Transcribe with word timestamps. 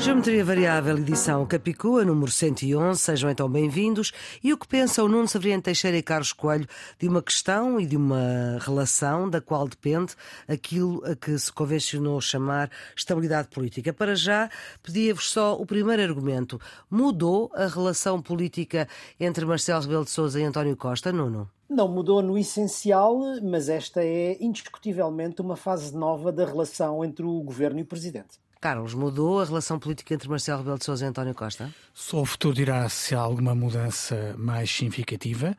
Geometria 0.00 0.42
Variável, 0.42 0.96
edição 0.96 1.44
Capicua, 1.44 2.06
número 2.06 2.30
111. 2.30 2.98
Sejam 2.98 3.28
então 3.28 3.46
bem-vindos. 3.50 4.12
E 4.42 4.50
o 4.50 4.56
que 4.56 4.66
pensa 4.66 5.04
o 5.04 5.08
Nuno 5.08 5.28
Severiano 5.28 5.62
Teixeira 5.62 5.98
e 5.98 6.02
Carlos 6.02 6.32
Coelho 6.32 6.66
de 6.98 7.06
uma 7.06 7.20
questão 7.20 7.78
e 7.78 7.84
de 7.84 7.98
uma 7.98 8.56
relação 8.62 9.28
da 9.28 9.42
qual 9.42 9.68
depende 9.68 10.14
aquilo 10.48 11.04
a 11.04 11.14
que 11.14 11.38
se 11.38 11.52
convencionou 11.52 12.18
chamar 12.18 12.70
estabilidade 12.96 13.48
política? 13.48 13.92
Para 13.92 14.14
já, 14.14 14.48
pedia-vos 14.82 15.30
só 15.30 15.60
o 15.60 15.66
primeiro 15.66 16.02
argumento. 16.02 16.58
Mudou 16.90 17.50
a 17.54 17.66
relação 17.66 18.22
política 18.22 18.88
entre 19.20 19.44
Marcelo 19.44 19.82
Rebelo 19.82 20.04
de 20.06 20.10
Sousa 20.10 20.40
e 20.40 20.44
António 20.44 20.78
Costa, 20.78 21.12
Nuno? 21.12 21.50
Não 21.68 21.88
mudou 21.88 22.22
no 22.22 22.38
essencial, 22.38 23.20
mas 23.42 23.68
esta 23.68 24.02
é 24.02 24.38
indiscutivelmente 24.40 25.42
uma 25.42 25.56
fase 25.56 25.94
nova 25.94 26.32
da 26.32 26.46
relação 26.46 27.04
entre 27.04 27.26
o 27.26 27.42
governo 27.42 27.80
e 27.80 27.82
o 27.82 27.86
presidente. 27.86 28.40
Carlos, 28.60 28.92
mudou 28.92 29.40
a 29.40 29.44
relação 29.46 29.78
política 29.78 30.12
entre 30.12 30.28
Marcelo 30.28 30.58
Rebelo 30.58 30.78
de 30.78 30.84
Sousa 30.84 31.06
e 31.06 31.08
António 31.08 31.34
Costa? 31.34 31.74
Só 31.94 32.20
o 32.20 32.26
futuro 32.26 32.54
dirá 32.54 32.86
se 32.90 33.14
há 33.14 33.18
alguma 33.18 33.54
mudança 33.54 34.34
mais 34.36 34.70
significativa, 34.70 35.56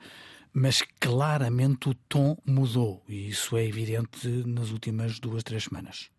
mas 0.54 0.84
claramente 1.00 1.90
o 1.90 1.96
tom 1.96 2.38
mudou 2.46 3.02
e 3.10 3.30
isso 3.30 3.58
é 3.58 3.66
evidente 3.66 4.28
nas 4.46 4.70
últimas 4.70 5.20
duas, 5.20 5.42
três 5.42 5.64
semanas. 5.64 6.12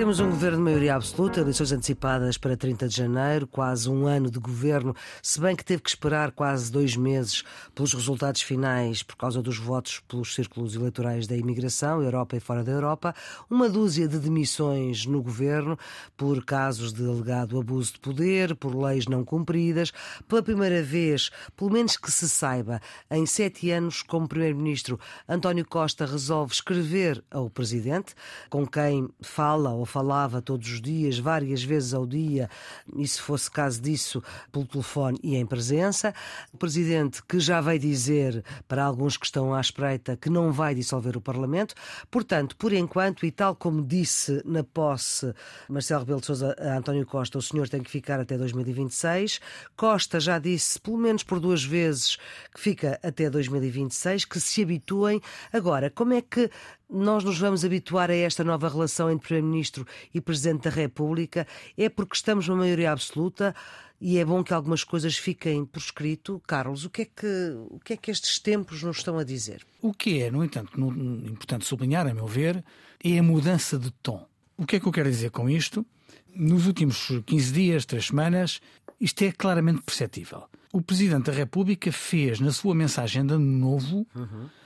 Temos 0.00 0.18
um 0.18 0.30
governo 0.30 0.56
de 0.56 0.64
maioria 0.64 0.94
absoluta, 0.94 1.40
eleições 1.40 1.72
antecipadas 1.72 2.38
para 2.38 2.56
30 2.56 2.88
de 2.88 2.96
janeiro, 2.96 3.46
quase 3.46 3.86
um 3.90 4.06
ano 4.06 4.30
de 4.30 4.38
governo, 4.38 4.96
se 5.22 5.38
bem 5.38 5.54
que 5.54 5.62
teve 5.62 5.82
que 5.82 5.90
esperar 5.90 6.30
quase 6.30 6.72
dois 6.72 6.96
meses 6.96 7.44
pelos 7.74 7.92
resultados 7.92 8.40
finais 8.40 9.02
por 9.02 9.14
causa 9.14 9.42
dos 9.42 9.58
votos 9.58 10.00
pelos 10.08 10.34
círculos 10.34 10.74
eleitorais 10.74 11.26
da 11.26 11.36
imigração, 11.36 12.02
Europa 12.02 12.34
e 12.34 12.40
fora 12.40 12.64
da 12.64 12.72
Europa, 12.72 13.14
uma 13.50 13.68
dúzia 13.68 14.08
de 14.08 14.18
demissões 14.18 15.04
no 15.04 15.22
governo 15.22 15.78
por 16.16 16.42
casos 16.46 16.94
de 16.94 17.06
alegado 17.06 17.60
abuso 17.60 17.92
de 17.92 18.00
poder, 18.00 18.56
por 18.56 18.74
leis 18.74 19.04
não 19.04 19.22
cumpridas. 19.22 19.92
Pela 20.26 20.42
primeira 20.42 20.82
vez, 20.82 21.30
pelo 21.54 21.70
menos 21.70 21.98
que 21.98 22.10
se 22.10 22.26
saiba, 22.26 22.80
em 23.10 23.26
sete 23.26 23.70
anos 23.70 24.00
como 24.00 24.26
Primeiro-Ministro, 24.26 24.98
António 25.28 25.66
Costa 25.68 26.06
resolve 26.06 26.54
escrever 26.54 27.22
ao 27.30 27.50
Presidente, 27.50 28.14
com 28.48 28.66
quem 28.66 29.06
fala 29.20 29.74
ou 29.74 29.89
falava 29.90 30.40
todos 30.40 30.70
os 30.70 30.80
dias, 30.80 31.18
várias 31.18 31.62
vezes 31.62 31.92
ao 31.92 32.06
dia, 32.06 32.48
e 32.96 33.06
se 33.06 33.20
fosse 33.20 33.50
caso 33.50 33.80
disso, 33.80 34.22
pelo 34.52 34.64
telefone 34.64 35.18
e 35.22 35.36
em 35.36 35.44
presença. 35.44 36.14
O 36.52 36.56
Presidente 36.56 37.22
que 37.22 37.40
já 37.40 37.60
veio 37.60 37.78
dizer, 37.78 38.44
para 38.68 38.84
alguns 38.84 39.16
que 39.16 39.26
estão 39.26 39.54
à 39.54 39.60
espreita, 39.60 40.16
que 40.16 40.30
não 40.30 40.52
vai 40.52 40.74
dissolver 40.74 41.16
o 41.16 41.20
Parlamento. 41.20 41.74
Portanto, 42.10 42.56
por 42.56 42.72
enquanto, 42.72 43.26
e 43.26 43.30
tal 43.30 43.54
como 43.54 43.82
disse 43.82 44.42
na 44.44 44.62
posse 44.62 45.34
Marcelo 45.68 46.00
Rebelo 46.00 46.20
de 46.20 46.26
Sousa 46.26 46.56
a 46.58 46.76
António 46.76 47.06
Costa, 47.06 47.38
o 47.38 47.42
senhor 47.42 47.68
tem 47.68 47.82
que 47.82 47.90
ficar 47.90 48.20
até 48.20 48.36
2026. 48.36 49.40
Costa 49.76 50.20
já 50.20 50.38
disse, 50.38 50.80
pelo 50.80 50.98
menos 50.98 51.22
por 51.22 51.40
duas 51.40 51.64
vezes, 51.64 52.16
que 52.54 52.60
fica 52.60 52.98
até 53.02 53.28
2026, 53.28 54.24
que 54.24 54.40
se 54.40 54.62
habituem. 54.62 55.20
Agora, 55.52 55.90
como 55.90 56.12
é 56.12 56.22
que 56.22 56.50
nós 56.90 57.22
nos 57.22 57.38
vamos 57.38 57.64
habituar 57.64 58.10
a 58.10 58.14
esta 58.14 58.42
nova 58.42 58.68
relação 58.68 59.10
entre 59.10 59.28
Primeiro-Ministro 59.28 59.86
e 60.12 60.20
Presidente 60.20 60.64
da 60.64 60.70
República 60.70 61.46
é 61.76 61.88
porque 61.88 62.16
estamos 62.16 62.48
numa 62.48 62.60
maioria 62.60 62.90
absoluta 62.90 63.54
e 64.00 64.18
é 64.18 64.24
bom 64.24 64.42
que 64.42 64.52
algumas 64.52 64.82
coisas 64.82 65.16
fiquem 65.16 65.64
por 65.64 65.78
escrito. 65.78 66.42
Carlos, 66.46 66.84
o 66.84 66.90
que 66.90 67.02
é 67.02 67.04
que, 67.04 67.56
o 67.70 67.78
que, 67.78 67.92
é 67.92 67.96
que 67.96 68.10
estes 68.10 68.38
tempos 68.38 68.82
nos 68.82 68.98
estão 68.98 69.18
a 69.18 69.24
dizer? 69.24 69.64
O 69.80 69.92
que 69.92 70.20
é, 70.20 70.30
no 70.30 70.42
entanto, 70.42 70.78
importante 70.80 71.66
sublinhar, 71.66 72.06
a 72.06 72.14
meu 72.14 72.26
ver, 72.26 72.64
é 73.04 73.18
a 73.18 73.22
mudança 73.22 73.78
de 73.78 73.90
tom. 74.02 74.26
O 74.56 74.66
que 74.66 74.76
é 74.76 74.80
que 74.80 74.86
eu 74.86 74.92
quero 74.92 75.10
dizer 75.10 75.30
com 75.30 75.48
isto? 75.48 75.86
Nos 76.34 76.66
últimos 76.66 77.08
15 77.24 77.52
dias, 77.52 77.86
3 77.86 78.06
semanas, 78.06 78.60
isto 79.00 79.22
é 79.22 79.32
claramente 79.32 79.82
perceptível. 79.82 80.44
O 80.72 80.80
Presidente 80.80 81.26
da 81.26 81.32
República 81.32 81.92
fez, 81.92 82.40
na 82.40 82.52
sua 82.52 82.74
mensagem 82.74 83.24
de 83.26 83.34
Ano 83.34 83.44
Novo, 83.44 84.06
uhum 84.14 84.46
uh, 84.46 84.59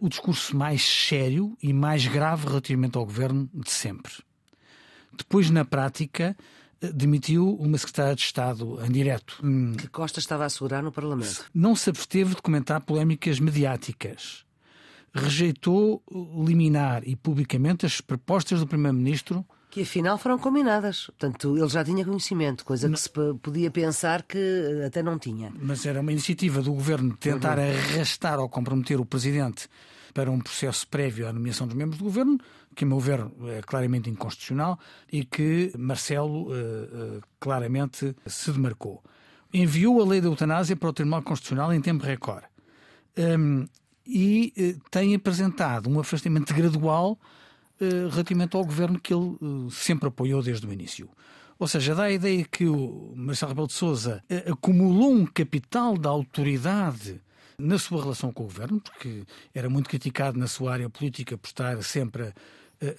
o 0.00 0.08
discurso 0.08 0.56
mais 0.56 0.82
sério 0.82 1.56
e 1.62 1.72
mais 1.72 2.06
grave 2.06 2.46
relativamente 2.46 2.96
ao 2.96 3.04
governo 3.04 3.48
de 3.52 3.70
sempre. 3.70 4.12
Depois, 5.16 5.50
na 5.50 5.64
prática, 5.64 6.36
uh, 6.82 6.92
demitiu 6.92 7.54
uma 7.56 7.78
secretária 7.78 8.14
de 8.14 8.22
Estado 8.22 8.78
em 8.84 8.90
direto. 8.90 9.40
Hum. 9.42 9.72
Que 9.72 9.88
Costa 9.88 10.18
estava 10.18 10.44
a 10.44 10.46
assegurar 10.46 10.82
no 10.82 10.92
Parlamento. 10.92 11.44
Não 11.54 11.74
se 11.74 11.90
absteve 11.90 12.34
de 12.34 12.42
comentar 12.42 12.80
polémicas 12.80 13.40
mediáticas. 13.40 14.44
Rejeitou 15.14 16.02
liminar 16.44 17.02
e 17.06 17.16
publicamente 17.16 17.86
as 17.86 18.00
propostas 18.00 18.60
do 18.60 18.66
Primeiro-Ministro 18.66 19.46
que 19.76 19.82
afinal 19.82 20.16
foram 20.16 20.38
combinadas. 20.38 21.04
Portanto, 21.04 21.54
ele 21.54 21.68
já 21.68 21.84
tinha 21.84 22.02
conhecimento, 22.02 22.64
coisa 22.64 22.88
que 22.88 22.98
se 22.98 23.10
podia 23.42 23.70
pensar 23.70 24.22
que 24.22 24.82
até 24.86 25.02
não 25.02 25.18
tinha. 25.18 25.52
Mas 25.60 25.84
era 25.84 26.00
uma 26.00 26.10
iniciativa 26.10 26.62
do 26.62 26.72
governo 26.72 27.14
tentar 27.14 27.58
uhum. 27.58 27.64
arrastar 27.64 28.40
ou 28.40 28.48
comprometer 28.48 28.98
o 28.98 29.04
presidente 29.04 29.68
para 30.14 30.30
um 30.30 30.40
processo 30.40 30.88
prévio 30.88 31.28
à 31.28 31.32
nomeação 31.32 31.66
dos 31.66 31.76
membros 31.76 31.98
do 31.98 32.04
governo, 32.04 32.38
que, 32.74 32.84
a 32.84 32.86
meu 32.86 32.98
ver, 32.98 33.20
é 33.48 33.60
claramente 33.60 34.08
inconstitucional 34.08 34.78
e 35.12 35.26
que 35.26 35.70
Marcelo 35.76 36.44
uh, 36.44 37.18
uh, 37.18 37.22
claramente 37.38 38.16
se 38.24 38.50
demarcou. 38.52 39.04
Enviou 39.52 40.00
a 40.00 40.06
lei 40.06 40.22
da 40.22 40.28
eutanásia 40.28 40.74
para 40.74 40.88
o 40.88 40.92
Tribunal 40.94 41.20
Constitucional 41.20 41.70
em 41.74 41.82
tempo 41.82 42.02
recorde. 42.02 42.46
Um, 43.18 43.68
e 44.06 44.54
uh, 44.56 44.80
tem 44.90 45.14
apresentado 45.14 45.90
um 45.90 46.00
afastamento 46.00 46.54
gradual 46.54 47.18
eh, 47.20 47.26
relativamente 48.10 48.56
ao 48.56 48.64
governo 48.64 48.98
que 48.98 49.12
ele 49.12 49.36
eh, 49.40 49.70
sempre 49.70 50.08
apoiou 50.08 50.42
desde 50.42 50.66
o 50.66 50.72
início. 50.72 51.08
Ou 51.58 51.66
seja, 51.66 51.94
dá 51.94 52.04
a 52.04 52.12
ideia 52.12 52.44
que 52.44 52.66
o 52.66 53.12
Marcelo 53.16 53.50
Rebelo 53.50 53.66
de 53.66 53.72
Sousa 53.72 54.22
eh, 54.28 54.44
acumulou 54.50 55.12
um 55.12 55.26
capital 55.26 55.96
da 55.96 56.10
autoridade 56.10 57.20
na 57.58 57.78
sua 57.78 58.02
relação 58.02 58.32
com 58.32 58.42
o 58.42 58.46
governo, 58.46 58.80
porque 58.80 59.24
era 59.54 59.68
muito 59.68 59.88
criticado 59.88 60.38
na 60.38 60.46
sua 60.46 60.72
área 60.72 60.90
política 60.90 61.38
por 61.38 61.46
estar 61.46 61.82
sempre 61.82 62.24
a, 62.24 62.32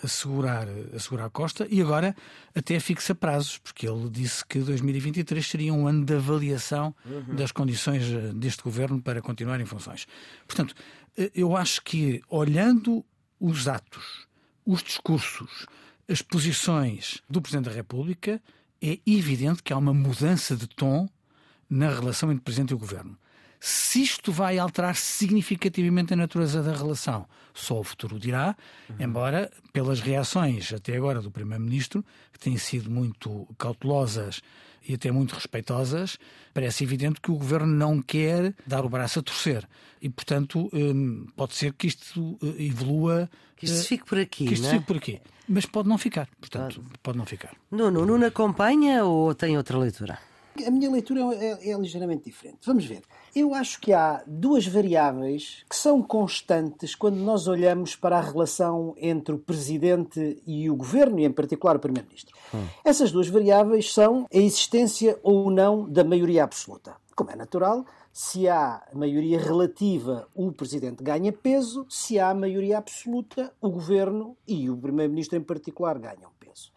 a 0.03 0.07
segurar, 0.07 0.67
a 0.95 0.99
segurar 0.99 1.25
a 1.25 1.29
Costa, 1.29 1.67
e 1.69 1.79
agora 1.79 2.15
até 2.55 2.79
fixa 2.79 3.13
prazos, 3.13 3.59
porque 3.59 3.87
ele 3.87 4.09
disse 4.09 4.43
que 4.43 4.57
2023 4.59 5.45
seria 5.45 5.73
um 5.73 5.87
ano 5.87 6.03
de 6.03 6.15
avaliação 6.15 6.95
uhum. 7.05 7.35
das 7.35 7.51
condições 7.51 8.03
deste 8.33 8.63
governo 8.63 8.99
para 8.99 9.21
continuar 9.21 9.61
em 9.61 9.65
funções. 9.65 10.07
Portanto, 10.47 10.73
eu 11.35 11.55
acho 11.55 11.83
que 11.83 12.21
olhando 12.27 13.05
os 13.39 13.67
atos 13.67 14.26
os 14.67 14.83
discursos, 14.83 15.65
as 16.09 16.21
posições 16.21 17.23
do 17.29 17.41
Presidente 17.41 17.69
da 17.69 17.75
República, 17.75 18.41
é 18.81 18.99
evidente 19.07 19.63
que 19.63 19.71
há 19.71 19.77
uma 19.77 19.93
mudança 19.93 20.57
de 20.57 20.67
tom 20.67 21.07
na 21.69 21.89
relação 21.89 22.29
entre 22.29 22.41
o 22.41 22.43
Presidente 22.43 22.71
e 22.71 22.75
o 22.75 22.77
Governo. 22.77 23.17
Se 23.61 24.03
isto 24.03 24.31
vai 24.31 24.59
alterar 24.59 24.95
significativamente 24.97 26.13
a 26.13 26.17
natureza 26.17 26.61
da 26.61 26.75
relação, 26.75 27.25
só 27.53 27.79
o 27.79 27.83
futuro 27.83 28.19
dirá, 28.19 28.55
uhum. 28.89 28.95
embora 28.99 29.49
pelas 29.71 30.01
reações 30.01 30.71
até 30.73 30.95
agora 30.95 31.21
do 31.21 31.31
Primeiro-Ministro, 31.31 32.05
que 32.31 32.37
têm 32.37 32.57
sido 32.57 32.91
muito 32.91 33.47
cautelosas 33.57 34.41
e 34.87 34.93
até 34.93 35.11
muito 35.11 35.33
respeitosas, 35.33 36.17
parece 36.53 36.83
evidente 36.83 37.19
que 37.19 37.29
o 37.29 37.35
Governo 37.35 37.73
não 37.73 38.01
quer 38.01 38.53
dar 38.65 38.85
o 38.85 38.89
braço 38.89 39.19
a 39.19 39.21
torcer. 39.21 39.67
E, 40.01 40.09
portanto, 40.09 40.69
hum, 40.73 41.27
pode 41.35 41.55
ser 41.55 41.73
que 41.73 41.87
isto 41.87 42.37
eh, 42.41 42.63
evolua. 42.65 43.29
Que 43.55 43.65
isto 43.65 43.87
fique 43.87 44.05
por 44.05 44.17
aqui. 44.17 44.45
Que 44.45 44.53
isto 44.53 44.67
é? 44.67 44.71
fique 44.71 44.85
por 44.85 44.97
aqui. 44.97 45.19
Mas 45.47 45.65
pode 45.65 45.89
não 45.89 45.97
ficar. 45.97 46.27
Portanto, 46.39 46.83
pode 47.01 47.17
não 47.17 47.25
ficar. 47.25 47.53
Nuno, 47.71 48.05
Nuno 48.05 48.25
acompanha 48.25 49.03
ou 49.03 49.33
tem 49.33 49.57
outra 49.57 49.77
leitura? 49.77 50.19
A 50.65 50.71
minha 50.71 50.89
leitura 50.89 51.21
é, 51.35 51.45
é, 51.45 51.71
é, 51.71 51.77
ligeiramente 51.77 52.23
diferente. 52.25 52.59
Vamos 52.65 52.85
ver. 52.85 53.01
Eu 53.35 53.53
acho 53.53 53.79
que 53.79 53.93
há 53.93 54.23
duas 54.25 54.65
variáveis 54.65 55.63
que 55.69 55.75
são 55.75 56.01
constantes 56.01 56.95
quando 56.95 57.17
nós 57.17 57.47
olhamos 57.47 57.95
para 57.95 58.17
a 58.17 58.21
relação 58.21 58.95
entre 58.97 59.35
o 59.35 59.37
Presidente 59.37 60.41
e 60.45 60.69
o 60.69 60.75
Governo, 60.75 61.19
e 61.19 61.25
em 61.25 61.31
particular 61.31 61.75
o 61.75 61.79
Primeiro-Ministro. 61.79 62.35
Hum. 62.53 62.65
Essas 62.83 63.11
duas 63.11 63.27
variáveis 63.27 63.93
são 63.93 64.25
a 64.33 64.37
existência 64.37 65.19
ou 65.21 65.51
não 65.51 65.87
da 65.87 66.03
maioria 66.03 66.43
absoluta. 66.43 66.95
Como 67.15 67.31
é 67.31 67.35
natural, 67.35 67.85
se 68.19 68.47
há 68.47 68.81
maioria 68.93 69.39
relativa, 69.39 70.27
o 70.33 70.51
Presidente 70.51 71.03
ganha 71.03 71.31
peso, 71.31 71.85
se 71.87 72.19
há 72.19 72.33
maioria 72.33 72.79
absoluta, 72.79 73.53
o 73.61 73.69
Governo 73.69 74.35
e 74.47 74.69
o 74.71 74.77
Primeiro-Ministro 74.77 75.37
em 75.37 75.43
particular 75.43 75.99
ganham 75.99 76.31
peso. 76.39 76.71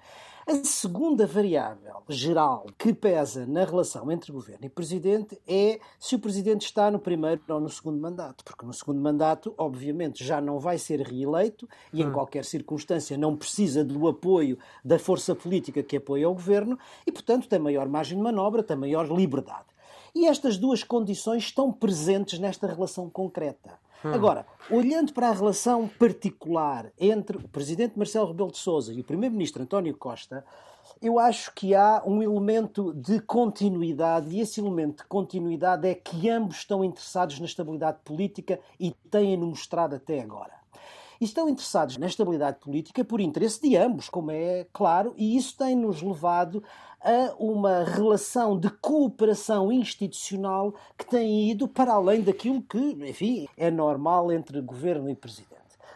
A 0.51 0.65
segunda 0.65 1.29
variável 1.29 2.03
geral 2.09 2.67
que 2.77 2.93
pesa 2.93 3.47
na 3.47 3.65
relação 3.65 4.11
entre 4.11 4.33
governo 4.33 4.67
e 4.67 4.69
presidente 4.69 5.41
é 5.47 5.79
se 5.97 6.17
o 6.17 6.19
presidente 6.19 6.63
está 6.63 6.91
no 6.91 6.99
primeiro 6.99 7.41
ou 7.49 7.61
no 7.61 7.69
segundo 7.69 8.01
mandato, 8.01 8.43
porque 8.43 8.67
no 8.67 8.73
segundo 8.73 9.01
mandato, 9.01 9.55
obviamente, 9.57 10.25
já 10.25 10.41
não 10.41 10.59
vai 10.59 10.77
ser 10.77 11.03
reeleito 11.03 11.69
e 11.93 12.03
em 12.03 12.09
hum. 12.09 12.13
qualquer 12.13 12.45
circunstância 12.45 13.17
não 13.17 13.37
precisa 13.37 13.85
do 13.85 14.09
apoio 14.09 14.59
da 14.85 14.99
força 14.99 15.37
política 15.37 15.85
que 15.85 15.99
apoia 15.99 16.29
o 16.29 16.35
governo 16.35 16.77
e, 17.07 17.13
portanto, 17.13 17.49
tem 17.49 17.61
maior 17.61 17.89
margem 17.89 18.19
de 18.19 18.25
manobra, 18.25 18.65
tem 18.65 18.77
maior 18.77 19.07
liberdade. 19.07 19.67
E 20.13 20.27
estas 20.27 20.59
duas 20.59 20.83
condições 20.83 21.45
estão 21.45 21.71
presentes 21.71 22.41
nesta 22.41 22.67
relação 22.67 23.09
concreta. 23.09 23.79
Hum. 24.05 24.15
Agora, 24.15 24.47
olhando 24.71 25.13
para 25.13 25.29
a 25.29 25.33
relação 25.33 25.87
particular 25.87 26.91
entre 26.99 27.37
o 27.37 27.49
presidente 27.49 27.99
Marcelo 27.99 28.29
Rebelo 28.29 28.51
de 28.51 28.59
Sousa 28.59 28.93
e 28.93 29.01
o 29.01 29.05
primeiro-ministro 29.05 29.63
António 29.63 29.97
Costa, 29.97 30.45
eu 31.03 31.19
acho 31.19 31.55
que 31.55 31.75
há 31.75 32.03
um 32.07 32.23
elemento 32.23 32.93
de 32.95 33.21
continuidade 33.21 34.29
e 34.31 34.41
esse 34.41 34.61
elemento 34.61 35.03
de 35.03 35.09
continuidade 35.09 35.89
é 35.89 35.95
que 35.95 36.29
ambos 36.29 36.59
estão 36.59 36.85
interessados 36.85 37.39
na 37.39 37.47
estabilidade 37.47 37.99
política 38.05 38.59
e 38.79 38.91
têm-no 39.11 39.47
mostrado 39.47 39.97
até 39.97 40.21
agora. 40.21 40.53
E 41.21 41.25
estão 41.25 41.49
interessados 41.49 41.99
na 41.99 42.07
estabilidade 42.07 42.59
política 42.59 43.05
por 43.05 43.21
interesse 43.21 43.61
de 43.61 43.77
ambos, 43.77 44.09
como 44.09 44.31
é 44.31 44.67
claro, 44.73 45.15
e 45.17 45.37
isso 45.37 45.57
tem-nos 45.57 46.01
levado 46.01 46.63
a 47.03 47.35
uma 47.39 47.83
relação 47.85 48.59
de 48.59 48.69
cooperação 48.69 49.73
institucional 49.73 50.75
que 50.97 51.07
tem 51.07 51.51
ido 51.51 51.67
para 51.67 51.95
além 51.95 52.21
daquilo 52.21 52.63
que, 52.63 52.79
enfim, 52.79 53.49
é 53.57 53.71
normal 53.71 54.31
entre 54.31 54.61
governo 54.61 55.09
e 55.09 55.15
presidente. 55.15 55.51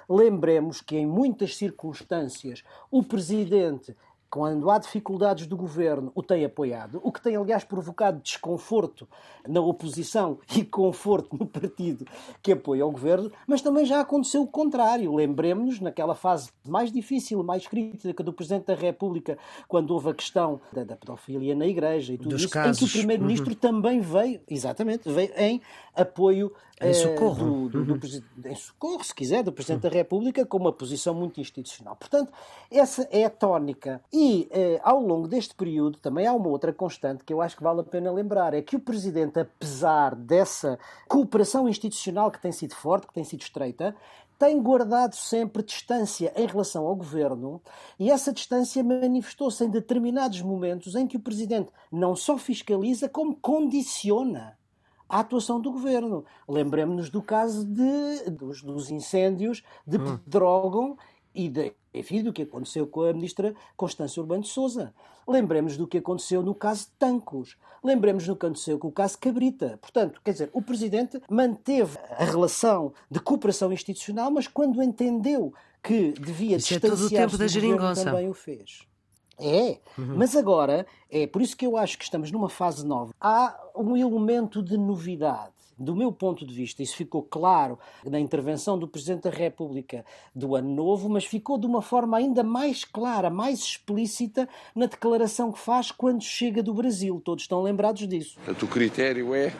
Lembremos 0.08 0.80
que 0.80 0.96
em 0.96 1.06
muitas 1.06 1.56
circunstâncias 1.56 2.62
o 2.90 3.02
presidente 3.02 3.96
quando 4.34 4.68
há 4.68 4.78
dificuldades 4.78 5.46
do 5.46 5.56
governo, 5.56 6.10
o 6.12 6.20
tem 6.20 6.44
apoiado, 6.44 7.00
o 7.04 7.12
que 7.12 7.22
tem, 7.22 7.36
aliás, 7.36 7.62
provocado 7.62 8.20
desconforto 8.20 9.06
na 9.46 9.60
oposição 9.60 10.40
e 10.56 10.64
conforto 10.64 11.36
no 11.38 11.46
partido 11.46 12.04
que 12.42 12.50
apoia 12.50 12.84
o 12.84 12.90
governo, 12.90 13.30
mas 13.46 13.62
também 13.62 13.84
já 13.84 14.00
aconteceu 14.00 14.42
o 14.42 14.46
contrário. 14.48 15.14
Lembremos-nos, 15.14 15.78
naquela 15.78 16.16
fase 16.16 16.50
mais 16.66 16.90
difícil, 16.90 17.44
mais 17.44 17.68
crítica 17.68 18.24
do 18.24 18.32
Presidente 18.32 18.64
da 18.66 18.74
República, 18.74 19.38
quando 19.68 19.92
houve 19.92 20.10
a 20.10 20.14
questão 20.14 20.60
da, 20.72 20.82
da 20.82 20.96
pedofilia 20.96 21.54
na 21.54 21.68
Igreja 21.68 22.14
e 22.14 22.18
tudo 22.18 22.30
Dos 22.30 22.42
isso, 22.42 22.50
casos. 22.50 22.82
em 22.82 22.86
que 22.86 22.90
o 22.90 22.92
Primeiro-Ministro 22.92 23.50
uhum. 23.50 23.56
também 23.56 24.00
veio, 24.00 24.40
exatamente, 24.50 25.08
veio 25.08 25.30
em 25.36 25.62
apoio 25.94 26.52
em 26.80 26.92
socorro. 26.92 27.68
Do, 27.68 27.84
do, 27.84 27.98
do, 27.98 28.06
uhum. 28.06 28.22
em 28.46 28.54
socorro, 28.56 29.04
se 29.04 29.14
quiser, 29.14 29.44
do 29.44 29.52
Presidente 29.52 29.84
uhum. 29.84 29.90
da 29.90 29.96
República, 29.96 30.44
com 30.44 30.58
uma 30.58 30.72
posição 30.72 31.14
muito 31.14 31.40
institucional. 31.40 31.94
Portanto, 31.94 32.32
essa 32.70 33.08
é 33.12 33.24
a 33.24 33.30
tónica. 33.30 34.02
E 34.12 34.23
eh, 34.50 34.80
ao 34.82 35.00
longo 35.00 35.28
deste 35.28 35.54
período 35.54 35.98
também 35.98 36.26
há 36.26 36.32
uma 36.32 36.48
outra 36.48 36.72
constante 36.72 37.24
que 37.24 37.32
eu 37.32 37.40
acho 37.40 37.56
que 37.56 37.62
vale 37.62 37.80
a 37.80 37.84
pena 37.84 38.12
lembrar: 38.12 38.54
é 38.54 38.62
que 38.62 38.76
o 38.76 38.80
Presidente, 38.80 39.38
apesar 39.38 40.14
dessa 40.14 40.78
cooperação 41.08 41.68
institucional 41.68 42.30
que 42.30 42.40
tem 42.40 42.52
sido 42.52 42.74
forte, 42.74 43.06
que 43.06 43.14
tem 43.14 43.24
sido 43.24 43.42
estreita, 43.42 43.94
tem 44.38 44.60
guardado 44.60 45.14
sempre 45.14 45.62
distância 45.62 46.32
em 46.36 46.46
relação 46.46 46.86
ao 46.86 46.96
governo 46.96 47.62
e 47.98 48.10
essa 48.10 48.32
distância 48.32 48.82
manifestou-se 48.82 49.64
em 49.64 49.70
determinados 49.70 50.40
momentos 50.42 50.94
em 50.94 51.06
que 51.06 51.16
o 51.16 51.20
Presidente 51.20 51.70
não 51.90 52.16
só 52.16 52.36
fiscaliza, 52.36 53.08
como 53.08 53.36
condiciona 53.36 54.58
a 55.08 55.20
atuação 55.20 55.60
do 55.60 55.70
governo. 55.70 56.24
Lembremos-nos 56.48 57.10
do 57.10 57.22
caso 57.22 57.64
de, 57.64 58.30
dos, 58.30 58.62
dos 58.62 58.90
incêndios 58.90 59.62
de 59.86 59.98
hum. 59.98 60.18
E 61.34 61.48
de, 61.48 61.72
enfim, 61.92 62.22
do 62.22 62.32
que 62.32 62.42
aconteceu 62.42 62.86
com 62.86 63.02
a 63.02 63.12
ministra 63.12 63.54
Constância 63.76 64.20
Urbano 64.20 64.42
de 64.42 64.48
Souza. 64.48 64.94
Lembremos 65.26 65.76
do 65.76 65.86
que 65.86 65.98
aconteceu 65.98 66.42
no 66.42 66.54
caso 66.54 66.86
de 66.86 66.92
Tancos. 66.98 67.56
Lembremos 67.82 68.26
do 68.26 68.36
que 68.36 68.46
aconteceu 68.46 68.78
com 68.78 68.88
o 68.88 68.92
caso 68.92 69.18
Cabrita. 69.18 69.78
Portanto, 69.80 70.20
quer 70.24 70.32
dizer, 70.32 70.50
o 70.52 70.62
Presidente 70.62 71.20
manteve 71.28 71.98
a 72.10 72.24
relação 72.24 72.92
de 73.10 73.20
cooperação 73.20 73.72
institucional, 73.72 74.30
mas 74.30 74.46
quando 74.46 74.82
entendeu 74.82 75.52
que 75.82 76.12
devia 76.12 76.56
Isso 76.56 76.68
distanciar-se 76.68 76.86
é 76.86 76.90
todo 76.90 77.06
o 77.06 77.10
tempo 77.10 77.38
da 77.38 77.46
geringonça. 77.46 78.04
também 78.04 78.28
o 78.28 78.34
fez. 78.34 78.86
É, 79.38 79.78
uhum. 79.98 80.16
mas 80.16 80.36
agora, 80.36 80.86
é 81.10 81.26
por 81.26 81.42
isso 81.42 81.56
que 81.56 81.66
eu 81.66 81.76
acho 81.76 81.98
que 81.98 82.04
estamos 82.04 82.30
numa 82.30 82.48
fase 82.48 82.86
nova. 82.86 83.12
Há 83.20 83.58
um 83.76 83.96
elemento 83.96 84.62
de 84.62 84.76
novidade. 84.76 85.53
Do 85.78 85.94
meu 85.94 86.12
ponto 86.12 86.46
de 86.46 86.54
vista, 86.54 86.82
isso 86.82 86.96
ficou 86.96 87.22
claro 87.22 87.78
na 88.04 88.18
intervenção 88.20 88.78
do 88.78 88.86
Presidente 88.86 89.22
da 89.22 89.30
República 89.30 90.04
do 90.34 90.54
Ano 90.54 90.74
Novo, 90.74 91.08
mas 91.08 91.24
ficou 91.24 91.58
de 91.58 91.66
uma 91.66 91.82
forma 91.82 92.16
ainda 92.16 92.42
mais 92.42 92.84
clara, 92.84 93.30
mais 93.30 93.60
explícita 93.60 94.48
na 94.74 94.86
declaração 94.86 95.52
que 95.52 95.58
faz 95.58 95.90
quando 95.90 96.22
chega 96.22 96.62
do 96.62 96.72
Brasil. 96.72 97.20
Todos 97.24 97.44
estão 97.44 97.62
lembrados 97.62 98.06
disso. 98.06 98.38
O 98.62 98.66
critério 98.66 99.34
é 99.34 99.46
eh, 99.46 99.52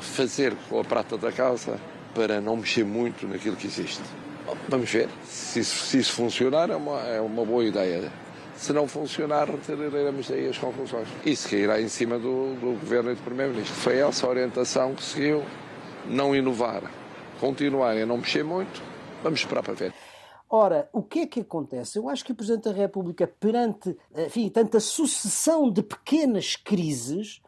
fazer 0.00 0.54
com 0.68 0.80
a 0.80 0.84
prata 0.84 1.18
da 1.18 1.32
casa 1.32 1.78
para 2.14 2.40
não 2.40 2.56
mexer 2.56 2.84
muito 2.84 3.26
naquilo 3.26 3.56
que 3.56 3.66
existe. 3.66 4.02
Vamos 4.68 4.90
ver. 4.90 5.08
Se 5.24 5.60
isso, 5.60 5.84
se 5.84 5.98
isso 5.98 6.12
funcionar, 6.12 6.70
é 6.70 6.76
uma, 6.76 7.00
é 7.02 7.20
uma 7.20 7.44
boa 7.44 7.64
ideia. 7.64 8.10
Se 8.56 8.72
não 8.72 8.88
funcionar, 8.88 9.48
retiraremos 9.50 10.30
aí 10.30 10.48
as 10.48 10.58
conclusões. 10.58 11.08
Isso 11.24 11.48
cairá 11.48 11.80
em 11.80 11.88
cima 11.88 12.18
do, 12.18 12.54
do 12.54 12.78
Governo 12.80 13.12
e 13.12 13.14
do 13.14 13.22
Primeiro-Ministro. 13.22 13.76
Foi 13.76 13.98
essa 13.98 14.26
a 14.26 14.30
orientação 14.30 14.94
que 14.94 15.02
seguiu, 15.02 15.42
não 16.06 16.34
inovar, 16.34 16.82
continuar 17.38 17.96
a 17.96 18.06
não 18.06 18.16
mexer 18.16 18.42
muito, 18.42 18.82
vamos 19.22 19.40
esperar 19.40 19.62
para 19.62 19.74
ver. 19.74 19.92
Ora, 20.48 20.88
o 20.92 21.02
que 21.02 21.20
é 21.20 21.26
que 21.26 21.40
acontece? 21.40 21.98
Eu 21.98 22.08
acho 22.08 22.24
que 22.24 22.32
o 22.32 22.34
Presidente 22.34 22.64
da 22.64 22.72
República, 22.72 23.26
perante 23.26 23.96
enfim, 24.16 24.48
tanta 24.48 24.78
sucessão 24.78 25.70
de 25.70 25.82
pequenas 25.82 26.54
crises, 26.54 27.42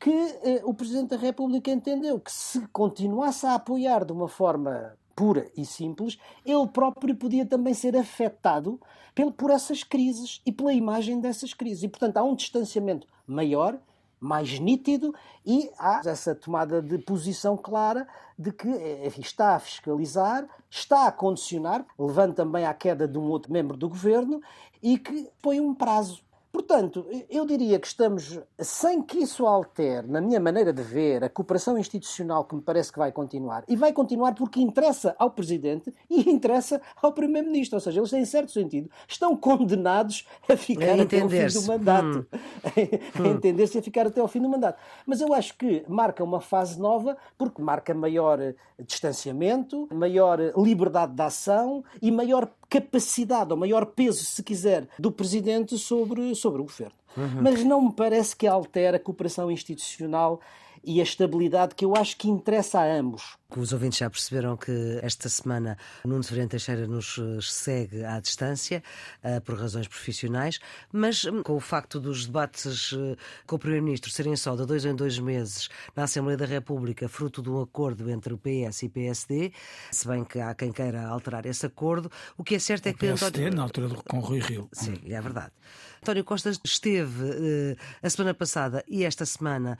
que 0.00 0.10
eh, 0.10 0.60
o 0.64 0.74
Presidente 0.74 1.10
da 1.10 1.16
República 1.16 1.70
entendeu 1.70 2.18
que 2.18 2.32
se 2.32 2.66
continuasse 2.68 3.46
a 3.46 3.54
apoiar 3.54 4.04
de 4.04 4.12
uma 4.12 4.28
forma 4.28 4.98
pura 5.20 5.50
e 5.54 5.66
simples, 5.66 6.18
ele 6.46 6.66
próprio 6.68 7.14
podia 7.14 7.44
também 7.44 7.74
ser 7.74 7.94
afetado 7.94 8.80
por 9.36 9.50
essas 9.50 9.84
crises 9.84 10.40
e 10.46 10.50
pela 10.50 10.72
imagem 10.72 11.20
dessas 11.20 11.52
crises. 11.52 11.82
E, 11.82 11.88
portanto, 11.88 12.16
há 12.16 12.22
um 12.22 12.34
distanciamento 12.34 13.06
maior, 13.26 13.78
mais 14.18 14.58
nítido 14.58 15.14
e 15.44 15.70
há 15.78 16.00
essa 16.06 16.34
tomada 16.34 16.80
de 16.80 16.96
posição 16.96 17.54
clara 17.54 18.08
de 18.38 18.50
que 18.50 18.66
está 19.18 19.56
a 19.56 19.60
fiscalizar, 19.60 20.48
está 20.70 21.06
a 21.06 21.12
condicionar, 21.12 21.84
levando 21.98 22.34
também 22.34 22.64
à 22.64 22.72
queda 22.72 23.06
de 23.06 23.18
um 23.18 23.28
outro 23.28 23.52
membro 23.52 23.76
do 23.76 23.90
governo 23.90 24.40
e 24.82 24.96
que 24.96 25.28
põe 25.42 25.60
um 25.60 25.74
prazo 25.74 26.22
Portanto, 26.52 27.06
eu 27.28 27.46
diria 27.46 27.78
que 27.78 27.86
estamos, 27.86 28.40
sem 28.58 29.00
que 29.02 29.18
isso 29.18 29.46
altere, 29.46 30.06
na 30.08 30.20
minha 30.20 30.40
maneira 30.40 30.72
de 30.72 30.82
ver, 30.82 31.22
a 31.22 31.28
cooperação 31.28 31.78
institucional 31.78 32.44
que 32.44 32.56
me 32.56 32.60
parece 32.60 32.92
que 32.92 32.98
vai 32.98 33.12
continuar. 33.12 33.62
E 33.68 33.76
vai 33.76 33.92
continuar 33.92 34.34
porque 34.34 34.60
interessa 34.60 35.14
ao 35.16 35.30
Presidente 35.30 35.94
e 36.10 36.28
interessa 36.28 36.80
ao 37.00 37.12
Primeiro-Ministro. 37.12 37.76
Ou 37.76 37.80
seja, 37.80 38.00
eles, 38.00 38.12
em 38.12 38.24
certo 38.24 38.50
sentido, 38.50 38.90
estão 39.06 39.36
condenados 39.36 40.26
a 40.48 40.56
ficar 40.56 40.98
a 40.98 41.02
até 41.02 41.20
ao 41.20 41.28
fim 41.28 41.46
do 41.46 41.62
mandato. 41.62 42.26
Hum. 42.32 42.38
a 43.14 43.22
hum. 43.22 43.26
entender-se 43.32 43.78
a 43.78 43.82
ficar 43.82 44.06
até 44.08 44.20
ao 44.20 44.28
fim 44.28 44.40
do 44.40 44.48
mandato. 44.48 44.80
Mas 45.06 45.20
eu 45.20 45.32
acho 45.32 45.56
que 45.56 45.84
marca 45.88 46.24
uma 46.24 46.40
fase 46.40 46.80
nova 46.80 47.16
porque 47.38 47.62
marca 47.62 47.94
maior 47.94 48.38
distanciamento, 48.78 49.88
maior 49.92 50.38
liberdade 50.56 51.14
de 51.14 51.22
ação 51.22 51.84
e 52.02 52.10
maior 52.10 52.48
capacidade, 52.70 53.52
ou 53.52 53.58
maior 53.58 53.84
peso, 53.84 54.24
se 54.24 54.42
quiser, 54.42 54.88
do 54.96 55.10
Presidente 55.10 55.76
sobre, 55.76 56.34
sobre 56.36 56.62
o 56.62 56.64
Governo. 56.64 56.94
Uhum. 57.16 57.42
Mas 57.42 57.64
não 57.64 57.82
me 57.82 57.92
parece 57.92 58.36
que 58.36 58.46
altere 58.46 58.96
a 58.96 59.00
cooperação 59.00 59.50
institucional 59.50 60.40
e 60.82 61.00
a 61.00 61.02
estabilidade 61.02 61.74
que 61.74 61.84
eu 61.84 61.96
acho 61.96 62.16
que 62.16 62.28
interessa 62.28 62.78
a 62.78 62.84
ambos. 62.84 63.36
Os 63.56 63.72
ouvintes 63.72 63.98
já 63.98 64.08
perceberam 64.08 64.56
que 64.56 64.98
esta 65.02 65.28
semana 65.28 65.76
Nuno 66.04 66.22
Severino 66.22 66.48
Teixeira 66.48 66.86
nos 66.86 67.18
eh, 67.18 67.38
segue 67.42 68.04
à 68.04 68.20
distância, 68.20 68.82
uh, 69.24 69.40
por 69.40 69.58
razões 69.58 69.88
profissionais, 69.88 70.60
mas 70.92 71.24
hum, 71.24 71.42
com 71.42 71.56
o 71.56 71.60
facto 71.60 71.98
dos 71.98 72.26
debates 72.26 72.92
uh, 72.92 73.16
com 73.46 73.56
o 73.56 73.58
Primeiro-Ministro 73.58 74.10
serem 74.10 74.36
só 74.36 74.54
de 74.54 74.64
dois 74.64 74.84
em 74.84 74.94
dois 74.94 75.18
meses 75.18 75.68
na 75.96 76.04
Assembleia 76.04 76.36
da 76.36 76.46
República, 76.46 77.08
fruto 77.08 77.42
de 77.42 77.50
um 77.50 77.60
acordo 77.60 78.08
entre 78.10 78.32
o 78.32 78.38
PS 78.38 78.82
e 78.82 78.86
o 78.86 78.90
PSD, 78.90 79.52
se 79.90 80.06
bem 80.06 80.24
que 80.24 80.38
há 80.40 80.54
quem 80.54 80.72
queira 80.72 81.06
alterar 81.06 81.46
esse 81.46 81.66
acordo, 81.66 82.10
o 82.36 82.44
que 82.44 82.54
é 82.54 82.58
certo 82.58 82.86
é 82.86 82.92
que... 82.92 82.98
O 82.98 83.08
PSD, 83.08 83.26
António... 83.26 83.56
na 83.56 83.62
altura 83.62 83.88
com 84.06 84.20
Rui 84.20 84.40
Rio. 84.40 84.68
Sim, 84.72 84.98
é 85.06 85.20
verdade. 85.20 85.52
António 86.02 86.24
Costa 86.24 86.50
esteve 86.64 87.76
a 88.02 88.08
semana 88.08 88.32
passada 88.32 88.82
e 88.88 89.04
esta 89.04 89.26
semana 89.26 89.78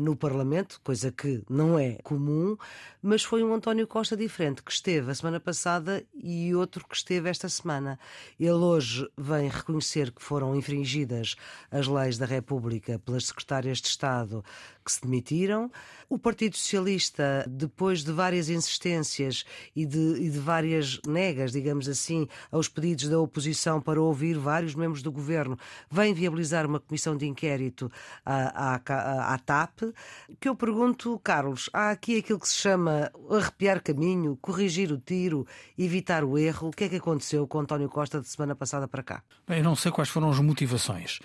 no 0.00 0.16
Parlamento, 0.16 0.80
coisa 0.82 1.12
que 1.12 1.44
não 1.48 1.78
é 1.78 1.98
comum, 2.02 2.56
mas 3.02 3.24
foi 3.24 3.42
um 3.42 3.52
António 3.52 3.86
Costa 3.86 4.16
diferente 4.16 4.62
que 4.62 4.70
esteve 4.70 5.10
a 5.10 5.14
semana 5.14 5.40
passada 5.40 6.04
e 6.14 6.54
outro 6.54 6.86
que 6.86 6.94
esteve 6.94 7.28
esta 7.28 7.48
semana. 7.48 7.98
Ele 8.38 8.52
hoje 8.52 9.10
vem 9.18 9.48
reconhecer 9.48 10.12
que 10.12 10.22
foram 10.22 10.54
infringidas 10.54 11.34
as 11.70 11.88
leis 11.88 12.16
da 12.16 12.26
República 12.26 13.00
pelas 13.00 13.26
secretárias 13.26 13.78
de 13.78 13.88
Estado 13.88 14.44
que 14.82 14.92
se 14.92 15.00
demitiram. 15.00 15.70
O 16.08 16.18
Partido 16.18 16.56
Socialista, 16.56 17.44
depois 17.48 18.04
de 18.04 18.12
várias 18.12 18.48
insistências 18.48 19.44
e 19.74 19.86
de, 19.86 19.98
e 19.98 20.28
de 20.28 20.38
várias 20.38 21.00
negas, 21.06 21.52
digamos 21.52 21.88
assim, 21.88 22.28
aos 22.50 22.68
pedidos 22.68 23.08
da 23.08 23.18
oposição 23.18 23.80
para 23.80 24.00
ouvir 24.00 24.36
vários 24.36 24.74
membros 24.74 25.02
do 25.02 25.10
governo, 25.10 25.58
vem 25.90 26.12
viabilizar 26.12 26.66
uma 26.66 26.78
comissão 26.78 27.16
de 27.16 27.26
inquérito 27.26 27.90
à, 28.24 28.76
à, 28.86 29.34
à 29.34 29.38
TAP. 29.38 29.94
Que 30.38 30.48
eu 30.48 30.54
pergunto, 30.54 31.18
Carlos, 31.24 31.70
há 31.72 31.90
aqui 31.90 32.18
aquilo 32.18 32.38
que 32.38 32.48
se 32.48 32.56
chama 32.56 33.10
arrepiar 33.30 33.82
caminho, 33.82 34.36
corrigir 34.40 34.92
o 34.92 34.98
tiro, 34.98 35.46
evitar 35.78 36.24
o 36.24 36.36
erro. 36.36 36.68
O 36.68 36.72
que 36.72 36.84
é 36.84 36.88
que 36.88 36.96
aconteceu 36.96 37.46
com 37.46 37.60
António 37.60 37.88
Costa 37.88 38.20
de 38.20 38.28
semana 38.28 38.54
passada 38.54 38.86
para 38.86 39.02
cá? 39.02 39.22
Bem, 39.46 39.58
eu 39.58 39.64
não 39.64 39.76
sei 39.76 39.90
quais 39.90 40.08
foram 40.08 40.30
as 40.30 40.38
motivações. 40.38 41.20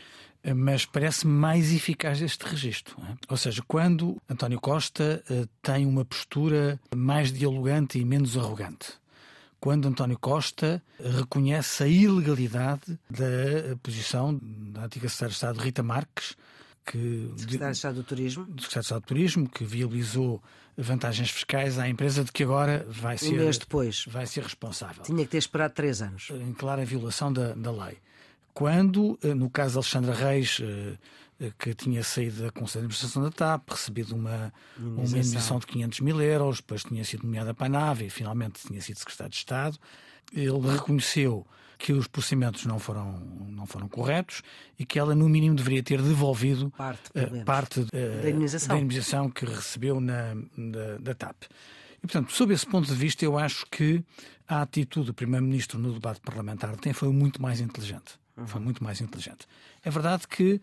Mas 0.56 0.86
parece 0.86 1.27
mais 1.27 1.72
eficaz 1.74 2.22
este 2.22 2.46
registro. 2.46 2.96
É? 3.01 3.15
Ou 3.29 3.38
seja, 3.38 3.62
quando 3.67 4.22
António 4.29 4.60
Costa 4.60 5.24
uh, 5.29 5.48
tem 5.62 5.86
uma 5.86 6.06
postura 6.06 6.79
mais 6.96 7.32
dialogante 7.32 8.00
e 8.00 8.06
menos 8.06 8.38
arrogante. 8.38 8.94
Quando 9.60 9.88
António 9.88 10.17
Costa 10.20 10.82
reconhece 11.00 11.84
a 11.84 11.88
ilegalidade 11.88 13.00
da 13.10 13.75
posição 13.82 14.39
da 14.41 14.86
antiga 14.86 15.10
secretária 15.10 15.29
de 15.29 15.36
Estado 15.36 15.60
Rita 15.60 15.84
Marques, 15.84 16.36
que 16.86 17.34
secretário 17.36 17.72
de 17.72 17.77
Estado 17.77 17.96
do 17.96 18.03
Turismo, 18.03 18.46
do 18.46 18.62
secretário 18.62 18.82
de 18.82 18.86
Estado 18.86 19.01
do 19.01 19.08
Turismo, 19.08 19.50
que 19.50 19.65
viabilizou 19.65 20.41
vantagens 20.77 21.32
fiscais 21.32 21.79
à 21.79 21.89
empresa 21.89 22.24
de 22.24 22.32
que 22.32 22.44
agora 22.44 22.86
vai 22.88 23.17
ser 23.17 23.34
um 23.34 23.44
mês 23.44 23.58
depois 23.58 24.06
vai 24.08 24.27
ser 24.27 24.44
responsável. 24.44 25.03
Tinha 25.03 25.25
que 25.25 25.32
ter 25.32 25.39
esperado 25.39 25.74
três 25.74 26.01
anos. 26.01 26.29
Em 26.29 26.53
clara 26.53 26.86
violação 26.86 27.34
da, 27.34 27.53
da 27.53 27.72
lei. 27.72 27.98
Quando, 28.58 29.20
eh, 29.22 29.36
no 29.36 29.52
caso 29.52 29.74
de 29.74 29.78
Alexandra 29.78 30.16
Reis, 30.16 30.60
eh, 30.64 30.98
eh, 31.40 31.52
que 31.60 31.76
tinha 31.76 32.02
saído 32.04 32.42
da 32.42 32.50
Conselho 32.50 32.88
de 32.88 32.96
Administração 32.96 33.22
da 33.22 33.30
TAP, 33.30 33.70
recebido 33.70 34.16
uma, 34.16 34.52
uma 34.80 35.04
indenização 35.04 35.60
de 35.60 35.68
500 35.68 36.00
mil 36.00 36.20
euros, 36.20 36.58
depois 36.58 36.84
tinha 36.84 37.04
sido 37.04 37.24
nomeada 37.24 37.54
para 37.54 37.68
a 37.68 37.70
nave 37.70 38.06
e 38.06 38.10
finalmente 38.10 38.60
tinha 38.66 38.82
sido 38.82 38.98
secretário 38.98 39.30
de 39.30 39.38
Estado, 39.38 39.78
ele 40.34 40.60
reconheceu 40.72 41.46
que 41.78 41.94
os 41.94 42.08
procedimentos 42.08 42.66
não 42.66 42.80
foram, 42.80 43.20
não 43.48 43.68
foram 43.68 43.88
corretos 43.88 44.42
e 44.80 44.88
que 44.88 44.98
ela, 44.98 45.14
no 45.14 45.30
mínimo, 45.30 45.56
deveria 45.56 45.84
ter 45.84 46.02
devolvido 46.02 46.72
parte, 46.72 47.12
uh, 47.12 47.46
parte 47.46 47.82
uh, 47.82 47.86
da, 47.92 48.30
indenização. 48.32 48.76
da, 48.76 48.82
indenização. 48.82 49.30
que 49.30 49.46
recebeu 49.46 50.02
na, 50.02 50.34
da, 50.34 50.98
da 51.00 51.14
TAP. 51.14 51.44
E, 52.00 52.08
portanto, 52.08 52.34
sob 52.34 52.56
esse 52.56 52.66
ponto 52.66 52.88
de 52.88 52.96
vista, 52.96 53.24
eu 53.24 53.38
acho 53.38 53.68
que 53.70 54.04
a 54.48 54.64
atitude 54.64 55.06
do 55.06 55.14
Primeiro-Ministro 55.14 55.78
no 55.78 55.94
debate 55.94 56.22
parlamentar 56.22 56.76
tem 56.78 56.92
foi 56.92 57.10
muito 57.10 57.40
mais 57.40 57.62
inteligente. 57.62 58.18
Uhum. 58.38 58.48
Foi 58.48 58.62
muito 58.62 58.84
mais 58.84 59.01
inteligente. 59.01 59.48
É 59.84 59.89
verdade 59.89 60.27
que 60.27 60.62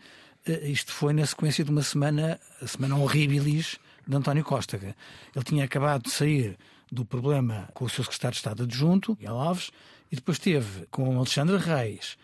uh, 0.49 0.67
isto 0.67 0.93
foi 0.93 1.13
na 1.13 1.27
sequência 1.27 1.65
de 1.65 1.71
uma 1.71 1.83
semana, 1.83 2.41
a 2.63 2.67
semana 2.67 2.97
horribilis 2.97 3.79
de 4.07 4.17
António 4.17 4.45
Costa. 4.45 4.77
Ele 4.77 5.45
tinha 5.45 5.65
acabado 5.65 6.05
de 6.05 6.11
sair 6.11 6.57
do 6.91 7.05
problema 7.05 7.69
com 7.75 7.85
o 7.85 7.89
seu 7.89 8.05
secretário 8.05 8.33
de 8.33 8.39
Estado 8.39 8.63
adjunto, 8.63 9.17
Miguel 9.19 9.37
Alves, 9.37 9.71
e 10.13 10.17
depois 10.17 10.39
teve 10.39 10.87
com 10.91 11.17
Alexandre 11.17 11.57
Reis, 11.57 12.17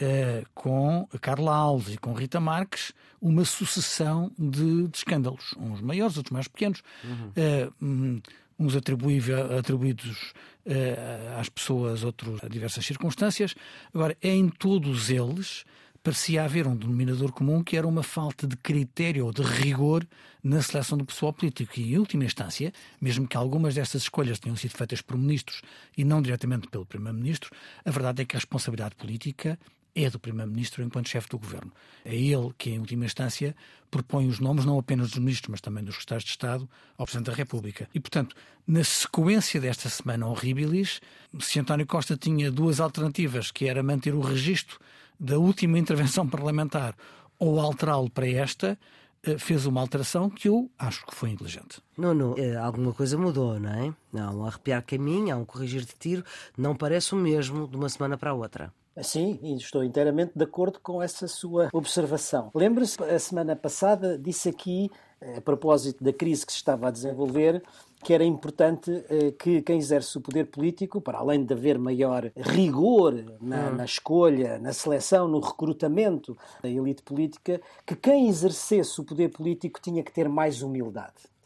uh, 0.00 0.46
com 0.54 1.08
Carla 1.20 1.54
Alves 1.54 1.94
e 1.94 1.98
com 1.98 2.12
Rita 2.12 2.40
Marques 2.40 2.92
uma 3.20 3.44
sucessão 3.44 4.30
de, 4.38 4.88
de 4.88 4.96
escândalos, 4.96 5.54
uns 5.58 5.80
maiores, 5.80 6.16
outros 6.16 6.32
mais 6.32 6.48
pequenos, 6.48 6.82
uhum. 7.02 8.20
Uns 8.58 8.74
atribuídos 8.76 10.32
uh, 10.64 11.38
às 11.40 11.48
pessoas, 11.48 12.04
outros 12.04 12.42
a 12.42 12.48
diversas 12.48 12.84
circunstâncias. 12.84 13.54
Agora, 13.92 14.16
em 14.22 14.48
todos 14.48 15.10
eles 15.10 15.64
parecia 16.06 16.44
haver 16.44 16.68
um 16.68 16.76
denominador 16.76 17.32
comum 17.32 17.64
que 17.64 17.76
era 17.76 17.84
uma 17.84 18.04
falta 18.04 18.46
de 18.46 18.56
critério 18.56 19.26
ou 19.26 19.32
de 19.32 19.42
rigor 19.42 20.06
na 20.40 20.62
seleção 20.62 20.96
do 20.96 21.04
pessoal 21.04 21.32
político. 21.32 21.72
E, 21.80 21.94
em 21.94 21.98
última 21.98 22.24
instância, 22.24 22.72
mesmo 23.00 23.26
que 23.26 23.36
algumas 23.36 23.74
destas 23.74 24.02
escolhas 24.02 24.38
tenham 24.38 24.54
sido 24.54 24.70
feitas 24.70 25.00
por 25.00 25.18
ministros 25.18 25.62
e 25.98 26.04
não 26.04 26.22
diretamente 26.22 26.68
pelo 26.68 26.86
Primeiro-Ministro, 26.86 27.50
a 27.84 27.90
verdade 27.90 28.22
é 28.22 28.24
que 28.24 28.36
a 28.36 28.38
responsabilidade 28.38 28.94
política 28.94 29.58
é 29.96 30.10
do 30.10 30.18
Primeiro-Ministro 30.18 30.84
enquanto 30.84 31.08
chefe 31.08 31.28
do 31.30 31.38
Governo. 31.38 31.72
É 32.04 32.14
ele 32.14 32.52
que, 32.58 32.70
em 32.70 32.78
última 32.78 33.06
instância, 33.06 33.56
propõe 33.90 34.28
os 34.28 34.38
nomes 34.38 34.66
não 34.66 34.78
apenas 34.78 35.08
dos 35.10 35.18
ministros, 35.18 35.48
mas 35.48 35.60
também 35.62 35.82
dos 35.82 35.94
secretários 35.94 36.24
de 36.24 36.30
Estado 36.30 36.68
ao 36.98 37.06
Presidente 37.06 37.30
da 37.30 37.32
República. 37.32 37.88
E, 37.94 37.98
portanto, 37.98 38.36
na 38.66 38.84
sequência 38.84 39.58
desta 39.58 39.88
semana 39.88 40.26
horribilis, 40.26 41.00
se 41.40 41.58
António 41.58 41.86
Costa 41.86 42.14
tinha 42.14 42.50
duas 42.50 42.78
alternativas, 42.78 43.50
que 43.50 43.66
era 43.66 43.82
manter 43.82 44.14
o 44.14 44.20
registro 44.20 44.78
da 45.18 45.38
última 45.38 45.78
intervenção 45.78 46.28
parlamentar 46.28 46.94
ou 47.38 47.58
alterá-lo 47.58 48.10
para 48.10 48.28
esta, 48.28 48.78
eh, 49.22 49.38
fez 49.38 49.64
uma 49.64 49.80
alteração 49.80 50.28
que 50.28 50.48
eu 50.48 50.70
acho 50.78 51.06
que 51.06 51.14
foi 51.14 51.30
inteligente. 51.30 51.82
Não, 51.96 52.12
não, 52.12 52.36
eh, 52.36 52.54
alguma 52.56 52.92
coisa 52.92 53.16
mudou, 53.16 53.58
não 53.58 53.70
é? 53.70 53.94
Não, 54.12 54.40
um 54.40 54.46
arrepiar 54.46 54.82
caminho, 54.84 55.34
há 55.34 55.38
um 55.38 55.44
corrigir 55.44 55.80
de 55.80 55.94
tiro, 55.98 56.22
não 56.56 56.76
parece 56.76 57.14
o 57.14 57.16
mesmo 57.16 57.66
de 57.66 57.76
uma 57.76 57.88
semana 57.88 58.18
para 58.18 58.30
a 58.30 58.34
outra. 58.34 58.72
Sim, 59.02 59.38
estou 59.56 59.84
inteiramente 59.84 60.32
de 60.34 60.44
acordo 60.44 60.80
com 60.80 61.02
essa 61.02 61.28
sua 61.28 61.68
observação. 61.72 62.50
Lembra-se, 62.54 63.02
a 63.02 63.18
semana 63.18 63.54
passada 63.54 64.18
disse 64.18 64.48
aqui, 64.48 64.90
eh, 65.20 65.36
a 65.36 65.40
propósito 65.40 66.02
da 66.02 66.14
crise 66.14 66.46
que 66.46 66.52
se 66.52 66.58
estava 66.58 66.88
a 66.88 66.90
desenvolver, 66.90 67.62
que 68.02 68.14
era 68.14 68.24
importante 68.24 68.90
eh, 69.10 69.32
que 69.32 69.60
quem 69.60 69.76
exerce 69.76 70.16
o 70.16 70.20
poder 70.22 70.46
político, 70.46 70.98
para 71.00 71.18
além 71.18 71.44
de 71.44 71.52
haver 71.52 71.78
maior 71.78 72.30
rigor 72.36 73.12
na, 73.40 73.68
hum. 73.68 73.74
na, 73.76 73.84
escolha, 73.84 74.58
na 74.58 74.72
seleção, 74.72 75.28
no 75.28 75.40
recrutamento 75.40 76.36
da 76.62 76.68
elite 76.68 77.02
política, 77.02 77.60
que 77.84 77.96
quem 77.96 78.28
exercesse 78.28 78.98
o 78.98 79.04
poder 79.04 79.28
político 79.28 79.78
tinha 79.78 80.02
que 80.02 80.12
ter 80.12 80.26
mais 80.26 80.62
humildade. 80.62 81.36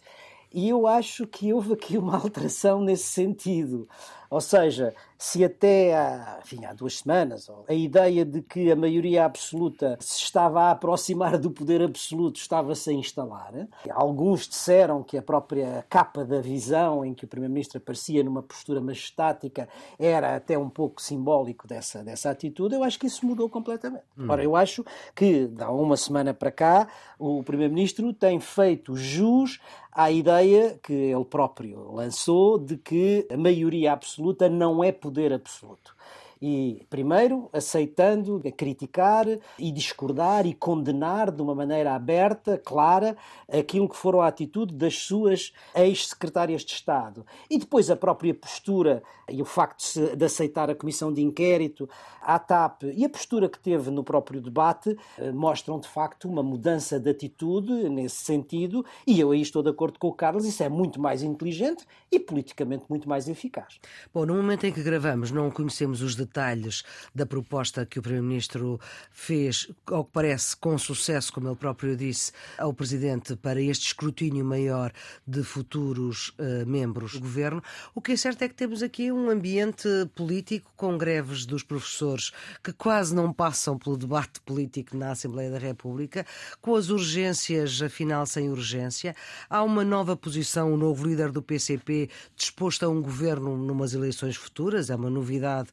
E 0.52 0.69
eu 0.69 0.87
acho 0.87 1.26
que 1.26 1.52
houve 1.52 1.75
aqui 1.75 1.97
uma 1.97 2.14
alteração 2.19 2.80
nesse 2.80 3.04
sentido. 3.04 3.88
Ou 4.30 4.40
seja, 4.40 4.94
se 5.18 5.44
até 5.44 5.94
há, 5.94 6.38
enfim, 6.40 6.64
há 6.64 6.72
duas 6.72 6.99
semanas 7.00 7.50
a 7.68 7.75
ideia 7.75 8.25
de 8.25 8.40
que 8.40 8.70
a 8.70 8.76
maioria 8.76 9.25
absoluta 9.25 9.99
se 10.00 10.22
estava 10.22 10.62
a 10.62 10.70
aproximar 10.70 11.37
do 11.37 11.50
poder 11.50 11.82
absoluto 11.82 12.37
estava-se 12.37 12.90
a 12.90 12.92
instalar, 12.92 13.52
alguns 13.90 14.46
disseram 14.46 15.02
que 15.02 15.18
a 15.18 15.22
própria 15.22 15.84
capa 15.90 16.25
da 16.25 16.40
visão 16.40 17.04
em 17.04 17.12
que 17.12 17.25
o 17.25 17.28
Primeiro-Ministro 17.28 17.78
aparecia 17.78 18.22
numa 18.22 18.42
postura 18.42 18.80
majestática 18.80 19.68
era 19.99 20.37
até 20.37 20.56
um 20.56 20.70
pouco 20.70 21.02
simbólico 21.02 21.66
dessa, 21.66 22.04
dessa 22.04 22.30
atitude, 22.30 22.76
eu 22.76 22.84
acho 22.84 22.99
que 22.99 23.08
isso 23.08 23.26
mudou 23.26 23.49
completamente. 23.49 24.04
Hum. 24.16 24.26
Ora, 24.28 24.44
eu 24.44 24.54
acho 24.54 24.84
que, 25.14 25.49
da 25.49 25.70
uma 25.70 25.96
semana 25.96 26.32
para 26.32 26.52
cá, 26.52 26.87
o 27.18 27.42
Primeiro-Ministro 27.42 28.12
tem 28.14 28.38
feito 28.38 28.96
jus 28.96 29.60
à 29.92 30.10
ideia 30.10 30.78
que 30.82 30.92
ele 30.92 31.25
próprio 31.25 31.92
lançou 31.92 32.58
de 32.58 32.76
que 32.76 33.26
a 33.28 33.37
maioria 33.37 33.92
absoluta 33.92 34.19
não 34.48 34.82
é 34.84 34.92
poder 34.92 35.32
absoluto. 35.32 35.96
E, 36.42 36.87
primeiro, 36.88 37.50
aceitando 37.52 38.40
criticar 38.56 39.26
e 39.59 39.70
discordar 39.70 40.47
e 40.47 40.54
condenar 40.54 41.30
de 41.30 41.42
uma 41.42 41.54
maneira 41.54 41.94
aberta, 41.94 42.56
clara, 42.56 43.14
aquilo 43.47 43.87
que 43.87 43.97
foram 43.97 44.23
a 44.23 44.26
atitude 44.26 44.75
das 44.75 44.97
suas 44.97 45.52
ex-secretárias 45.75 46.62
de 46.62 46.73
Estado. 46.73 47.26
E 47.50 47.59
depois 47.59 47.90
a 47.90 47.97
própria 47.97 48.32
postura 48.32 49.02
e 49.28 49.42
o 49.42 49.44
facto 49.44 49.85
de 50.16 50.25
aceitar 50.25 50.70
a 50.70 50.75
comissão 50.75 51.12
de 51.12 51.23
inquérito 51.23 51.88
à 52.23 52.38
TAP 52.38 52.85
e 52.85 53.04
a 53.04 53.09
postura 53.09 53.49
que 53.49 53.59
teve 53.59 53.90
no 53.90 54.02
próprio 54.02 54.40
debate 54.40 54.97
eh, 55.18 55.30
mostram 55.30 55.78
de 55.78 55.88
facto 55.88 56.28
uma 56.28 56.42
mudança 56.42 56.99
de 56.99 57.11
atitude 57.11 57.88
nesse 57.88 58.16
sentido. 58.16 58.85
E 59.06 59.20
eu 59.20 59.30
aí 59.30 59.40
estou 59.40 59.62
de 59.62 59.70
acordo 59.70 59.99
com 59.99 60.09
o 60.09 60.12
Carlos, 60.12 60.44
isso 60.44 60.62
é 60.62 60.68
muito 60.68 61.00
mais 61.00 61.23
inteligente 61.23 61.87
e 62.11 62.18
politicamente 62.18 62.85
muito 62.88 63.09
mais 63.09 63.28
eficaz. 63.28 63.78
Bom, 64.12 64.26
no 64.26 64.35
momento 64.35 64.64
em 64.64 64.73
que 64.73 64.82
gravamos, 64.82 65.30
não 65.30 65.50
conhecemos 65.50 66.02
os 66.02 66.16
detalhes 66.16 66.29
detalhes 66.30 66.84
da 67.12 67.26
proposta 67.26 67.84
que 67.84 67.99
o 67.99 68.02
Primeiro-Ministro 68.02 68.80
fez, 69.10 69.68
ao 69.87 70.04
que 70.04 70.12
parece 70.12 70.56
com 70.56 70.78
sucesso, 70.78 71.32
como 71.32 71.49
ele 71.49 71.56
próprio 71.56 71.96
disse, 71.96 72.32
ao 72.56 72.72
Presidente 72.72 73.34
para 73.37 73.60
este 73.60 73.88
escrutínio 73.88 74.44
maior 74.44 74.92
de 75.26 75.42
futuros 75.42 76.28
uh, 76.38 76.66
membros 76.66 77.14
do 77.14 77.20
Governo. 77.20 77.62
O 77.94 78.00
que 78.00 78.12
é 78.12 78.16
certo 78.16 78.42
é 78.42 78.49
que 78.49 78.54
temos 78.54 78.82
aqui 78.82 79.10
um 79.10 79.28
ambiente 79.28 79.88
político 80.14 80.72
com 80.76 80.96
greves 80.96 81.44
dos 81.44 81.62
professores 81.62 82.30
que 82.62 82.72
quase 82.72 83.14
não 83.14 83.32
passam 83.32 83.76
pelo 83.76 83.96
debate 83.96 84.40
político 84.40 84.96
na 84.96 85.10
Assembleia 85.10 85.50
da 85.50 85.58
República, 85.58 86.25
com 86.60 86.76
as 86.76 86.88
urgências, 86.90 87.82
afinal, 87.82 88.25
sem 88.25 88.49
urgência. 88.50 89.14
Há 89.49 89.62
uma 89.62 89.84
nova 89.84 90.16
posição, 90.16 90.72
o 90.72 90.76
novo 90.76 91.06
líder 91.06 91.32
do 91.32 91.42
PCP 91.42 92.08
disposto 92.37 92.84
a 92.84 92.88
um 92.88 93.02
governo 93.02 93.56
numas 93.56 93.94
eleições 93.94 94.37
futuras, 94.37 94.90
é 94.90 94.94
uma 94.94 95.10
novidade 95.10 95.70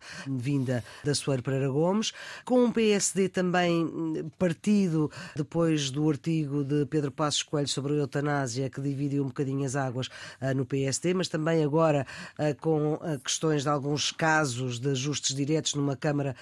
vinda 0.48 0.82
da 1.04 1.14
Soeiro 1.14 1.44
Pereira 1.44 1.68
Gomes, 1.68 2.14
com 2.46 2.64
um 2.64 2.72
PSD 2.72 3.28
também 3.28 3.84
hum, 3.84 4.30
partido 4.38 5.12
depois 5.36 5.92
do 5.92 6.10
artigo 6.10 6.64
de 6.64 6.86
Pedro 6.86 7.12
Passos 7.12 7.44
Coelho 7.44 7.68
sobre 7.68 7.94
a 7.94 7.98
eutanásia, 7.98 8.70
que 8.70 8.80
dividiu 8.80 9.24
um 9.24 9.28
bocadinho 9.28 9.66
as 9.66 9.76
águas 9.76 10.08
uh, 10.08 10.56
no 10.56 10.66
PSD, 10.66 11.14
mas 11.14 11.28
também 11.28 11.66
agora 11.66 12.08
uh, 12.40 12.56
com 12.62 12.94
uh, 12.94 13.20
questões 13.22 13.64
de 13.64 13.70
alguns 13.70 14.14
casos 14.14 14.80
de 14.80 14.92
ajustes 14.92 15.36
diretos 15.36 15.74
numa 15.74 15.98
Câmara 15.98 16.36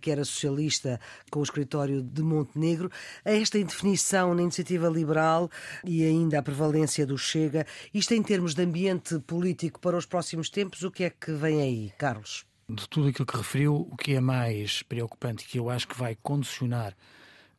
que 0.00 0.10
era 0.10 0.24
socialista, 0.24 1.00
com 1.30 1.40
o 1.40 1.42
escritório 1.42 2.02
de 2.02 2.20
Montenegro. 2.20 2.90
Esta 3.24 3.58
indefinição 3.58 4.34
na 4.34 4.42
iniciativa 4.42 4.88
liberal 4.88 5.48
e 5.84 6.04
ainda 6.04 6.38
a 6.38 6.42
prevalência 6.42 7.06
do 7.06 7.16
Chega, 7.16 7.66
isto 7.94 8.12
em 8.12 8.22
termos 8.22 8.54
de 8.54 8.62
ambiente 8.62 9.18
político 9.20 9.78
para 9.80 9.96
os 9.96 10.04
próximos 10.04 10.50
tempos, 10.50 10.82
o 10.82 10.90
que 10.90 11.04
é 11.04 11.10
que 11.10 11.32
vem 11.32 11.62
aí, 11.62 11.92
Carlos? 11.96 12.48
De 12.68 12.88
tudo 12.88 13.08
aquilo 13.08 13.26
que 13.26 13.36
referiu, 13.36 13.88
o 13.90 13.96
que 13.96 14.12
é 14.14 14.20
mais 14.20 14.82
preocupante, 14.82 15.44
que 15.44 15.58
eu 15.58 15.70
acho 15.70 15.88
que 15.88 15.98
vai 15.98 16.16
condicionar 16.22 16.94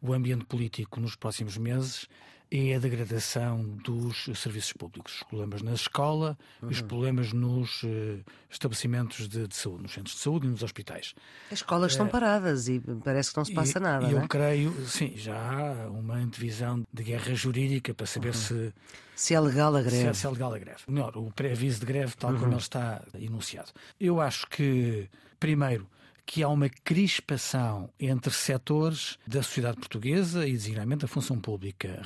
o 0.01 0.13
ambiente 0.13 0.45
político 0.45 0.99
nos 0.99 1.15
próximos 1.15 1.57
meses, 1.57 2.07
é 2.51 2.75
a 2.75 2.79
degradação 2.79 3.63
dos 3.83 4.27
serviços 4.35 4.73
públicos, 4.73 5.17
os 5.17 5.23
problemas 5.23 5.61
na 5.61 5.73
escola 5.73 6.37
uhum. 6.61 6.69
os 6.69 6.81
problemas 6.81 7.31
nos 7.31 7.83
uh, 7.83 8.23
estabelecimentos 8.49 9.27
de, 9.27 9.47
de, 9.47 9.55
saúde, 9.55 9.83
nos 9.83 9.93
centros 9.93 10.15
de 10.15 10.21
saúde 10.21 10.47
e 10.47 10.49
nos 10.49 10.63
hospitais. 10.63 11.13
As 11.51 11.59
escolas 11.59 11.91
estão 11.91 12.07
paradas 12.07 12.67
e 12.67 12.81
parece 13.03 13.31
que 13.31 13.37
não 13.37 13.45
se 13.45 13.53
passa 13.53 13.77
e, 13.77 13.81
nada. 13.81 14.07
E 14.07 14.11
eu 14.13 14.21
é? 14.21 14.27
creio, 14.27 14.73
sim, 14.87 15.13
já 15.15 15.35
há 15.35 15.89
uma 15.89 16.15
antevisão 16.15 16.85
de 16.91 17.03
guerra 17.03 17.35
jurídica 17.35 17.93
para 17.93 18.07
saber 18.07 18.29
uhum. 18.29 18.33
se. 18.33 18.73
Se 19.15 19.33
é 19.33 19.39
legal 19.39 19.75
a 19.75 19.81
greve. 19.81 19.97
Se 19.97 20.07
é, 20.07 20.13
se 20.13 20.25
é 20.25 20.29
legal 20.29 20.53
a 20.53 20.57
greve. 20.57 20.79
Melhor, 20.87 21.17
o 21.17 21.31
pré-aviso 21.31 21.81
de 21.81 21.85
greve, 21.85 22.15
tal 22.15 22.31
uhum. 22.31 22.39
como 22.39 22.53
ele 22.53 22.61
está 22.61 23.03
enunciado. 23.19 23.69
Eu 23.99 24.21
acho 24.21 24.47
que, 24.47 25.09
primeiro, 25.39 25.87
que 26.29 26.43
há 26.43 26.47
uma 26.47 26.69
crispação 26.69 27.89
entre 27.99 28.31
setores 28.31 29.17
da 29.25 29.41
sociedade 29.41 29.77
portuguesa 29.77 30.47
e, 30.47 30.51
designadamente, 30.51 31.01
da 31.01 31.07
função 31.07 31.39
pública 31.39 31.99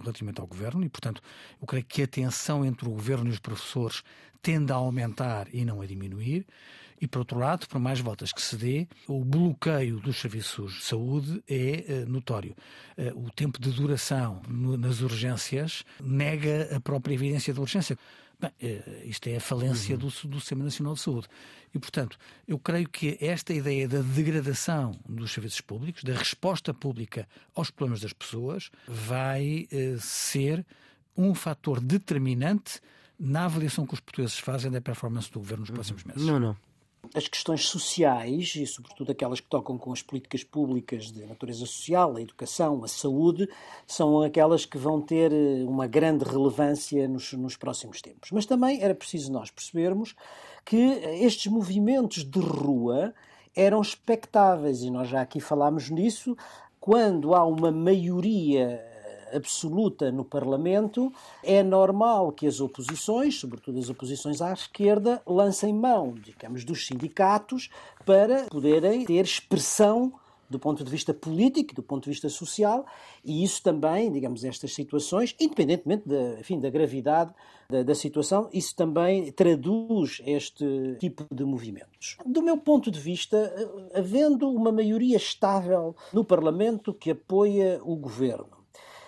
relativamente 0.00 0.40
ao 0.40 0.46
governo, 0.46 0.84
e, 0.84 0.88
portanto, 0.88 1.20
eu 1.60 1.66
creio 1.66 1.84
que 1.84 2.02
a 2.04 2.06
tensão 2.06 2.64
entre 2.64 2.86
o 2.86 2.92
governo 2.92 3.28
e 3.28 3.32
os 3.32 3.40
professores 3.40 4.04
tende 4.40 4.70
a 4.70 4.76
aumentar 4.76 5.48
e 5.52 5.64
não 5.64 5.80
a 5.80 5.86
diminuir. 5.86 6.46
E, 7.00 7.08
por 7.08 7.18
outro 7.18 7.36
lado, 7.36 7.66
por 7.66 7.80
mais 7.80 7.98
voltas 7.98 8.32
que 8.32 8.40
se 8.40 8.56
dê, 8.56 8.86
o 9.08 9.24
bloqueio 9.24 9.98
dos 9.98 10.20
serviços 10.20 10.74
de 10.74 10.84
saúde 10.84 11.42
é 11.48 12.04
uh, 12.04 12.08
notório. 12.08 12.54
Uh, 12.96 13.26
o 13.26 13.30
tempo 13.32 13.60
de 13.60 13.72
duração 13.72 14.40
nas 14.48 15.00
urgências 15.00 15.84
nega 16.00 16.76
a 16.76 16.78
própria 16.78 17.14
evidência 17.14 17.52
da 17.52 17.60
urgência. 17.60 17.98
Bem, 18.42 18.50
eh, 18.60 19.02
isto 19.04 19.28
é 19.28 19.36
a 19.36 19.40
falência 19.40 19.94
uhum. 19.94 20.00
do, 20.00 20.28
do 20.28 20.40
Sistema 20.40 20.64
Nacional 20.64 20.94
de 20.94 21.00
Saúde. 21.00 21.28
E, 21.72 21.78
portanto, 21.78 22.18
eu 22.46 22.58
creio 22.58 22.88
que 22.88 23.16
esta 23.20 23.54
ideia 23.54 23.86
da 23.86 24.00
degradação 24.00 24.98
dos 25.08 25.30
serviços 25.32 25.60
públicos, 25.60 26.02
da 26.02 26.12
resposta 26.12 26.74
pública 26.74 27.28
aos 27.54 27.70
problemas 27.70 28.00
das 28.00 28.12
pessoas, 28.12 28.68
vai 28.88 29.68
uh, 29.72 30.00
ser 30.00 30.66
um 31.16 31.34
fator 31.36 31.80
determinante 31.80 32.80
na 33.18 33.44
avaliação 33.44 33.86
que 33.86 33.94
os 33.94 34.00
portugueses 34.00 34.38
fazem 34.38 34.72
da 34.72 34.80
performance 34.80 35.30
do 35.30 35.38
governo 35.38 35.60
nos 35.60 35.70
próximos 35.70 36.02
meses. 36.02 36.26
Não, 36.26 36.40
não. 36.40 36.56
As 37.14 37.28
questões 37.28 37.66
sociais, 37.66 38.54
e 38.54 38.66
sobretudo 38.66 39.10
aquelas 39.10 39.40
que 39.40 39.48
tocam 39.48 39.76
com 39.76 39.92
as 39.92 40.00
políticas 40.00 40.44
públicas 40.44 41.10
de 41.10 41.26
natureza 41.26 41.66
social, 41.66 42.16
a 42.16 42.22
educação, 42.22 42.82
a 42.84 42.88
saúde, 42.88 43.48
são 43.86 44.22
aquelas 44.22 44.64
que 44.64 44.78
vão 44.78 45.00
ter 45.00 45.32
eh, 45.32 45.64
uma 45.64 45.86
grande 45.86 46.24
relevância 46.24 47.06
nos, 47.08 47.32
nos 47.32 47.56
próximos 47.56 48.00
tempos. 48.00 48.30
Mas 48.30 48.46
também 48.46 48.82
era 48.82 48.94
preciso 48.94 49.32
nós 49.32 49.50
percebermos 49.50 50.14
que 50.64 50.76
estes 50.76 51.50
movimentos 51.50 52.24
de 52.24 52.38
rua 52.38 53.12
eram 53.54 53.82
expectáveis, 53.82 54.82
e 54.82 54.90
nós 54.90 55.08
já 55.08 55.20
aqui 55.20 55.40
falámos 55.40 55.90
nisso, 55.90 56.36
quando 56.80 57.34
há 57.34 57.44
uma 57.44 57.70
maioria 57.70 58.91
absoluta 59.32 60.10
no 60.10 60.24
Parlamento, 60.24 61.12
é 61.42 61.62
normal 61.62 62.32
que 62.32 62.46
as 62.46 62.60
oposições, 62.60 63.38
sobretudo 63.38 63.78
as 63.78 63.88
oposições 63.88 64.40
à 64.40 64.52
esquerda, 64.52 65.22
lancem 65.26 65.72
mão, 65.72 66.14
digamos, 66.14 66.64
dos 66.64 66.86
sindicatos 66.86 67.70
para 68.04 68.44
poderem 68.44 69.04
ter 69.04 69.24
expressão 69.24 70.12
do 70.52 70.58
ponto 70.58 70.84
de 70.84 70.90
vista 70.90 71.12
político, 71.12 71.74
do 71.74 71.82
ponto 71.82 72.04
de 72.04 72.10
vista 72.10 72.28
social, 72.28 72.86
e 73.24 73.42
isso 73.42 73.62
também, 73.62 74.12
digamos, 74.12 74.44
estas 74.44 74.74
situações, 74.74 75.34
independentemente 75.40 76.06
da, 76.06 76.38
enfim, 76.38 76.60
da 76.60 76.70
gravidade 76.70 77.32
da, 77.68 77.82
da, 77.82 77.94
situação, 77.94 78.48
isso 78.52 78.76
também 78.76 79.32
traduz 79.32 80.20
este 80.26 80.96
tipo 81.00 81.24
de 81.34 81.44
movimentos. 81.44 82.18
Do 82.24 82.42
meu 82.42 82.58
ponto 82.58 82.90
de 82.90 83.00
vista, 83.00 83.50
havendo 83.94 84.48
uma 84.50 84.70
maioria 84.70 85.16
estável 85.16 85.96
no 86.12 86.22
Parlamento 86.22 86.92
que 86.92 87.10
apoia 87.10 87.80
o 87.82 87.96
governo, 87.96 88.61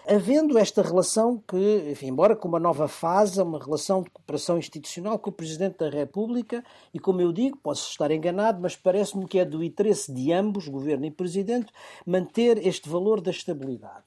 Havendo 0.06 0.58
esta 0.58 0.82
relação 0.82 1.42
que, 1.48 1.90
enfim, 1.90 2.08
embora 2.08 2.36
com 2.36 2.46
uma 2.46 2.60
nova 2.60 2.86
fase, 2.86 3.40
uma 3.40 3.58
relação 3.58 4.02
de 4.02 4.10
cooperação 4.10 4.58
institucional 4.58 5.18
com 5.18 5.30
o 5.30 5.32
Presidente 5.32 5.78
da 5.78 5.88
República, 5.88 6.62
e 6.92 6.98
como 6.98 7.22
eu 7.22 7.32
digo, 7.32 7.56
posso 7.56 7.90
estar 7.90 8.10
enganado, 8.10 8.60
mas 8.60 8.76
parece-me 8.76 9.26
que 9.26 9.38
é 9.38 9.46
do 9.46 9.64
interesse 9.64 10.12
de 10.12 10.30
ambos, 10.30 10.68
Governo 10.68 11.06
e 11.06 11.10
Presidente, 11.10 11.72
manter 12.06 12.66
este 12.66 12.86
valor 12.86 13.22
da 13.22 13.30
estabilidade. 13.30 14.04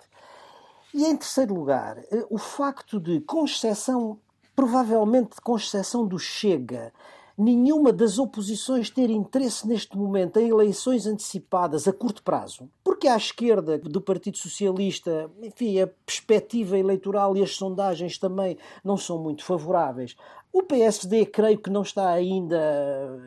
E 0.93 1.03
em 1.03 1.17
terceiro 1.17 1.55
lugar, 1.55 1.97
eh, 2.11 2.25
o 2.29 2.37
facto 2.37 2.99
de, 2.99 3.19
com 3.21 3.43
exceção, 3.43 4.19
provavelmente 4.55 5.41
com 5.41 5.55
exceção 5.55 6.05
do 6.05 6.19
Chega, 6.19 6.93
nenhuma 7.37 7.91
das 7.91 8.17
oposições 8.17 8.89
ter 8.89 9.09
interesse 9.09 9.67
neste 9.67 9.97
momento 9.97 10.39
em 10.39 10.49
eleições 10.49 11.05
antecipadas 11.05 11.87
a 11.87 11.93
curto 11.93 12.23
prazo, 12.23 12.69
porque 12.97 13.07
à 13.07 13.15
esquerda 13.15 13.77
do 13.77 14.01
Partido 14.01 14.39
Socialista, 14.39 15.29
enfim, 15.43 15.79
a 15.79 15.87
perspectiva 16.03 16.75
eleitoral 16.79 17.37
e 17.37 17.43
as 17.43 17.55
sondagens 17.55 18.17
também 18.17 18.57
não 18.83 18.97
são 18.97 19.19
muito 19.19 19.45
favoráveis. 19.45 20.15
O 20.51 20.63
PSD, 20.63 21.27
creio 21.27 21.59
que 21.59 21.69
não 21.69 21.83
está 21.83 22.09
ainda 22.09 22.57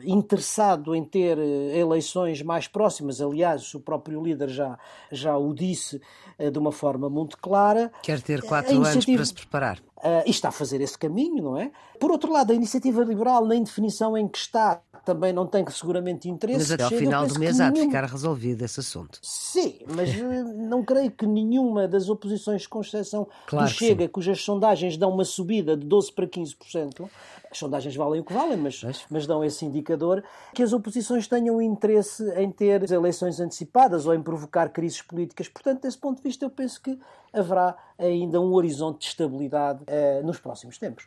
interessado 0.03 0.93
em 0.93 1.05
ter 1.05 1.37
eh, 1.37 1.77
eleições 1.77 2.41
mais 2.41 2.67
próximas. 2.67 3.21
Aliás, 3.21 3.73
o 3.73 3.79
próprio 3.79 4.21
líder 4.21 4.49
já, 4.49 4.77
já 5.09 5.37
o 5.37 5.53
disse 5.53 6.01
eh, 6.37 6.51
de 6.51 6.59
uma 6.59 6.73
forma 6.73 7.09
muito 7.09 7.37
clara. 7.37 7.89
Quer 8.03 8.21
ter 8.21 8.41
quatro 8.41 8.75
anos 8.75 9.05
para 9.05 9.25
se 9.25 9.33
preparar. 9.33 9.79
Uh, 9.97 10.25
e 10.25 10.31
está 10.31 10.49
a 10.49 10.51
fazer 10.51 10.81
esse 10.81 10.97
caminho, 10.97 11.43
não 11.43 11.57
é? 11.57 11.71
Por 11.97 12.11
outro 12.11 12.33
lado, 12.33 12.51
a 12.51 12.55
iniciativa 12.55 13.03
liberal, 13.03 13.45
na 13.45 13.55
indefinição 13.55 14.17
em 14.17 14.27
que 14.27 14.39
está, 14.39 14.81
também 15.05 15.33
não 15.33 15.45
tem 15.45 15.65
seguramente 15.69 16.29
interesse. 16.29 16.59
Mas 16.59 16.71
até 16.71 16.83
ao 16.83 16.89
final 16.89 17.27
do 17.27 17.39
mês 17.39 17.59
há 17.59 17.69
de 17.69 17.81
ficar 17.81 18.05
resolvido 18.05 18.61
esse 18.63 18.79
assunto. 18.79 19.19
Sim, 19.21 19.79
mas 19.87 20.09
eh, 20.09 20.43
não 20.43 20.83
creio 20.83 21.11
que 21.11 21.25
nenhuma 21.25 21.87
das 21.87 22.09
oposições, 22.09 22.67
com 22.67 22.81
exceção 22.81 23.27
claro 23.47 23.67
do 23.67 23.71
Chega, 23.71 24.07
cujas 24.07 24.41
sondagens 24.41 24.97
dão 24.97 25.11
uma 25.11 25.25
subida 25.25 25.75
de 25.75 25.85
12% 25.87 26.13
para 26.13 26.27
15%, 26.27 27.09
as 27.51 27.57
sondagens 27.57 27.95
valem 27.95 28.21
o 28.21 28.23
que 28.23 28.33
valem, 28.33 28.57
mas, 28.57 28.81
mas, 28.83 29.05
mas 29.09 29.27
dão 29.27 29.43
esse 29.43 29.65
indicador, 29.65 30.23
que 30.53 30.63
as 30.63 30.71
oposições 30.71 31.27
tenham 31.27 31.61
interesse 31.61 32.23
em 32.37 32.49
ter 32.49 32.89
eleições 32.89 33.39
antecipadas 33.39 34.05
ou 34.05 34.13
em 34.13 34.21
provocar 34.21 34.69
crises 34.69 35.01
políticas. 35.01 35.49
Portanto, 35.49 35.81
desse 35.81 35.97
ponto 35.97 36.17
de 36.17 36.23
vista, 36.23 36.45
eu 36.45 36.49
penso 36.49 36.81
que 36.81 36.97
haverá 37.33 37.75
ainda 37.97 38.39
um 38.39 38.53
horizonte 38.53 38.99
de 38.99 39.07
estabilidade 39.07 39.83
uh, 39.83 40.25
nos 40.25 40.39
próximos 40.39 40.77
tempos. 40.77 41.05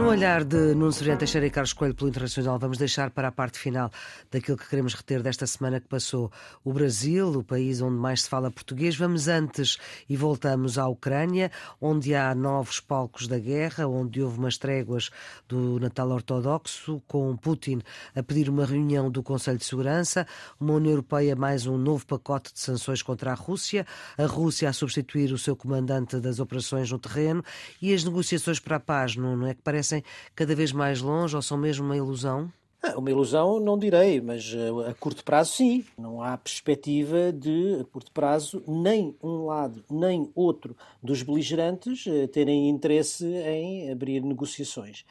No 0.00 0.08
olhar 0.08 0.44
de 0.44 0.74
Nuno 0.74 0.90
Severiano 0.92 1.18
Teixeira 1.18 1.46
e 1.46 1.50
Carlos 1.50 1.74
Coelho 1.74 1.94
pelo 1.94 2.08
Internacional, 2.08 2.58
vamos 2.58 2.78
deixar 2.78 3.10
para 3.10 3.28
a 3.28 3.30
parte 3.30 3.58
final 3.58 3.92
daquilo 4.30 4.56
que 4.56 4.66
queremos 4.66 4.94
reter 4.94 5.22
desta 5.22 5.46
semana 5.46 5.78
que 5.78 5.86
passou 5.86 6.32
o 6.64 6.72
Brasil, 6.72 7.30
o 7.32 7.44
país 7.44 7.82
onde 7.82 7.96
mais 7.96 8.22
se 8.22 8.28
fala 8.30 8.50
português. 8.50 8.96
Vamos 8.96 9.28
antes 9.28 9.76
e 10.08 10.16
voltamos 10.16 10.78
à 10.78 10.88
Ucrânia, 10.88 11.52
onde 11.78 12.14
há 12.14 12.34
novos 12.34 12.80
palcos 12.80 13.28
da 13.28 13.38
guerra, 13.38 13.86
onde 13.86 14.22
houve 14.22 14.38
umas 14.38 14.56
tréguas 14.56 15.10
do 15.46 15.78
Natal 15.78 16.08
Ortodoxo, 16.08 17.02
com 17.06 17.36
Putin 17.36 17.82
a 18.16 18.22
pedir 18.22 18.48
uma 18.48 18.64
reunião 18.64 19.10
do 19.10 19.22
Conselho 19.22 19.58
de 19.58 19.66
Segurança, 19.66 20.26
uma 20.58 20.72
União 20.72 20.92
Europeia 20.92 21.36
mais 21.36 21.66
um 21.66 21.76
novo 21.76 22.06
pacote 22.06 22.54
de 22.54 22.60
sanções 22.60 23.02
contra 23.02 23.32
a 23.32 23.34
Rússia, 23.34 23.86
a 24.16 24.24
Rússia 24.24 24.70
a 24.70 24.72
substituir 24.72 25.30
o 25.30 25.36
seu 25.36 25.54
comandante 25.54 26.18
das 26.18 26.40
operações 26.40 26.90
no 26.90 26.98
terreno 26.98 27.44
e 27.82 27.92
as 27.92 28.02
negociações 28.02 28.58
para 28.58 28.76
a 28.76 28.80
paz, 28.80 29.14
não 29.14 29.46
é 29.46 29.52
que 29.52 29.60
parece 29.62 29.89
parecem 29.90 30.04
cada 30.34 30.54
vez 30.54 30.72
mais 30.72 31.00
longe 31.00 31.34
ou 31.34 31.42
são 31.42 31.58
mesmo 31.58 31.84
uma 31.84 31.96
ilusão? 31.96 32.50
Ah, 32.82 32.98
uma 32.98 33.10
ilusão 33.10 33.60
não 33.60 33.78
direi, 33.78 34.22
mas 34.22 34.54
eh, 34.54 34.90
a 34.90 34.94
curto 34.94 35.22
prazo 35.22 35.52
sim. 35.52 35.84
Não 35.98 36.22
há 36.22 36.38
perspectiva 36.38 37.30
de, 37.30 37.78
a 37.80 37.84
curto 37.84 38.10
prazo, 38.10 38.62
nem 38.66 39.14
um 39.22 39.44
lado 39.44 39.84
nem 39.90 40.30
outro 40.34 40.74
dos 41.02 41.22
beligerantes 41.22 42.06
eh, 42.06 42.26
terem 42.26 42.70
interesse 42.70 43.26
em 43.26 43.90
abrir 43.90 44.22
negociações. 44.22 45.04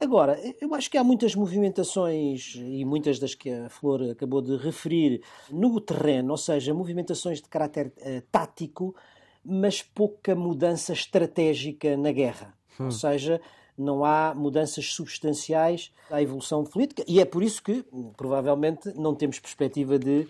Agora, 0.00 0.38
eu 0.60 0.72
acho 0.76 0.88
que 0.88 0.96
há 0.96 1.02
muitas 1.02 1.34
movimentações, 1.34 2.54
e 2.54 2.84
muitas 2.84 3.18
das 3.18 3.34
que 3.34 3.50
a 3.50 3.68
Flor 3.68 4.00
acabou 4.12 4.40
de 4.40 4.56
referir, 4.56 5.20
no 5.50 5.80
terreno, 5.80 6.30
ou 6.30 6.36
seja, 6.36 6.72
movimentações 6.72 7.42
de 7.42 7.48
caráter 7.48 7.88
uh, 7.96 8.22
tático, 8.30 8.94
mas 9.44 9.82
pouca 9.82 10.36
mudança 10.36 10.92
estratégica 10.92 11.96
na 11.96 12.12
guerra. 12.12 12.54
Hum. 12.78 12.84
Ou 12.84 12.90
seja, 12.92 13.40
não 13.78 14.04
há 14.04 14.34
mudanças 14.34 14.86
substanciais 14.92 15.92
à 16.10 16.20
evolução 16.20 16.64
política 16.64 17.04
e 17.06 17.20
é 17.20 17.24
por 17.24 17.42
isso 17.42 17.62
que, 17.62 17.84
provavelmente, 18.16 18.92
não 18.96 19.14
temos 19.14 19.38
perspectiva 19.38 19.98
de, 19.98 20.26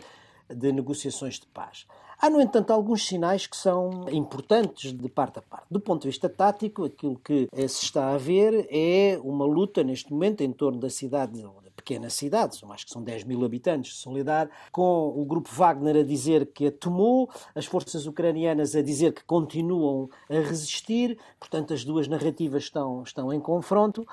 de 0.49 0.73
negociações 0.73 1.39
de 1.39 1.47
paz. 1.47 1.87
Há, 2.21 2.29
no 2.29 2.41
entanto, 2.41 2.73
alguns 2.73 3.07
sinais 3.07 3.47
que 3.47 3.57
são 3.57 4.07
importantes 4.11 4.93
de 4.93 5.09
parte 5.09 5.39
a 5.39 5.43
parte. 5.43 5.67
Do 5.71 5.79
ponto 5.79 6.03
de 6.03 6.09
vista 6.09 6.29
tático, 6.29 6.85
aquilo 6.85 7.17
que 7.17 7.49
eh, 7.53 7.69
se 7.69 7.85
está 7.85 8.13
a 8.13 8.19
ver 8.19 8.67
é 8.71 9.21
uma 9.23 9.45
luta 9.45 9.85
neste 9.85 10.13
momento 10.13 10.41
em 10.41 10.51
torno 10.51 10.81
da 10.81 10.91
cidade 10.91 11.33
pequena 11.79 12.11
cidade, 12.11 12.59
acho 12.71 12.85
que 12.85 12.93
são 12.93 13.03
10 13.03 13.25
mil 13.25 13.45
habitantes, 13.45 13.97
Solidar, 13.97 14.51
com 14.73 15.09
o 15.17 15.25
grupo 15.25 15.49
Wagner 15.51 15.97
a 15.97 16.03
dizer 16.03 16.47
que 16.47 16.67
a 16.67 16.73
tomou, 16.73 17.31
as 17.55 17.65
forças 17.65 18.07
ucranianas 18.07 18.75
a 18.75 18.83
dizer 18.83 19.15
que 19.15 19.25
continuam 19.25 20.11
a 20.29 20.35
resistir, 20.35 21.17
portanto 21.39 21.73
as 21.73 21.85
duas 21.85 22.09
narrativas 22.09 22.65
estão, 22.65 23.03
estão 23.03 23.33
em 23.33 23.41
confronto. 23.41 24.07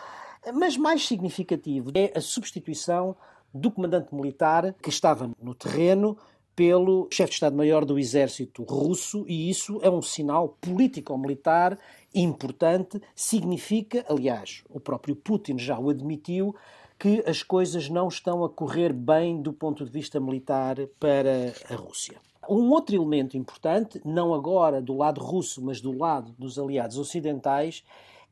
Mas 0.54 0.78
mais 0.78 1.08
significativo 1.08 1.92
é 1.96 2.14
a 2.16 2.22
substituição 2.22 3.16
do 3.52 3.72
comandante 3.72 4.14
militar 4.14 4.76
que 4.82 4.90
estava 4.90 5.32
no 5.42 5.56
terreno 5.56 6.18
pelo 6.56 7.08
chefe 7.12 7.32
de 7.32 7.36
Estado-Maior 7.36 7.84
do 7.84 8.00
Exército 8.00 8.64
russo, 8.64 9.26
e 9.28 9.50
isso 9.50 9.80
é 9.82 9.90
um 9.90 10.02
sinal 10.02 10.58
político-militar 10.62 11.78
importante. 12.14 13.02
Significa, 13.14 14.06
aliás, 14.08 14.64
o 14.70 14.80
próprio 14.80 15.16
Putin 15.16 15.60
já 15.60 15.78
o 15.78 15.90
admitiu, 15.90 16.56
que 16.98 17.24
as 17.28 17.44
coisas 17.44 17.90
não 17.90 18.08
estão 18.08 18.44
a 18.44 18.50
correr 18.50 18.94
bem 18.94 19.42
do 19.42 19.52
ponto 19.52 19.84
de 19.84 19.92
vista 19.92 20.20
militar 20.20 20.78
para 21.00 21.54
a 21.70 21.76
Rússia. 21.76 22.20
Um 22.48 22.70
outro 22.70 22.96
elemento 22.96 23.36
importante, 23.36 24.00
não 24.06 24.34
agora 24.34 24.82
do 24.82 24.96
lado 24.96 25.20
russo, 25.20 25.64
mas 25.64 25.82
do 25.82 25.98
lado 25.98 26.34
dos 26.38 26.60
aliados 26.60 26.98
ocidentais, 26.98 27.84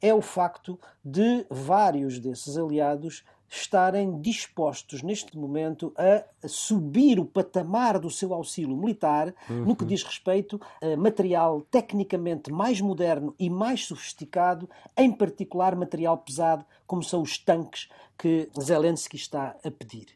é 0.02 0.14
o 0.14 0.22
facto 0.22 0.80
de 1.04 1.46
vários 1.50 2.20
desses 2.20 2.58
aliados 2.58 3.24
estarem 3.56 4.20
dispostos 4.20 5.04
neste 5.04 5.38
momento 5.38 5.94
a 5.96 6.24
subir 6.48 7.20
o 7.20 7.26
patamar 7.26 8.00
do 8.00 8.10
seu 8.10 8.34
auxílio 8.34 8.76
militar 8.76 9.34
uhum. 9.50 9.66
no 9.66 9.76
que 9.76 9.86
diz 9.86 10.02
respeito 10.02 10.60
a 10.82 10.98
material 10.98 11.62
tecnicamente 11.70 12.52
mais 12.52 12.82
moderno 12.82 13.36
e 13.38 13.50
mais 13.50 13.86
sofisticado, 13.86 14.68
em 14.98 15.12
particular 15.12 15.76
material 15.76 16.18
pesado, 16.18 16.66
como 16.88 17.04
são 17.04 17.22
os 17.22 17.38
tanques 17.38 17.90
que 18.18 18.50
Zelensky 18.60 19.18
está 19.18 19.56
a 19.64 19.70
pedir. 19.70 20.08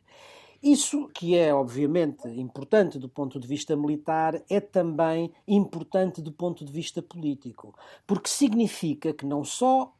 Isso, 0.62 1.08
que 1.13 1.38
é 1.38 1.54
obviamente 1.54 2.28
importante 2.30 2.97
do 2.97 3.08
ponto 3.08 3.39
de 3.39 3.47
vista 3.47 3.76
militar, 3.76 4.41
é 4.50 4.60
também 4.60 5.32
importante 5.47 6.21
do 6.21 6.32
ponto 6.32 6.65
de 6.65 6.71
vista 6.71 7.02
político, 7.02 7.76
porque 8.08 8.28
significa 8.28 9.13
que 9.13 9.26
não 9.26 9.43
só 9.43 9.93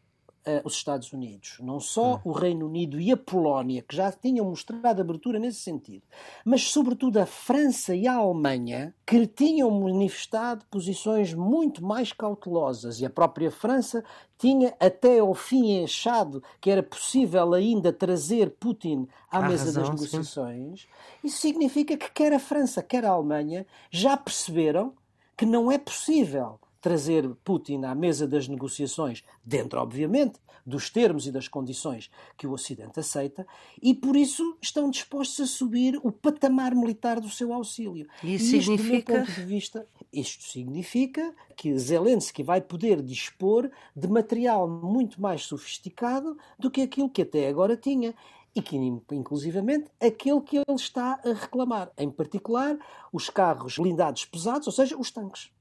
uh, 0.46 0.62
os 0.64 0.74
Estados 0.74 1.12
Unidos, 1.14 1.58
não 1.60 1.80
só 1.80 2.16
hum. 2.16 2.20
o 2.26 2.32
Reino 2.32 2.68
Unido 2.68 3.00
e 3.00 3.12
a 3.12 3.18
Polónia, 3.18 3.82
que 3.82 3.96
já 3.96 4.12
tinham 4.12 4.46
mostrado 4.46 5.02
abertura 5.02 5.40
nesse 5.40 5.60
sentido, 5.62 6.04
mas 6.44 6.64
sobretudo 6.64 7.18
a 7.18 7.26
França 7.26 7.96
e 7.96 8.08
a 8.08 8.16
Alemanha, 8.16 8.94
que 9.06 9.26
tinham 9.28 9.70
manifestado 9.72 10.66
posições 10.70 11.34
muito 11.34 11.84
mais 11.84 12.12
cautelosas, 12.12 13.00
e 13.00 13.06
a 13.06 13.10
própria 13.10 13.52
França 13.52 14.04
tinha 14.38 14.76
até 14.80 15.20
ao 15.20 15.34
fim 15.34 15.84
achado 15.84 16.44
que 16.62 16.70
era 16.70 16.84
possível 16.84 17.54
ainda 17.54 17.92
trazer 17.92 18.52
Putin 18.52 19.08
à 19.32 19.40
Há 19.40 19.50
mesa 19.50 19.66
razão, 19.66 19.84
das 19.84 19.90
negociações. 19.90 20.82
Sim. 20.82 20.88
Isso 21.24 21.38
significa 21.38 21.98
que 21.98 22.12
quer 22.12 22.34
a 22.34 22.40
França, 22.40 22.84
quer 22.84 23.04
a 23.06 23.10
Alemanha 23.10 23.66
já 23.90 24.16
perceberam 24.16 24.94
que 25.36 25.46
não 25.46 25.72
é 25.72 25.78
possível 25.78 26.60
trazer 26.88 27.28
Putin 27.44 27.84
à 27.84 27.94
mesa 27.94 28.26
das 28.26 28.48
negociações, 28.48 29.22
dentro, 29.44 29.78
obviamente, 29.78 30.40
dos 30.66 30.90
termos 30.90 31.28
e 31.28 31.34
das 31.34 31.50
condições 31.50 32.10
que 32.38 32.48
o 32.48 32.54
Ocidente 32.54 32.98
aceita, 32.98 33.46
e 33.84 33.94
por 33.94 34.16
isso 34.16 34.58
estão 34.62 34.90
dispostos 34.90 35.42
a 35.42 35.46
subir 35.46 36.00
o 36.02 36.14
patamar 36.14 36.74
militar 36.74 37.20
do 37.20 37.30
seu 37.30 37.52
auxílio. 37.52 38.08
Isso 38.24 38.56
e 38.56 38.60
isto, 38.60 38.72
significa... 38.72 39.12
do 39.12 39.18
meu 39.18 39.26
ponto 39.26 39.36
de 39.36 39.46
vista, 39.46 39.86
isto 40.14 40.44
significa 40.46 41.36
que 41.58 41.78
Zelensky 41.78 42.42
vai 42.42 42.62
poder 42.62 43.02
dispor 43.02 43.70
de 43.94 44.08
material 44.08 44.66
muito 44.66 45.22
mais 45.22 45.42
sofisticado 45.44 46.38
do 46.58 46.72
que 46.72 46.84
aquilo 46.84 47.10
que 47.10 47.24
até 47.24 47.50
agora 47.50 47.76
tinha 47.76 48.16
e 48.56 48.62
que, 48.62 48.78
inclusivamente, 49.12 49.92
aquele 50.00 50.40
que 50.40 50.56
ele 50.56 50.66
está 50.78 51.20
a 51.22 51.34
reclamar. 51.34 51.92
Em 51.98 52.10
particular, 52.10 52.78
os 53.12 53.30
carros 53.30 53.78
blindados 53.78 54.24
pesados, 54.24 54.68
ou 54.68 54.74
seja, 54.74 54.98
os 54.98 55.12
tanques 55.12 55.52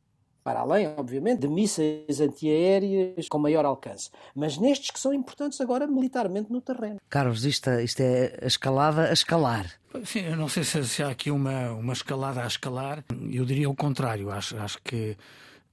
para 0.46 0.60
além, 0.60 0.86
obviamente, 0.96 1.40
de 1.40 1.48
mísseis 1.48 2.20
antiaéreas 2.20 3.28
com 3.28 3.36
maior 3.36 3.64
alcance. 3.64 4.10
Mas 4.32 4.56
nestes 4.56 4.92
que 4.92 5.00
são 5.00 5.12
importantes 5.12 5.60
agora 5.60 5.88
militarmente 5.88 6.52
no 6.52 6.60
terreno. 6.60 7.00
Carlos, 7.10 7.44
isto, 7.44 7.68
isto 7.80 8.00
é 8.00 8.38
a 8.40 8.46
escalada 8.46 9.08
a 9.08 9.12
escalar. 9.12 9.68
Sim, 10.04 10.20
eu 10.20 10.36
não 10.36 10.46
sei 10.48 10.62
se, 10.62 11.02
há 11.02 11.08
aqui 11.08 11.32
uma, 11.32 11.72
uma 11.72 11.92
escalada 11.92 12.44
a 12.44 12.46
escalar. 12.46 13.04
Eu 13.28 13.44
diria 13.44 13.68
o 13.68 13.74
contrário. 13.74 14.30
Acho, 14.30 14.56
acho 14.58 14.78
que, 14.84 15.16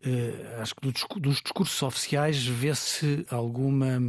eh, 0.04 0.58
acho 0.60 0.74
que 0.74 0.82
do, 0.82 1.20
dos 1.20 1.40
discursos 1.40 1.80
oficiais 1.84 2.44
vê-se 2.44 3.28
alguma 3.30 4.02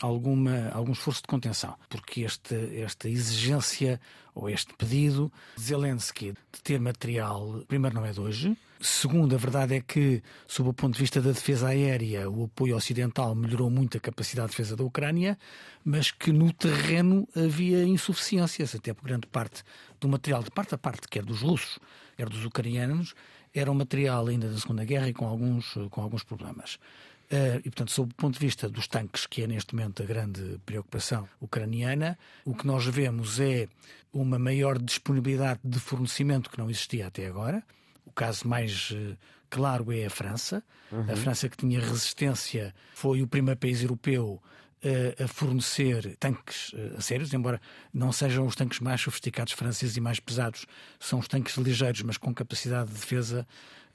alguma, 0.00 0.68
algum 0.72 0.92
esforço 0.92 1.22
de 1.22 1.28
contenção, 1.28 1.74
porque 1.88 2.20
este, 2.20 2.54
esta 2.80 3.08
exigência 3.08 4.00
ou 4.34 4.48
este 4.48 4.72
pedido 4.74 5.32
de 5.56 5.62
Zelensky 5.62 6.34
de 6.52 6.62
ter 6.62 6.78
material, 6.78 7.64
primeiro, 7.66 7.96
não 7.96 8.04
é 8.04 8.12
de 8.12 8.20
hoje. 8.20 8.56
Segundo, 8.80 9.34
a 9.34 9.38
verdade 9.38 9.74
é 9.74 9.80
que, 9.80 10.22
sob 10.46 10.68
o 10.68 10.72
ponto 10.74 10.94
de 10.94 11.00
vista 11.00 11.20
da 11.20 11.32
defesa 11.32 11.68
aérea, 11.68 12.28
o 12.28 12.44
apoio 12.44 12.76
ocidental 12.76 13.34
melhorou 13.34 13.70
muito 13.70 13.96
a 13.96 14.00
capacidade 14.00 14.48
de 14.48 14.52
defesa 14.52 14.76
da 14.76 14.84
Ucrânia, 14.84 15.38
mas 15.84 16.10
que 16.10 16.32
no 16.32 16.52
terreno 16.52 17.26
havia 17.34 17.84
insuficiências, 17.84 18.74
até 18.74 18.92
por 18.92 19.04
grande 19.04 19.26
parte 19.26 19.62
do 20.00 20.08
material, 20.08 20.42
de 20.42 20.50
parte 20.50 20.74
a 20.74 20.78
parte, 20.78 21.08
quer 21.08 21.24
dos 21.24 21.40
russos, 21.40 21.78
quer 22.16 22.28
dos 22.28 22.44
ucranianos, 22.44 23.14
era 23.54 23.70
um 23.70 23.74
material 23.74 24.26
ainda 24.26 24.48
da 24.48 24.58
Segunda 24.58 24.84
Guerra 24.84 25.08
e 25.08 25.14
com 25.14 25.26
alguns, 25.26 25.74
com 25.90 26.02
alguns 26.02 26.22
problemas. 26.22 26.78
Uh, 27.26 27.58
e, 27.58 27.62
portanto, 27.62 27.90
sob 27.90 28.12
o 28.12 28.14
ponto 28.14 28.34
de 28.34 28.46
vista 28.46 28.68
dos 28.68 28.86
tanques, 28.86 29.26
que 29.26 29.42
é 29.42 29.46
neste 29.48 29.74
momento 29.74 30.02
a 30.02 30.06
grande 30.06 30.60
preocupação 30.64 31.28
ucraniana, 31.40 32.16
o 32.44 32.54
que 32.54 32.66
nós 32.66 32.84
vemos 32.86 33.40
é 33.40 33.68
uma 34.12 34.38
maior 34.38 34.78
disponibilidade 34.78 35.60
de 35.64 35.80
fornecimento 35.80 36.50
que 36.50 36.58
não 36.58 36.70
existia 36.70 37.06
até 37.08 37.26
agora. 37.26 37.64
O 38.06 38.12
caso 38.12 38.48
mais 38.48 38.90
uh, 38.92 39.16
claro 39.50 39.92
é 39.92 40.06
a 40.06 40.10
França. 40.10 40.62
Uhum. 40.90 41.12
A 41.12 41.16
França, 41.16 41.48
que 41.48 41.56
tinha 41.56 41.80
resistência, 41.80 42.74
foi 42.94 43.20
o 43.20 43.26
primeiro 43.26 43.60
país 43.60 43.82
europeu 43.82 44.40
uh, 44.82 45.24
a 45.24 45.28
fornecer 45.28 46.16
tanques 46.18 46.72
a 46.96 47.00
sérios, 47.02 47.34
embora 47.34 47.60
não 47.92 48.12
sejam 48.12 48.46
os 48.46 48.54
tanques 48.54 48.80
mais 48.80 49.00
sofisticados 49.00 49.52
franceses 49.52 49.96
e 49.96 50.00
mais 50.00 50.18
pesados, 50.18 50.64
são 50.98 51.18
os 51.18 51.28
tanques 51.28 51.56
ligeiros, 51.56 52.02
mas 52.02 52.16
com 52.16 52.32
capacidade 52.32 52.88
de 52.88 52.94
defesa 52.94 53.46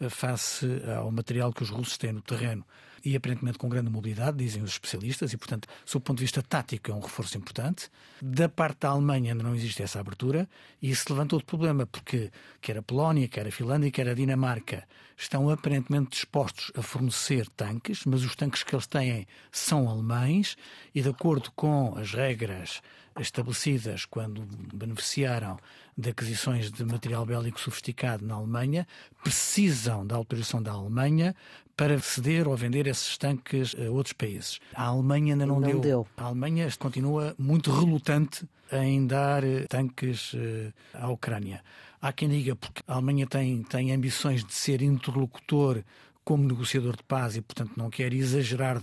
face 0.10 0.66
ao 0.98 1.12
material 1.12 1.54
que 1.54 1.64
os 1.64 1.70
russos 1.70 1.98
têm 1.98 2.12
no 2.12 2.22
terreno 2.22 2.66
e 3.04 3.16
aparentemente 3.16 3.58
com 3.58 3.70
grande 3.70 3.90
mobilidade, 3.90 4.38
dizem 4.38 4.62
os 4.64 4.72
especialistas, 4.72 5.34
e 5.34 5.38
portanto, 5.38 5.68
sob 5.86 6.02
o 6.02 6.06
ponto 6.06 6.18
de 6.18 6.24
vista 6.24 6.42
tático, 6.42 6.92
é 6.92 6.94
um 6.94 7.00
reforço 7.00 7.38
importante. 7.38 7.90
Da 8.22 8.48
parte 8.48 8.82
da 8.82 8.90
Alemanha 8.90 9.32
ainda 9.32 9.44
não 9.44 9.56
existe 9.56 9.82
essa 9.82 10.00
abertura 10.00 10.48
e 10.82 10.90
isso 10.90 11.06
levanta 11.10 11.36
outro 11.36 11.48
problema, 11.48 11.86
porque 11.86 12.32
quer 12.62 12.78
a 12.78 12.82
Polónia, 12.82 13.28
quer 13.28 13.48
a 13.48 13.52
Finlândia, 13.52 13.92
quer 13.92 14.08
a 14.08 14.14
Dinamarca 14.14 14.88
estão 15.22 15.50
aparentemente 15.50 16.12
dispostos 16.12 16.72
a 16.76 16.82
fornecer 16.82 17.48
tanques, 17.50 18.06
mas 18.06 18.24
os 18.24 18.36
tanques 18.36 18.64
que 18.64 18.74
eles 18.74 18.88
têm 18.88 19.28
são 19.52 19.88
alemães 19.88 20.58
e, 20.96 21.02
de 21.02 21.10
acordo 21.10 21.52
com 21.52 21.96
as 21.96 22.14
regras 22.14 22.82
estabelecidas 23.20 24.06
quando 24.06 24.42
beneficiaram 24.74 25.60
de 25.96 26.10
aquisições 26.10 26.72
de 26.72 26.84
material 26.84 27.26
bélico 27.26 27.60
sofisticado 27.60 28.26
na 28.26 28.36
Alemanha, 28.36 28.88
precisam 29.24 30.08
da 30.08 30.16
autorização 30.16 30.64
da 30.64 30.72
Alemanha 30.72 31.36
para 31.82 32.00
ceder 32.00 32.48
ou 32.48 32.56
vender 32.56 32.86
esses 32.86 33.18
tanques 33.18 33.76
a 33.76 33.90
outros 33.90 34.14
países. 34.14 34.60
A 34.76 34.84
Alemanha 34.84 35.34
ainda 35.34 35.48
não, 35.48 35.60
não 35.60 35.68
deu. 35.68 35.80
deu. 35.80 36.08
A 36.16 36.26
Alemanha 36.26 36.70
continua 36.78 37.34
muito 37.40 37.72
relutante 37.72 38.48
em 38.72 39.08
dar 39.08 39.44
eh, 39.44 39.66
tanques 39.68 40.32
eh, 40.36 40.72
à 40.94 41.10
Ucrânia. 41.10 41.64
Há 42.00 42.14
quem 42.14 42.30
diga 42.30 42.56
porque 42.56 42.84
a 42.88 42.94
Alemanha 42.94 43.26
tem, 43.26 43.64
tem 43.64 43.92
ambições 43.94 44.46
de 44.46 44.54
ser 44.54 44.84
interlocutor 44.84 45.84
como 46.24 46.44
negociador 46.44 46.96
de 46.96 47.04
paz 47.04 47.36
e, 47.36 47.42
portanto, 47.42 47.72
não 47.76 47.90
quer 47.90 48.14
exagerar 48.14 48.80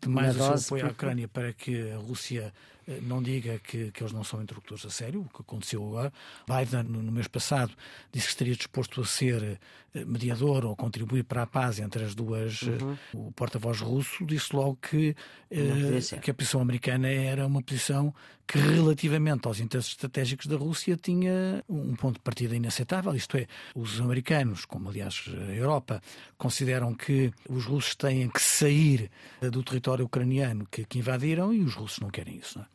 demais 0.00 0.34
o 0.34 0.56
seu 0.56 0.78
apoio 0.78 0.86
à 0.86 0.92
Ucrânia 0.92 1.28
para 1.28 1.52
que 1.52 1.90
a 1.90 1.98
Rússia 1.98 2.50
eh, 2.86 3.00
não 3.02 3.22
diga 3.22 3.58
que, 3.58 3.90
que 3.92 4.02
eles 4.02 4.12
não 4.14 4.24
são 4.24 4.40
interlocutores 4.40 4.86
a 4.86 4.90
sério, 4.90 5.20
o 5.20 5.28
que 5.28 5.42
aconteceu 5.42 5.86
agora. 5.86 6.10
Biden, 6.46 6.84
no 6.84 7.12
mês 7.12 7.28
passado, 7.28 7.72
disse 8.10 8.28
que 8.28 8.32
estaria 8.32 8.56
disposto 8.56 9.02
a 9.02 9.04
ser 9.04 9.60
mediador 9.94 10.64
ou 10.64 10.76
contribuir 10.76 11.24
para 11.24 11.42
a 11.42 11.46
paz 11.46 11.78
entre 11.78 12.04
as 12.04 12.14
duas. 12.14 12.60
Eh, 12.62 12.82
uhum. 12.82 12.96
O 13.14 13.32
porta-voz 13.32 13.80
russo 13.80 14.24
disse 14.24 14.54
logo 14.54 14.78
que, 14.80 15.14
que 16.22 16.30
a 16.30 16.34
posição 16.34 16.60
americana 16.60 17.08
era 17.08 17.46
uma 17.46 17.62
posição 17.62 18.14
que, 18.46 18.58
relativamente 18.58 19.46
aos 19.46 19.60
interesses 19.60 19.92
estratégicos 19.92 20.46
da 20.46 20.56
Rússia, 20.56 20.96
tinha 20.96 21.62
um 21.68 21.94
ponto 21.94 22.14
de 22.14 22.22
partida 22.22 22.56
inaceitável. 22.56 23.14
Isto 23.14 23.36
é, 23.36 23.46
os 23.74 24.00
americanos, 24.00 24.64
como 24.64 24.88
aliás 24.88 25.24
a 25.28 25.52
Europa, 25.52 26.00
consideram 26.36 26.94
que 26.94 27.30
os 27.48 27.66
russos 27.66 27.94
têm 27.94 28.28
que 28.28 28.40
sair 28.40 29.10
do 29.40 29.62
território 29.62 30.06
ucraniano 30.06 30.66
que, 30.70 30.84
que 30.84 30.98
invadiram 30.98 31.52
e 31.52 31.62
os 31.62 31.74
russos 31.74 32.00
não 32.00 32.08
querem 32.08 32.36
isso. 32.36 32.58
Não 32.58 32.64
é? 32.64 32.68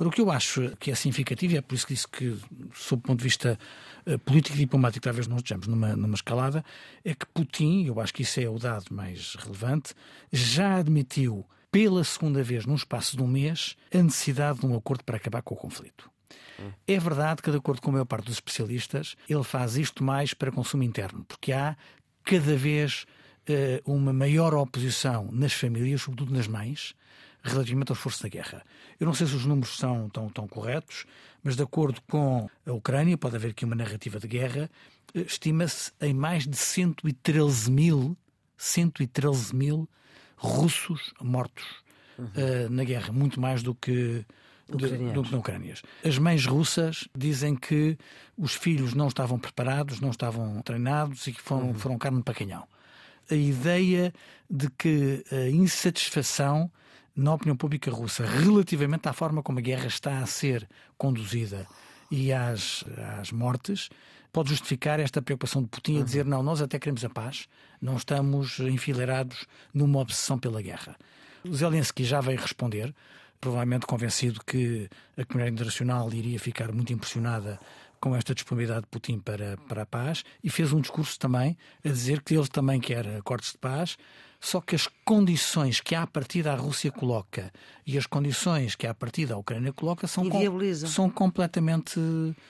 Agora, 0.00 0.08
o 0.08 0.12
que 0.12 0.22
eu 0.22 0.30
acho 0.30 0.74
que 0.80 0.90
é 0.90 0.94
significativo, 0.94 1.52
e 1.52 1.56
é 1.58 1.60
por 1.60 1.74
isso 1.74 1.86
que 1.86 1.92
disse 1.92 2.08
que, 2.08 2.34
sob 2.72 3.00
o 3.00 3.02
ponto 3.02 3.18
de 3.18 3.24
vista 3.24 3.58
uh, 4.06 4.18
político 4.20 4.56
e 4.56 4.60
diplomático, 4.60 5.04
talvez 5.04 5.26
não 5.26 5.36
estejamos 5.36 5.66
numa, 5.66 5.94
numa 5.94 6.14
escalada, 6.14 6.64
é 7.04 7.14
que 7.14 7.26
Putin, 7.26 7.84
eu 7.84 8.00
acho 8.00 8.14
que 8.14 8.22
isso 8.22 8.40
é 8.40 8.48
o 8.48 8.58
dado 8.58 8.86
mais 8.94 9.34
relevante, 9.34 9.92
já 10.32 10.76
admitiu 10.76 11.46
pela 11.70 12.02
segunda 12.02 12.42
vez 12.42 12.64
num 12.64 12.76
espaço 12.76 13.14
de 13.14 13.22
um 13.22 13.26
mês 13.26 13.76
a 13.92 14.02
necessidade 14.02 14.60
de 14.60 14.66
um 14.66 14.74
acordo 14.74 15.04
para 15.04 15.18
acabar 15.18 15.42
com 15.42 15.54
o 15.54 15.58
conflito. 15.58 16.10
É 16.86 16.98
verdade 16.98 17.42
que, 17.42 17.50
de 17.50 17.58
acordo 17.58 17.82
com 17.82 17.90
a 17.90 17.92
maior 17.92 18.06
parte 18.06 18.24
dos 18.24 18.36
especialistas, 18.36 19.16
ele 19.28 19.44
faz 19.44 19.76
isto 19.76 20.02
mais 20.02 20.32
para 20.32 20.50
consumo 20.50 20.82
interno, 20.82 21.26
porque 21.26 21.52
há 21.52 21.76
cada 22.24 22.56
vez 22.56 23.04
uma 23.84 24.12
maior 24.12 24.54
oposição 24.54 25.28
nas 25.30 25.52
famílias, 25.52 26.02
sobretudo 26.02 26.32
nas 26.32 26.46
mães, 26.46 26.94
relativamente 27.42 27.90
ao 27.90 27.96
esforço 27.96 28.22
da 28.22 28.28
guerra. 28.28 28.62
Eu 28.98 29.06
não 29.06 29.14
sei 29.14 29.26
se 29.26 29.34
os 29.34 29.46
números 29.46 29.76
são 29.76 30.08
tão, 30.08 30.28
tão 30.28 30.46
corretos, 30.46 31.06
mas 31.42 31.56
de 31.56 31.62
acordo 31.62 32.00
com 32.02 32.48
a 32.66 32.72
Ucrânia, 32.72 33.16
pode 33.16 33.36
haver 33.36 33.52
aqui 33.52 33.64
uma 33.64 33.74
narrativa 33.74 34.18
de 34.18 34.28
guerra, 34.28 34.70
eh, 35.14 35.20
estima-se 35.20 35.92
em 36.00 36.12
mais 36.12 36.46
de 36.46 36.56
113 36.56 37.70
mil, 37.70 38.16
113 38.56 39.54
mil 39.54 39.88
russos 40.36 41.12
mortos 41.20 41.64
uhum. 42.18 42.26
uh, 42.26 42.70
na 42.70 42.84
guerra, 42.84 43.12
muito 43.12 43.40
mais 43.40 43.62
do 43.62 43.74
que 43.74 44.24
do 44.68 44.78
que 44.78 45.32
na 45.32 45.38
Ucrânia. 45.38 45.74
As 46.04 46.16
mães 46.16 46.46
russas 46.46 47.08
dizem 47.16 47.56
que 47.56 47.98
os 48.38 48.54
filhos 48.54 48.94
não 48.94 49.08
estavam 49.08 49.36
preparados, 49.36 50.00
não 50.00 50.10
estavam 50.10 50.62
treinados 50.62 51.26
e 51.26 51.32
que 51.32 51.40
foram, 51.40 51.68
uhum. 51.68 51.74
foram 51.74 51.98
carne 51.98 52.22
para 52.22 52.34
canhão. 52.34 52.64
A 53.28 53.34
ideia 53.34 54.12
de 54.48 54.70
que 54.70 55.24
a 55.30 55.48
insatisfação 55.48 56.70
na 57.20 57.34
opinião 57.34 57.54
pública 57.54 57.90
russa 57.90 58.24
relativamente 58.24 59.06
à 59.06 59.12
forma 59.12 59.42
como 59.42 59.58
a 59.58 59.62
guerra 59.62 59.86
está 59.86 60.20
a 60.20 60.26
ser 60.26 60.66
conduzida 60.96 61.66
e 62.10 62.32
às, 62.32 62.82
às 63.20 63.30
mortes, 63.30 63.90
pode 64.32 64.48
justificar 64.48 64.98
esta 64.98 65.20
preocupação 65.20 65.62
de 65.62 65.68
Putin 65.68 66.00
a 66.00 66.04
dizer 66.04 66.24
não, 66.24 66.42
nós 66.42 66.62
até 66.62 66.78
queremos 66.78 67.04
a 67.04 67.10
paz, 67.10 67.46
não 67.80 67.96
estamos 67.96 68.58
enfileirados 68.60 69.46
numa 69.72 70.00
obsessão 70.00 70.38
pela 70.38 70.62
guerra. 70.62 70.96
O 71.44 71.54
Zelensky 71.54 72.04
já 72.04 72.22
veio 72.22 72.40
responder, 72.40 72.94
provavelmente 73.38 73.86
convencido 73.86 74.40
que 74.42 74.88
a 75.16 75.24
comunidade 75.24 75.54
internacional 75.54 76.10
iria 76.14 76.38
ficar 76.38 76.72
muito 76.72 76.90
impressionada 76.92 77.60
com 78.00 78.16
esta 78.16 78.34
disponibilidade 78.34 78.82
de 78.82 78.88
Putin 78.88 79.18
para, 79.18 79.58
para 79.68 79.82
a 79.82 79.86
paz 79.86 80.24
e 80.42 80.48
fez 80.48 80.72
um 80.72 80.80
discurso 80.80 81.18
também 81.18 81.56
a 81.84 81.88
dizer 81.88 82.22
que 82.22 82.34
ele 82.34 82.48
também 82.48 82.80
quer 82.80 83.06
acordos 83.18 83.52
de 83.52 83.58
paz, 83.58 83.98
só 84.40 84.60
que 84.60 84.74
as 84.74 84.88
condições 85.04 85.80
que 85.80 85.94
a 85.94 86.06
partida 86.06 86.52
a 86.52 86.56
Rússia 86.56 86.90
coloca 86.90 87.52
e 87.86 87.98
as 87.98 88.06
condições 88.06 88.74
que 88.74 88.86
a 88.86 88.94
partida 88.94 89.34
a 89.34 89.36
Ucrânia 89.36 89.72
coloca 89.72 90.06
são, 90.06 90.28
com, 90.30 90.40
são 90.86 91.10
completamente 91.10 92.00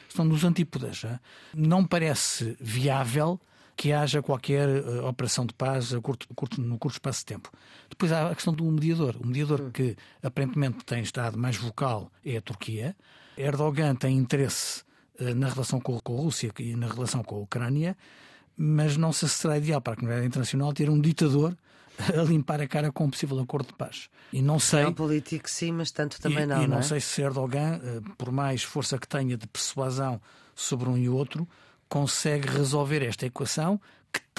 estão 0.09 0.25
nos 0.25 0.45
antípodas. 0.45 1.05
Não 1.53 1.85
parece 1.85 2.57
viável 2.61 3.41
que 3.77 3.93
haja 3.93 4.23
qualquer 4.23 4.69
uh, 4.69 5.07
operação 5.07 5.45
de 5.47 5.55
paz 5.55 5.93
a 5.95 6.01
curto, 6.01 6.29
curto, 6.35 6.61
no 6.61 6.79
curto 6.79 6.97
espaço 6.97 7.21
de 7.21 7.27
tempo. 7.27 7.51
Depois 7.89 8.13
há 8.13 8.31
a 8.31 8.35
questão 8.35 8.53
do 8.53 8.65
mediador. 8.65 9.17
O 9.19 9.27
mediador 9.27 9.63
hum. 9.63 9.71
que 9.71 9.97
aparentemente 10.23 10.85
tem 10.85 11.03
estado 11.03 11.39
mais 11.39 11.57
vocal 11.57 12.13
é 12.25 12.37
a 12.37 12.43
Turquia. 12.43 12.95
Erdogan 13.39 13.95
tem 13.97 14.17
interesse 14.17 14.83
uh, 15.19 15.35
na 15.35 15.49
relação 15.49 15.81
com, 15.81 15.99
com 15.99 16.19
a 16.19 16.21
Rússia 16.21 16.53
e 16.59 16.77
na 16.77 16.89
relação 16.89 17.25
com 17.25 17.37
a 17.37 17.39
Ucrânia, 17.39 17.97
mas 18.55 18.97
não 18.97 19.13
se 19.13 19.27
será 19.29 19.57
ideal 19.57 19.81
para 19.81 19.95
a 19.95 19.97
comunidade 19.97 20.27
internacional 20.27 20.73
ter 20.73 20.91
um 20.91 21.01
ditador 21.01 21.57
a 22.19 22.23
limpar 22.23 22.61
a 22.61 22.69
cara 22.69 22.91
com 22.93 23.05
um 23.05 23.11
possível 23.11 23.39
acordo 23.41 23.69
de 23.69 23.75
paz. 23.75 24.09
E 24.33 24.43
não 24.43 24.59
sei. 24.59 24.83
É 24.83 24.89
um 24.89 24.93
político, 24.93 25.49
sim, 25.49 25.73
mas 25.73 25.91
tanto 25.91 26.21
também 26.21 26.45
e, 26.45 26.47
não. 26.47 26.57
E 26.59 26.61
não, 26.63 26.69
não 26.69 26.79
é? 26.79 26.83
sei 26.83 27.01
se 27.01 27.23
Erdogan, 27.23 27.81
eh, 27.83 28.01
por 28.17 28.31
mais 28.31 28.63
força 28.63 28.99
que 28.99 29.09
tenha 29.09 29.37
de 29.37 29.47
persuasão 29.47 30.21
sobre 30.55 30.89
um 30.89 30.97
e 30.97 31.09
outro, 31.09 31.49
consegue 31.89 32.49
resolver 32.49 33.03
esta 33.03 33.27
equação 33.27 33.81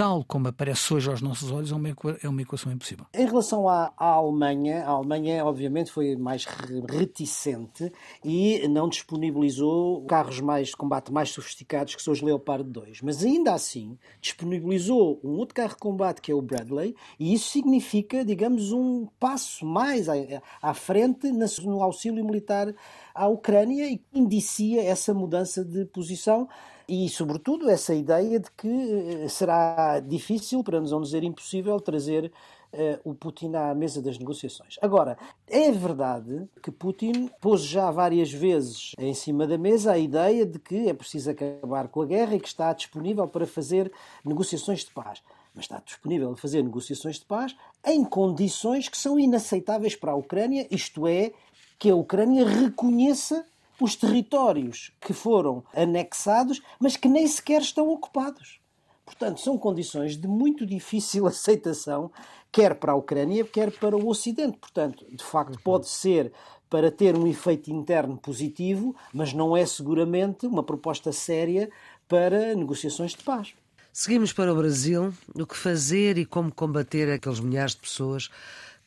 tal 0.01 0.23
como 0.23 0.47
aparece 0.47 0.95
hoje 0.95 1.11
aos 1.11 1.21
nossos 1.21 1.51
olhos, 1.51 1.71
é 1.71 1.75
uma, 1.75 1.89
é 2.23 2.27
uma 2.27 2.41
equação 2.41 2.71
impossível. 2.71 3.05
Em 3.13 3.23
relação 3.23 3.69
à, 3.69 3.93
à, 3.95 4.13
Alemanha, 4.13 4.83
a 4.83 4.89
Alemanha, 4.89 5.45
obviamente, 5.45 5.91
foi 5.91 6.15
mais 6.15 6.43
reticente 6.89 7.93
e 8.25 8.67
não 8.67 8.89
disponibilizou 8.89 10.03
carros 10.05 10.39
mais 10.39 10.69
de 10.69 10.75
combate 10.75 11.13
mais 11.13 11.29
sofisticados 11.29 11.93
que 11.93 12.01
são 12.01 12.13
os 12.13 12.19
Leopard 12.19 12.67
2. 12.67 13.03
Mas 13.03 13.23
ainda 13.23 13.53
assim, 13.53 13.95
disponibilizou 14.19 15.19
um 15.23 15.37
outro 15.37 15.53
carro 15.53 15.75
de 15.75 15.79
combate 15.79 16.19
que 16.19 16.31
é 16.31 16.33
o 16.33 16.41
Bradley, 16.41 16.95
e 17.19 17.35
isso 17.35 17.49
significa, 17.49 18.25
digamos, 18.25 18.71
um 18.71 19.05
passo 19.19 19.63
mais 19.63 20.09
à, 20.09 20.15
à 20.63 20.73
frente 20.73 21.31
no 21.31 21.83
auxílio 21.83 22.25
militar 22.25 22.73
à 23.13 23.27
Ucrânia 23.27 23.89
e 23.89 24.01
indicia 24.13 24.83
essa 24.83 25.13
mudança 25.13 25.63
de 25.63 25.85
posição 25.85 26.47
e, 26.87 27.07
sobretudo, 27.07 27.69
essa 27.69 27.93
ideia 27.93 28.39
de 28.39 28.51
que 28.51 28.67
eh, 28.67 29.27
será 29.29 29.99
difícil, 29.99 30.63
para 30.63 30.81
não 30.81 31.01
dizer 31.01 31.23
impossível, 31.23 31.79
trazer 31.79 32.31
uh, 32.73 33.09
o 33.09 33.13
Putin 33.13 33.53
à 33.55 33.73
mesa 33.73 34.01
das 34.01 34.17
negociações. 34.17 34.77
Agora, 34.81 35.17
é 35.47 35.71
verdade 35.71 36.49
que 36.61 36.71
Putin 36.71 37.29
pôs 37.39 37.61
já 37.61 37.91
várias 37.91 38.31
vezes 38.31 38.91
em 38.97 39.13
cima 39.13 39.47
da 39.47 39.57
mesa 39.57 39.93
a 39.93 39.97
ideia 39.97 40.45
de 40.45 40.59
que 40.59 40.89
é 40.89 40.93
preciso 40.93 41.31
acabar 41.31 41.87
com 41.87 42.01
a 42.01 42.05
guerra 42.05 42.35
e 42.35 42.39
que 42.39 42.47
está 42.47 42.73
disponível 42.73 43.27
para 43.27 43.45
fazer 43.45 43.91
negociações 44.25 44.79
de 44.79 44.91
paz. 44.91 45.21
Mas 45.53 45.65
está 45.65 45.81
disponível 45.85 46.31
a 46.31 46.37
fazer 46.37 46.63
negociações 46.63 47.19
de 47.19 47.25
paz 47.25 47.55
em 47.85 48.03
condições 48.03 48.87
que 48.87 48.97
são 48.97 49.19
inaceitáveis 49.19 49.95
para 49.95 50.13
a 50.13 50.15
Ucrânia, 50.15 50.65
isto 50.71 51.05
é, 51.07 51.33
que 51.81 51.89
a 51.89 51.95
Ucrânia 51.95 52.47
reconheça 52.47 53.43
os 53.79 53.95
territórios 53.95 54.91
que 55.01 55.13
foram 55.13 55.63
anexados, 55.73 56.61
mas 56.79 56.95
que 56.95 57.09
nem 57.09 57.25
sequer 57.25 57.63
estão 57.63 57.89
ocupados. 57.89 58.59
Portanto, 59.03 59.41
são 59.41 59.57
condições 59.57 60.15
de 60.15 60.27
muito 60.27 60.63
difícil 60.63 61.25
aceitação, 61.25 62.11
quer 62.51 62.75
para 62.75 62.91
a 62.91 62.95
Ucrânia, 62.95 63.43
quer 63.43 63.71
para 63.71 63.97
o 63.97 64.07
Ocidente. 64.07 64.59
Portanto, 64.59 65.03
de 65.09 65.23
facto, 65.23 65.59
pode 65.63 65.89
ser 65.89 66.31
para 66.69 66.91
ter 66.91 67.17
um 67.17 67.25
efeito 67.25 67.71
interno 67.71 68.15
positivo, 68.15 68.95
mas 69.11 69.33
não 69.33 69.57
é 69.57 69.65
seguramente 69.65 70.45
uma 70.45 70.61
proposta 70.61 71.11
séria 71.11 71.67
para 72.07 72.53
negociações 72.53 73.13
de 73.13 73.23
paz. 73.23 73.55
Seguimos 73.91 74.31
para 74.31 74.53
o 74.53 74.55
Brasil. 74.55 75.11
O 75.33 75.47
que 75.47 75.57
fazer 75.57 76.19
e 76.19 76.27
como 76.27 76.53
combater 76.53 77.11
aqueles 77.11 77.39
milhares 77.39 77.73
de 77.73 77.81
pessoas 77.81 78.29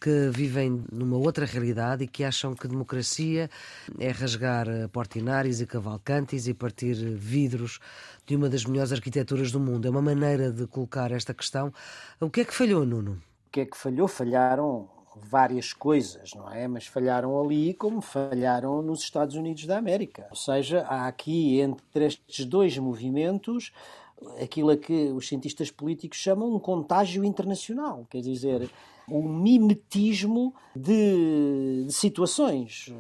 que 0.05 0.29
vivem 0.29 0.85
numa 0.93 1.17
outra 1.17 1.47
realidade 1.47 2.05
e 2.05 2.07
que 2.07 2.25
acham 2.25 2.55
que 2.55 2.69
democracia 2.69 3.49
é 3.99 4.11
rasgar 4.11 4.67
portinários 4.93 5.63
e 5.63 5.67
cavalcantes 5.67 6.47
e 6.47 6.53
partir 6.53 6.93
vidros 7.17 7.81
de 8.27 8.37
uma 8.37 8.51
das 8.51 8.67
melhores 8.67 8.93
arquiteturas 8.93 9.51
do 9.51 9.59
mundo. 9.59 9.89
É 9.89 9.91
uma 9.91 10.03
maneira 10.03 10.53
de 10.53 10.67
colocar 10.67 11.11
esta 11.11 11.33
questão. 11.33 11.73
O 12.21 12.29
que 12.29 12.43
é 12.43 12.45
que 12.45 12.53
falhou, 12.53 12.85
Nuno? 12.85 13.13
O 13.13 13.51
que 13.51 13.61
é 13.61 13.65
que 13.65 13.79
falhou? 13.79 14.07
Falharam 14.07 14.91
várias 15.17 15.73
coisas, 15.73 16.35
não 16.35 16.53
é? 16.53 16.69
Mas 16.69 16.87
falharam 16.87 17.43
ali 17.43 17.73
como 17.73 18.03
falharam 18.03 18.83
nos 18.83 19.01
Estados 19.01 19.37
Unidos 19.37 19.65
da 19.65 19.79
América. 19.79 20.27
Ou 20.29 20.37
seja, 20.37 20.83
há 20.83 21.07
aqui 21.07 21.63
entre 21.63 22.05
estes 22.05 22.45
dois 22.45 22.77
movimentos 22.77 23.73
aquilo 24.39 24.71
a 24.71 24.77
que 24.77 25.13
os 25.13 25.29
cientistas 25.29 25.71
políticos 25.71 26.19
chamam 26.19 26.55
um 26.55 26.59
contágio 26.59 27.25
internacional. 27.25 28.07
Quer 28.11 28.21
dizer, 28.21 28.71
um 29.09 29.29
mimetismo 29.29 30.55
de, 30.75 31.85
de 31.87 31.93
situações. 31.93 32.93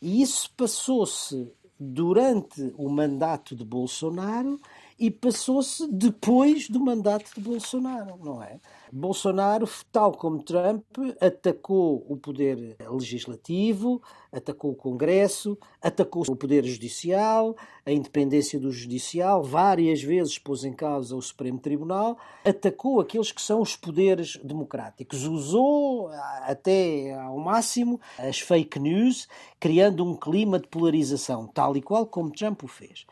E 0.00 0.22
isso 0.22 0.50
passou-se 0.56 1.50
durante 1.78 2.74
o 2.76 2.88
mandato 2.88 3.54
de 3.54 3.64
Bolsonaro 3.64 4.58
e 4.98 5.10
passou-se 5.10 5.86
depois 5.92 6.68
do 6.68 6.80
mandato 6.80 7.34
de 7.34 7.40
Bolsonaro, 7.40 8.18
não 8.22 8.42
é? 8.42 8.58
Bolsonaro, 8.90 9.68
tal 9.92 10.12
como 10.12 10.42
Trump, 10.42 10.84
atacou 11.20 12.06
o 12.08 12.16
poder 12.16 12.76
legislativo, 12.88 14.00
atacou 14.32 14.70
o 14.70 14.76
Congresso, 14.76 15.58
atacou 15.82 16.24
o 16.26 16.36
poder 16.36 16.64
judicial, 16.64 17.54
a 17.84 17.92
independência 17.92 18.58
do 18.58 18.70
judicial, 18.70 19.42
várias 19.42 20.02
vezes 20.02 20.38
pôs 20.38 20.64
em 20.64 20.72
causa 20.72 21.14
o 21.14 21.20
Supremo 21.20 21.58
Tribunal, 21.58 22.16
atacou 22.44 22.98
aqueles 22.98 23.32
que 23.32 23.42
são 23.42 23.60
os 23.60 23.76
poderes 23.76 24.38
democráticos, 24.42 25.24
usou 25.24 26.08
até 26.42 27.12
ao 27.14 27.38
máximo 27.38 28.00
as 28.18 28.38
fake 28.38 28.78
news, 28.78 29.28
criando 29.60 30.04
um 30.04 30.16
clima 30.16 30.58
de 30.58 30.68
polarização, 30.68 31.46
tal 31.46 31.76
e 31.76 31.82
qual 31.82 32.06
como 32.06 32.30
Trump 32.30 32.62
o 32.62 32.68
fez. 32.68 33.04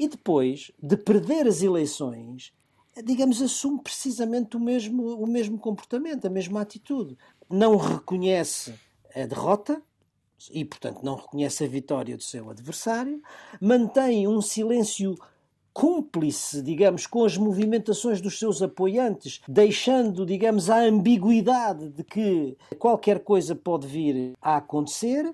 E 0.00 0.08
depois 0.08 0.72
de 0.82 0.96
perder 0.96 1.46
as 1.46 1.60
eleições, 1.60 2.54
digamos, 3.04 3.42
assume 3.42 3.82
precisamente 3.82 4.56
o 4.56 4.60
mesmo, 4.60 5.22
o 5.22 5.26
mesmo 5.26 5.58
comportamento, 5.58 6.24
a 6.24 6.30
mesma 6.30 6.62
atitude. 6.62 7.18
Não 7.50 7.76
reconhece 7.76 8.72
a 9.14 9.26
derrota 9.26 9.82
e, 10.50 10.64
portanto, 10.64 11.02
não 11.02 11.16
reconhece 11.16 11.64
a 11.64 11.68
vitória 11.68 12.16
do 12.16 12.22
seu 12.22 12.48
adversário, 12.48 13.20
mantém 13.60 14.26
um 14.26 14.40
silêncio 14.40 15.18
cúmplice, 15.70 16.62
digamos, 16.62 17.06
com 17.06 17.22
as 17.22 17.36
movimentações 17.36 18.22
dos 18.22 18.38
seus 18.38 18.62
apoiantes, 18.62 19.42
deixando, 19.46 20.24
digamos, 20.24 20.70
a 20.70 20.78
ambiguidade 20.78 21.90
de 21.90 22.02
que 22.02 22.56
qualquer 22.78 23.20
coisa 23.20 23.54
pode 23.54 23.86
vir 23.86 24.32
a 24.40 24.56
acontecer 24.56 25.30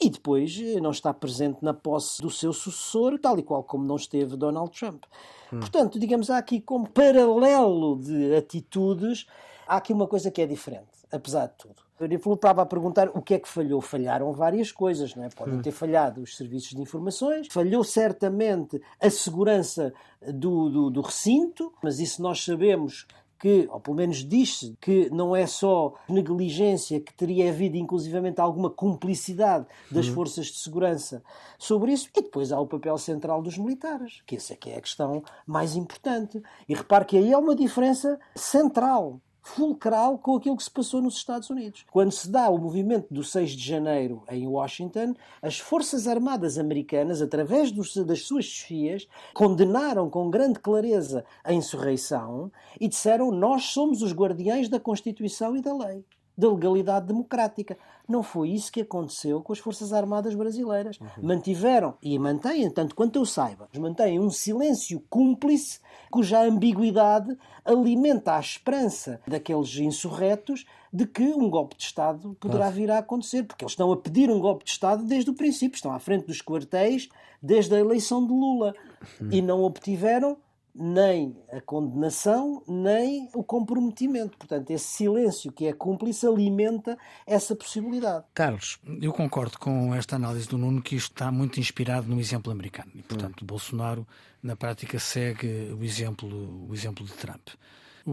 e 0.00 0.10
depois 0.10 0.58
eh, 0.60 0.80
não 0.80 0.90
está 0.90 1.12
presente 1.14 1.58
na 1.62 1.72
posse 1.72 2.20
do 2.20 2.30
seu 2.30 2.52
sucessor, 2.52 3.18
tal 3.18 3.38
e 3.38 3.42
qual 3.42 3.62
como 3.62 3.84
não 3.84 3.96
esteve 3.96 4.36
Donald 4.36 4.70
Trump. 4.70 5.04
Hum. 5.52 5.60
Portanto, 5.60 5.98
digamos, 5.98 6.30
há 6.30 6.38
aqui 6.38 6.60
como 6.60 6.88
paralelo 6.88 7.96
de 7.96 8.34
atitudes, 8.34 9.26
há 9.66 9.76
aqui 9.76 9.92
uma 9.92 10.06
coisa 10.06 10.30
que 10.30 10.42
é 10.42 10.46
diferente, 10.46 10.88
apesar 11.12 11.46
de 11.46 11.54
tudo. 11.58 11.88
Eu 12.00 12.34
estava 12.34 12.62
a 12.62 12.66
perguntar 12.66 13.08
o 13.08 13.20
que 13.20 13.34
é 13.34 13.38
que 13.40 13.48
falhou. 13.48 13.80
Falharam 13.80 14.32
várias 14.32 14.70
coisas, 14.70 15.16
não 15.16 15.24
é? 15.24 15.28
Podem 15.30 15.54
hum. 15.54 15.62
ter 15.62 15.72
falhado 15.72 16.22
os 16.22 16.36
serviços 16.36 16.70
de 16.70 16.80
informações, 16.80 17.48
falhou 17.50 17.82
certamente 17.82 18.80
a 19.00 19.10
segurança 19.10 19.92
do, 20.22 20.68
do, 20.68 20.90
do 20.90 21.00
recinto, 21.00 21.72
mas 21.82 21.98
isso 21.98 22.22
nós 22.22 22.44
sabemos 22.44 23.04
que, 23.38 23.68
ou 23.70 23.80
pelo 23.80 23.96
menos 23.96 24.26
diz-se, 24.26 24.76
que 24.80 25.08
não 25.10 25.34
é 25.34 25.46
só 25.46 25.94
negligência, 26.08 27.00
que 27.00 27.14
teria 27.14 27.50
havido 27.50 27.76
inclusivamente 27.76 28.40
alguma 28.40 28.70
cumplicidade 28.70 29.66
das 29.90 30.08
uhum. 30.08 30.14
forças 30.14 30.46
de 30.46 30.58
segurança 30.58 31.22
sobre 31.58 31.92
isso, 31.92 32.08
e 32.16 32.22
depois 32.22 32.52
há 32.52 32.60
o 32.60 32.66
papel 32.66 32.98
central 32.98 33.40
dos 33.42 33.56
militares, 33.56 34.22
que 34.26 34.36
essa 34.36 34.54
é 34.54 34.56
que 34.56 34.70
é 34.70 34.78
a 34.78 34.80
questão 34.80 35.22
mais 35.46 35.76
importante. 35.76 36.42
E 36.68 36.74
repare 36.74 37.04
que 37.04 37.16
aí 37.16 37.32
há 37.32 37.38
uma 37.38 37.54
diferença 37.54 38.18
central 38.34 39.20
fulcral 39.42 40.18
com 40.18 40.36
aquilo 40.36 40.56
que 40.56 40.62
se 40.62 40.70
passou 40.70 41.00
nos 41.00 41.16
Estados 41.16 41.50
Unidos. 41.50 41.84
Quando 41.90 42.12
se 42.12 42.30
dá 42.30 42.48
o 42.50 42.58
movimento 42.58 43.06
do 43.12 43.24
6 43.24 43.52
de 43.52 43.64
janeiro 43.64 44.22
em 44.30 44.46
Washington, 44.46 45.14
as 45.40 45.58
Forças 45.58 46.06
Armadas 46.06 46.58
americanas, 46.58 47.22
através 47.22 47.70
dos, 47.72 47.96
das 47.96 48.22
suas 48.22 48.44
chefias, 48.44 49.06
condenaram 49.34 50.10
com 50.10 50.30
grande 50.30 50.58
clareza 50.58 51.24
a 51.42 51.52
insurreição 51.52 52.50
e 52.80 52.88
disseram: 52.88 53.30
Nós 53.30 53.64
somos 53.64 54.02
os 54.02 54.12
guardiães 54.12 54.68
da 54.68 54.80
Constituição 54.80 55.56
e 55.56 55.62
da 55.62 55.74
lei 55.74 56.04
da 56.38 56.48
legalidade 56.48 57.08
democrática. 57.08 57.76
Não 58.06 58.22
foi 58.22 58.50
isso 58.50 58.70
que 58.70 58.82
aconteceu 58.82 59.42
com 59.42 59.52
as 59.52 59.58
Forças 59.58 59.92
Armadas 59.92 60.36
brasileiras. 60.36 61.00
Uhum. 61.00 61.08
Mantiveram, 61.20 61.94
e 62.00 62.16
mantêm, 62.16 62.70
tanto 62.70 62.94
quanto 62.94 63.16
eu 63.16 63.26
saiba, 63.26 63.68
mantêm 63.76 64.20
um 64.20 64.30
silêncio 64.30 65.02
cúmplice 65.10 65.80
cuja 66.08 66.42
ambiguidade 66.42 67.36
alimenta 67.64 68.36
a 68.36 68.40
esperança 68.40 69.20
daqueles 69.26 69.76
insurretos 69.76 70.64
de 70.92 71.06
que 71.06 71.24
um 71.24 71.50
golpe 71.50 71.76
de 71.76 71.82
Estado 71.82 72.34
poderá 72.40 72.70
vir 72.70 72.90
a 72.90 72.98
acontecer, 72.98 73.42
porque 73.42 73.64
eles 73.64 73.72
estão 73.72 73.92
a 73.92 73.96
pedir 73.96 74.30
um 74.30 74.40
golpe 74.40 74.64
de 74.64 74.70
Estado 74.70 75.04
desde 75.04 75.30
o 75.30 75.34
princípio, 75.34 75.76
estão 75.76 75.92
à 75.92 75.98
frente 75.98 76.26
dos 76.26 76.40
quartéis 76.40 77.08
desde 77.42 77.74
a 77.74 77.78
eleição 77.78 78.24
de 78.24 78.32
Lula 78.32 78.74
uhum. 79.20 79.28
e 79.30 79.42
não 79.42 79.62
obtiveram 79.62 80.38
nem 80.78 81.36
a 81.52 81.60
condenação, 81.60 82.62
nem 82.68 83.28
o 83.34 83.42
comprometimento. 83.42 84.38
Portanto, 84.38 84.70
esse 84.70 84.84
silêncio 84.84 85.50
que 85.50 85.66
é 85.66 85.72
cúmplice 85.72 86.24
alimenta 86.24 86.96
essa 87.26 87.56
possibilidade. 87.56 88.24
Carlos, 88.32 88.78
eu 89.02 89.12
concordo 89.12 89.58
com 89.58 89.92
esta 89.92 90.14
análise 90.14 90.46
do 90.46 90.56
Nuno 90.56 90.80
que 90.80 90.94
isto 90.94 91.12
está 91.12 91.32
muito 91.32 91.58
inspirado 91.58 92.06
no 92.06 92.20
exemplo 92.20 92.52
americano. 92.52 92.92
E, 92.94 93.02
portanto, 93.02 93.42
hum. 93.42 93.46
Bolsonaro, 93.46 94.06
na 94.40 94.54
prática, 94.54 95.00
segue 95.00 95.72
o 95.72 95.82
exemplo, 95.82 96.68
o 96.68 96.72
exemplo 96.72 97.04
de 97.04 97.12
Trump. 97.14 97.48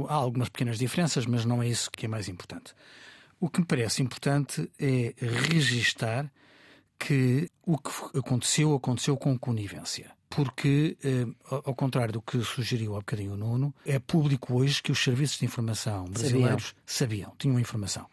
Há 0.08 0.16
algumas 0.16 0.50
pequenas 0.50 0.80
diferenças, 0.80 1.26
mas 1.28 1.46
não 1.46 1.62
é 1.62 1.68
isso 1.68 1.92
que 1.92 2.08
é 2.08 2.10
mais 2.10 2.28
importante. 2.28 2.74
O 3.40 3.48
que 3.48 3.60
me 3.60 3.66
parece 3.66 4.02
importante 4.02 4.70
é 4.80 5.14
registar 5.20 6.32
que 6.98 7.48
o 7.64 7.78
que 7.78 8.18
aconteceu, 8.18 8.74
aconteceu 8.74 9.16
com 9.16 9.38
conivência 9.38 10.15
porque, 10.30 10.98
eh, 11.04 11.26
ao 11.50 11.76
contrário 11.76 12.14
do 12.14 12.22
que 12.22 12.42
sugeriu 12.44 12.96
há 12.96 13.00
bocadinho 13.00 13.34
o 13.34 13.38
Nuno, 13.38 13.74
é 13.86 14.00
público 14.00 14.56
hoje 14.56 14.82
que 14.82 14.92
os 14.92 15.04
serviços 15.04 15.40
de 15.40 15.46
informação 15.46 16.06
brasileiros 16.06 16.76
sabiam, 16.86 17.30
sabiam 17.30 17.34
tinham 17.38 17.60
informação. 17.60 18.08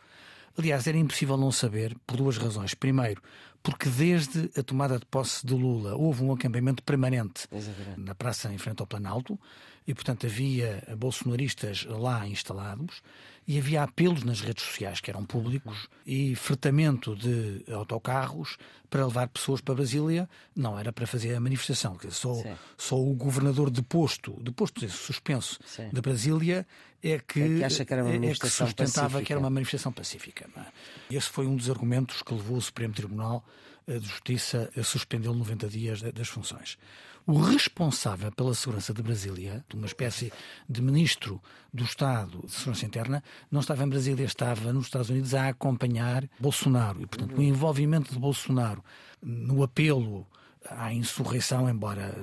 Aliás, 0.56 0.86
era 0.86 0.98
impossível 0.98 1.36
não 1.36 1.50
saber 1.50 1.96
por 2.06 2.16
duas 2.16 2.36
razões. 2.36 2.74
Primeiro, 2.74 3.22
porque 3.62 3.88
desde 3.88 4.50
a 4.58 4.62
tomada 4.62 4.98
de 4.98 5.06
posse 5.06 5.46
de 5.46 5.54
Lula 5.54 5.94
houve 5.94 6.22
um 6.22 6.32
acampamento 6.32 6.82
permanente 6.82 7.46
Exatamente. 7.50 8.00
na 8.00 8.14
praça 8.14 8.52
em 8.52 8.58
frente 8.58 8.80
ao 8.80 8.86
Planalto 8.86 9.38
e, 9.86 9.94
portanto, 9.94 10.26
havia 10.26 10.82
bolsonaristas 10.96 11.84
lá 11.88 12.26
instalados 12.26 13.02
e 13.46 13.58
havia 13.58 13.82
apelos 13.82 14.22
nas 14.22 14.40
redes 14.40 14.64
sociais 14.64 15.00
que 15.00 15.10
eram 15.10 15.24
públicos 15.24 15.88
e 16.06 16.34
fretamento 16.36 17.16
de 17.16 17.64
autocarros 17.72 18.56
para 18.88 19.04
levar 19.04 19.28
pessoas 19.28 19.60
para 19.60 19.74
Brasília. 19.74 20.28
Não 20.54 20.78
era 20.78 20.92
para 20.92 21.06
fazer 21.06 21.34
a 21.34 21.40
manifestação. 21.40 21.98
Só, 22.10 22.34
só 22.76 22.96
o 22.96 23.12
governador 23.14 23.68
deposto, 23.70 24.38
deposto 24.40 24.88
suspenso 24.88 25.58
Sim. 25.66 25.88
de 25.92 26.00
Brasília 26.00 26.66
é 27.02 27.18
que, 27.18 27.40
é 27.40 27.68
que, 27.68 27.74
que, 27.74 28.26
é 28.26 28.34
que 28.34 28.48
sustentava 28.48 28.74
pacífica. 28.76 29.22
que 29.24 29.32
era 29.32 29.40
uma 29.40 29.50
manifestação 29.50 29.92
pacífica. 29.92 30.48
É? 30.56 31.16
Esse 31.16 31.28
foi 31.28 31.46
um 31.46 31.56
dos 31.56 31.68
argumentos 31.68 32.22
que 32.22 32.32
levou 32.32 32.56
o 32.56 32.62
Supremo 32.62 32.94
Tribunal 32.94 33.44
de 33.86 34.06
Justiça 34.06 34.70
a 34.76 34.84
suspendê-lo 34.84 35.34
90 35.34 35.68
dias 35.68 36.02
das 36.02 36.28
funções. 36.28 36.78
O 37.26 37.38
responsável 37.38 38.32
pela 38.32 38.54
segurança 38.54 38.92
de 38.92 39.02
Brasília, 39.02 39.64
uma 39.74 39.86
espécie 39.86 40.32
de 40.68 40.82
ministro 40.82 41.40
do 41.72 41.84
Estado 41.84 42.42
de 42.44 42.50
Segurança 42.50 42.84
Interna, 42.84 43.22
não 43.50 43.60
estava 43.60 43.84
em 43.84 43.88
Brasília, 43.88 44.24
estava 44.24 44.72
nos 44.72 44.86
Estados 44.86 45.08
Unidos 45.08 45.34
a 45.34 45.48
acompanhar 45.48 46.28
Bolsonaro. 46.40 47.00
E, 47.00 47.06
portanto, 47.06 47.36
o 47.36 47.42
envolvimento 47.42 48.12
de 48.12 48.18
Bolsonaro 48.18 48.82
no 49.22 49.62
apelo 49.62 50.26
à 50.68 50.92
insurreição, 50.92 51.68
embora 51.68 52.14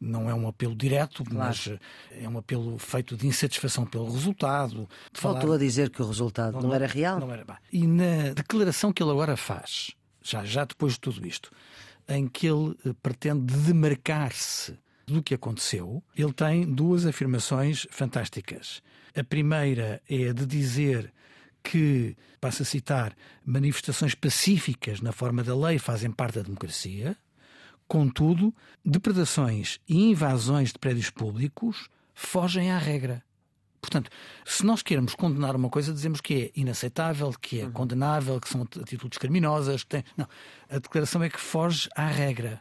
não 0.00 0.28
é 0.28 0.34
um 0.34 0.48
apelo 0.48 0.74
direto, 0.74 1.24
claro. 1.24 1.38
mas 1.38 1.68
é 2.10 2.28
um 2.28 2.38
apelo 2.38 2.78
feito 2.78 3.16
de 3.16 3.26
insatisfação 3.26 3.86
pelo 3.86 4.10
resultado. 4.10 4.88
Faltou 5.12 5.42
falar... 5.42 5.54
a 5.54 5.58
dizer 5.58 5.90
que 5.90 6.02
o 6.02 6.06
resultado 6.06 6.54
não, 6.54 6.62
não 6.62 6.74
era 6.74 6.86
real. 6.86 7.20
Não 7.20 7.32
era. 7.32 7.44
E 7.72 7.86
na 7.86 8.34
declaração 8.34 8.92
que 8.92 9.02
ele 9.02 9.10
agora 9.10 9.36
faz, 9.36 9.92
já, 10.22 10.44
já 10.44 10.64
depois 10.64 10.94
de 10.94 11.00
tudo 11.00 11.26
isto, 11.26 11.50
em 12.08 12.28
que 12.28 12.46
ele 12.46 12.76
eh, 12.84 12.92
pretende 13.02 13.52
demarcar-se 13.54 14.78
do 15.06 15.22
que 15.22 15.34
aconteceu, 15.34 16.02
ele 16.16 16.32
tem 16.32 16.64
duas 16.64 17.06
afirmações 17.06 17.86
fantásticas. 17.90 18.82
A 19.14 19.22
primeira 19.22 20.02
é 20.08 20.28
a 20.28 20.32
de 20.32 20.44
dizer 20.44 21.12
que, 21.62 22.16
passa 22.40 22.62
a 22.62 22.66
citar, 22.66 23.16
manifestações 23.44 24.14
pacíficas 24.14 25.00
na 25.00 25.12
forma 25.12 25.42
da 25.42 25.56
lei 25.56 25.78
fazem 25.78 26.10
parte 26.10 26.36
da 26.36 26.42
democracia, 26.42 27.16
contudo, 27.88 28.54
depredações 28.84 29.80
e 29.88 30.10
invasões 30.10 30.72
de 30.72 30.78
prédios 30.78 31.10
públicos 31.10 31.88
fogem 32.14 32.70
à 32.70 32.78
regra. 32.78 33.22
Portanto, 33.86 34.10
se 34.44 34.66
nós 34.66 34.82
queremos 34.82 35.14
condenar 35.14 35.54
uma 35.54 35.70
coisa, 35.70 35.92
dizemos 35.92 36.20
que 36.20 36.34
é 36.34 36.60
inaceitável, 36.60 37.32
que 37.40 37.60
é 37.60 37.64
uhum. 37.64 37.70
condenável, 37.70 38.40
que 38.40 38.48
são 38.48 38.62
atitudes 38.62 39.16
criminosas. 39.16 39.84
Que 39.84 39.88
tem... 39.88 40.04
Não, 40.16 40.28
a 40.68 40.78
declaração 40.78 41.22
é 41.22 41.30
que 41.30 41.40
foge 41.40 41.88
à 41.94 42.08
regra. 42.08 42.60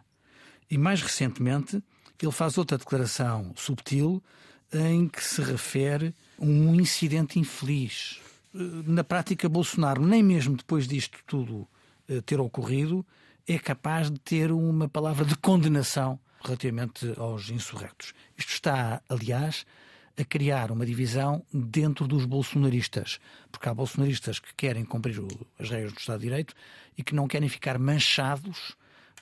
E 0.70 0.78
mais 0.78 1.02
recentemente, 1.02 1.84
ele 2.22 2.32
faz 2.32 2.60
outra 2.60 2.78
declaração 2.78 3.54
subtil 3.56 4.24
em 4.72 5.08
que 5.08 5.24
se 5.24 5.42
refere 5.42 6.14
a 6.40 6.46
um 6.46 6.76
incidente 6.80 7.40
infeliz. 7.40 8.20
Na 8.54 9.04
prática, 9.04 9.50
Bolsonaro, 9.50 10.06
nem 10.06 10.22
mesmo 10.22 10.56
depois 10.56 10.88
disto 10.88 11.18
tudo 11.26 11.68
eh, 12.08 12.22
ter 12.22 12.40
ocorrido, 12.40 13.06
é 13.48 13.58
capaz 13.58 14.12
de 14.12 14.20
ter 14.20 14.52
uma 14.52 14.88
palavra 14.88 15.26
de 15.26 15.36
condenação 15.36 16.20
relativamente 16.44 17.14
aos 17.18 17.50
insurrectos. 17.50 18.14
Isto 18.38 18.54
está, 18.54 19.02
aliás, 19.10 19.66
a 20.18 20.24
criar 20.24 20.72
uma 20.72 20.86
divisão 20.86 21.46
dentro 21.54 22.08
dos 22.08 22.26
bolsonaristas. 22.26 23.20
Porque 23.52 23.68
há 23.68 23.74
bolsonaristas 23.74 24.40
que 24.40 24.54
querem 24.56 24.86
cumprir 24.86 25.22
as 25.60 25.70
regras 25.70 25.94
do 25.94 26.00
Estado 26.00 26.20
de 26.20 26.26
Direito 26.26 26.54
e 26.98 27.04
que 27.04 27.16
não 27.16 27.28
querem 27.28 27.50
ficar 27.50 27.78
manchados 27.78 28.76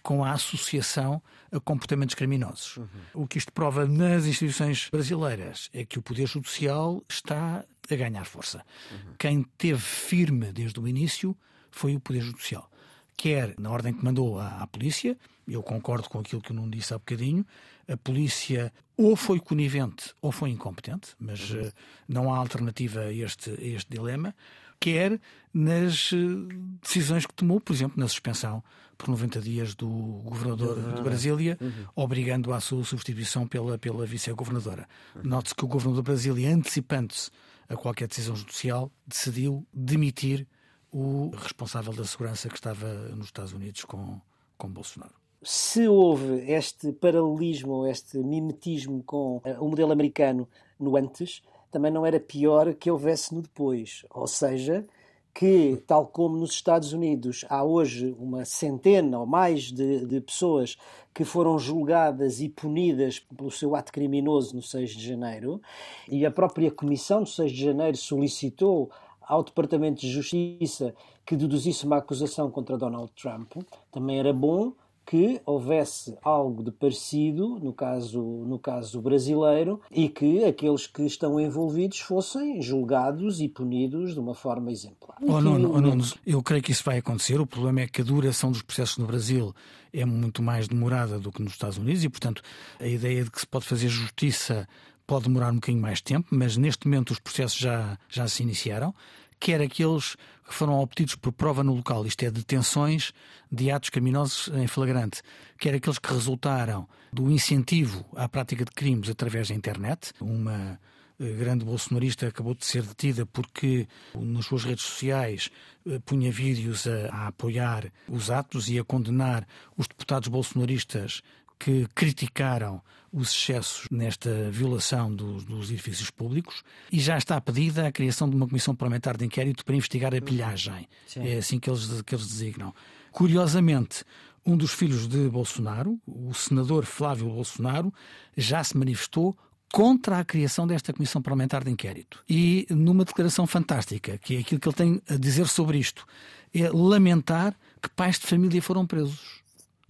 com 0.03 0.23
a 0.23 0.34
associação 0.34 1.21
a 1.51 1.60
comportamentos 1.60 2.13
criminosos. 2.13 2.77
Uhum. 2.77 2.88
O 3.13 3.27
que 3.27 3.38
isto 3.38 3.53
prova 3.53 3.88
nas 3.88 4.25
instituições 4.25 4.89
brasileiras 4.91 5.69
é 5.73 5.86
que 5.86 5.97
o 5.97 6.01
Poder 6.01 6.27
Judicial 6.27 7.01
está 7.08 7.63
a 7.89 7.95
ganhar 7.95 8.25
força. 8.25 8.65
Uhum. 8.91 9.13
Quem 9.17 9.43
teve 9.58 9.79
firme 9.79 10.51
desde 10.51 10.79
o 10.79 10.88
início 10.88 11.36
foi 11.71 11.95
o 11.95 11.99
Poder 11.99 12.21
Judicial. 12.21 12.69
Quer 13.15 13.56
na 13.58 13.71
ordem 13.71 13.93
que 13.93 14.03
mandou 14.03 14.39
à, 14.39 14.62
à 14.62 14.67
polícia, 14.67 15.17
eu 15.47 15.62
concordo 15.62 16.10
com 16.10 16.19
aquilo 16.19 16.41
que 16.41 16.51
eu 16.51 16.56
não 16.56 16.69
disse 16.69 16.93
há 16.93 16.97
bocadinho, 16.97 17.45
a 17.88 17.97
polícia 17.97 18.71
ou 18.97 19.15
foi 19.15 19.39
conivente 19.39 20.13
ou 20.21 20.32
foi 20.32 20.49
incompetente, 20.49 21.15
mas 21.19 21.51
uh, 21.51 21.71
não 22.08 22.34
há 22.34 22.38
alternativa 22.38 23.01
a 23.01 23.13
este, 23.13 23.49
a 23.49 23.63
este 23.63 23.89
dilema, 23.89 24.36
quer 24.79 25.19
nas 25.53 26.12
uh, 26.12 26.47
decisões 26.82 27.25
que 27.25 27.34
tomou, 27.34 27.60
por 27.60 27.73
exemplo, 27.73 27.99
na 27.99 28.08
suspensão 28.08 28.63
por 28.97 29.10
90 29.10 29.41
dias 29.41 29.75
do 29.75 29.88
governador 30.23 30.95
de 30.95 31.01
Brasília, 31.01 31.58
uhum. 31.60 31.86
obrigando 31.95 32.53
à 32.53 32.62
sua 32.62 32.84
substituição 32.84 33.47
pela, 33.47 33.77
pela 33.77 34.06
vice-governadora. 34.06 34.88
Uhum. 35.15 35.21
Note-se 35.23 35.56
que 35.56 35.65
o 35.65 35.67
governador 35.67 36.03
de 36.03 36.12
Brasília, 36.12 36.56
antecipando-se 36.56 37.32
a 37.67 37.75
qualquer 37.75 38.08
decisão 38.08 38.36
judicial, 38.36 38.91
decidiu 39.06 39.65
demitir 39.73 40.47
o 40.91 41.32
responsável 41.36 41.91
da 41.91 42.06
segurança 42.06 42.47
que 42.47 42.56
estava 42.56 42.88
nos 43.10 43.25
Estados 43.25 43.51
Unidos 43.51 43.84
com, 43.84 44.21
com 44.58 44.69
Bolsonaro 44.69 45.22
se 45.43 45.88
houve 45.88 46.51
este 46.51 46.91
paralelismo, 46.91 47.86
este 47.88 48.17
mimetismo 48.17 49.03
com 49.03 49.41
eh, 49.43 49.58
o 49.60 49.67
modelo 49.67 49.91
americano 49.91 50.48
no 50.79 50.96
antes, 50.98 51.41
também 51.71 51.91
não 51.91 52.06
era 52.06 52.19
pior 52.19 52.73
que 52.73 52.91
houvesse 52.91 53.33
no 53.33 53.41
depois. 53.41 54.06
Ou 54.12 54.27
seja, 54.27 54.85
que, 55.33 55.81
tal 55.87 56.06
como 56.06 56.37
nos 56.37 56.52
Estados 56.52 56.94
Unidos 56.94 57.44
há 57.50 57.63
hoje 57.63 58.15
uma 58.19 58.46
centena 58.46 59.19
ou 59.19 59.25
mais 59.25 59.71
de, 59.71 60.06
de, 60.06 60.21
pessoas 60.21 60.77
que 61.13 61.25
foram 61.25 61.58
julgadas 61.58 62.39
e 62.39 62.48
punidas 62.48 63.19
pelo 63.19 63.50
seu 63.50 63.75
ato 63.75 63.91
criminoso 63.91 64.56
no 64.56 64.62
6 64.62 64.91
de 64.91 65.08
janeiro, 65.08 65.60
e 66.08 66.25
a 66.25 66.31
própria 66.31 66.69
Comissão 66.69 67.23
do 67.23 67.29
6 67.29 67.52
de 67.52 67.63
janeiro 67.63 67.98
solicitou 67.98 68.91
ao 69.21 69.44
Departamento 69.44 70.02
de 70.02 70.10
Justiça 70.10 70.94
que 71.25 71.35
deduzisse 71.35 71.85
uma 71.85 71.98
acusação 71.98 72.52
contra 72.52 72.77
Donald 72.77 73.12
Trump, 73.19 73.54
também 73.91 74.19
era 74.19 74.33
bom 74.33 74.73
que 75.06 75.41
houvesse 75.45 76.17
algo 76.23 76.63
de 76.63 76.71
parecido 76.71 77.60
no 77.60 77.73
caso, 77.73 78.21
no 78.21 78.58
caso 78.58 79.01
brasileiro 79.01 79.81
e 79.91 80.10
que 80.10 80.43
aqueles 80.43 80.87
que 80.87 81.04
estão 81.04 81.39
envolvidos 81.39 81.99
fossem 81.99 82.62
julgados 82.62 83.39
e 83.41 83.47
punidos 83.47 84.13
de 84.13 84.19
uma 84.19 84.33
forma 84.33 84.71
exemplar. 84.71 85.17
Oh, 85.21 85.41
não, 85.41 85.60
não, 85.60 85.79
não, 85.79 86.06
eu 86.25 86.41
creio 86.41 86.63
que 86.63 86.71
isso 86.71 86.83
vai 86.83 86.97
acontecer. 86.97 87.39
O 87.39 87.47
problema 87.47 87.81
é 87.81 87.87
que 87.87 88.01
a 88.01 88.04
duração 88.04 88.51
dos 88.51 88.62
processos 88.62 88.97
no 88.97 89.06
Brasil 89.06 89.54
é 89.91 90.06
muito 90.06 90.41
mais 90.41 90.67
demorada 90.67 91.19
do 91.19 91.31
que 91.31 91.41
nos 91.41 91.54
Estados 91.54 91.77
Unidos 91.77 92.04
e, 92.04 92.10
portanto, 92.10 92.41
a 92.79 92.87
ideia 92.87 93.23
de 93.23 93.31
que 93.31 93.39
se 93.39 93.47
pode 93.47 93.65
fazer 93.65 93.89
justiça 93.89 94.67
pode 95.06 95.25
demorar 95.25 95.51
um 95.51 95.56
bocadinho 95.56 95.81
mais 95.81 96.01
tempo, 96.01 96.29
mas 96.31 96.58
neste 96.58 96.87
momento 96.87 97.12
os 97.12 97.19
processos 97.19 97.60
já, 97.60 97.97
já 98.10 98.27
se 98.27 98.41
iniciaram 98.41 98.95
quer 99.44 99.62
aqueles 99.62 100.15
que 100.48 100.54
foram 100.54 100.79
obtidos 100.79 101.15
por 101.15 101.33
prova 101.33 101.65
no 101.65 101.75
local, 101.75 102.06
isto 102.06 102.23
é, 102.23 102.31
detenções 102.31 103.12
de 103.52 103.69
atos 103.69 103.89
criminosos 103.89 104.48
em 104.56 104.67
flagrante, 104.67 105.21
quer 105.60 105.75
aqueles 105.75 106.00
que 106.00 106.13
resultaram 106.13 106.87
do 107.12 107.29
incentivo 107.29 108.06
à 108.15 108.29
prática 108.29 108.63
de 108.63 108.71
crimes 108.71 109.10
através 109.10 109.50
da 109.50 109.56
internet. 109.56 110.13
Uma 110.21 110.79
eh, 111.19 111.33
grande 111.33 111.65
bolsonarista 111.65 112.27
acabou 112.27 112.56
de 112.56 112.65
ser 112.65 112.83
detida 112.83 113.25
porque 113.25 113.85
nas 114.15 114.46
suas 114.46 114.63
redes 114.63 114.85
sociais 114.85 115.52
eh, 115.85 116.00
punha 116.06 116.31
vídeos 116.31 116.87
a, 116.87 117.13
a 117.13 117.27
apoiar 117.27 117.91
os 118.08 118.31
atos 118.31 118.69
e 118.69 118.79
a 118.79 118.83
condenar 118.85 119.46
os 119.75 119.87
deputados 119.87 120.29
bolsonaristas 120.29 121.21
que 121.63 121.87
criticaram 121.95 122.81
os 123.11 123.31
excessos 123.31 123.87
nesta 123.89 124.49
violação 124.51 125.15
dos, 125.15 125.45
dos, 125.45 125.71
edifícios 125.71 126.09
públicos 126.09 126.61
e 126.91 126.99
já 126.99 127.17
está 127.17 127.39
pedida 127.39 127.87
a 127.87 127.91
criação 127.91 128.29
de 128.29 128.35
uma 128.35 128.47
comissão 128.47 128.75
parlamentar 128.75 129.15
de 129.15 129.23
inquérito 129.23 129.63
para 129.63 129.75
investigar 129.75 130.13
a 130.13 130.21
pilhagem. 130.21 130.89
Sim. 131.07 131.25
É 131.25 131.37
assim 131.37 131.59
que 131.59 131.69
eles, 131.69 132.01
que 132.01 132.15
eles 132.15 132.27
designam. 132.27 132.73
Curiosamente, 133.11 134.03
um 134.45 134.57
dos 134.57 134.73
filhos 134.73 135.07
de 135.07 135.29
Bolsonaro, 135.29 135.97
o 136.05 136.33
senador 136.33 136.85
Flávio 136.85 137.29
Bolsonaro, 137.29 137.93
já 138.35 138.61
se 138.61 138.75
manifestou 138.75 139.37
contra 139.71 140.19
a 140.19 140.25
criação 140.25 140.67
desta 140.67 140.91
comissão 140.91 141.21
parlamentar 141.21 141.63
de 141.63 141.71
inquérito. 141.71 142.21
E 142.27 142.67
numa 142.69 143.05
declaração 143.05 143.47
fantástica, 143.47 144.17
que 144.17 144.35
é 144.35 144.39
aquilo 144.39 144.59
que 144.59 144.67
ele 144.67 144.75
tem 144.75 145.01
a 145.09 145.15
dizer 145.15 145.47
sobre 145.47 145.77
isto, 145.77 146.05
é 146.53 146.69
lamentar 146.69 147.55
que 147.81 147.89
pais 147.89 148.19
de 148.19 148.27
família 148.27 148.61
foram 148.61 148.85
presos 148.85 149.42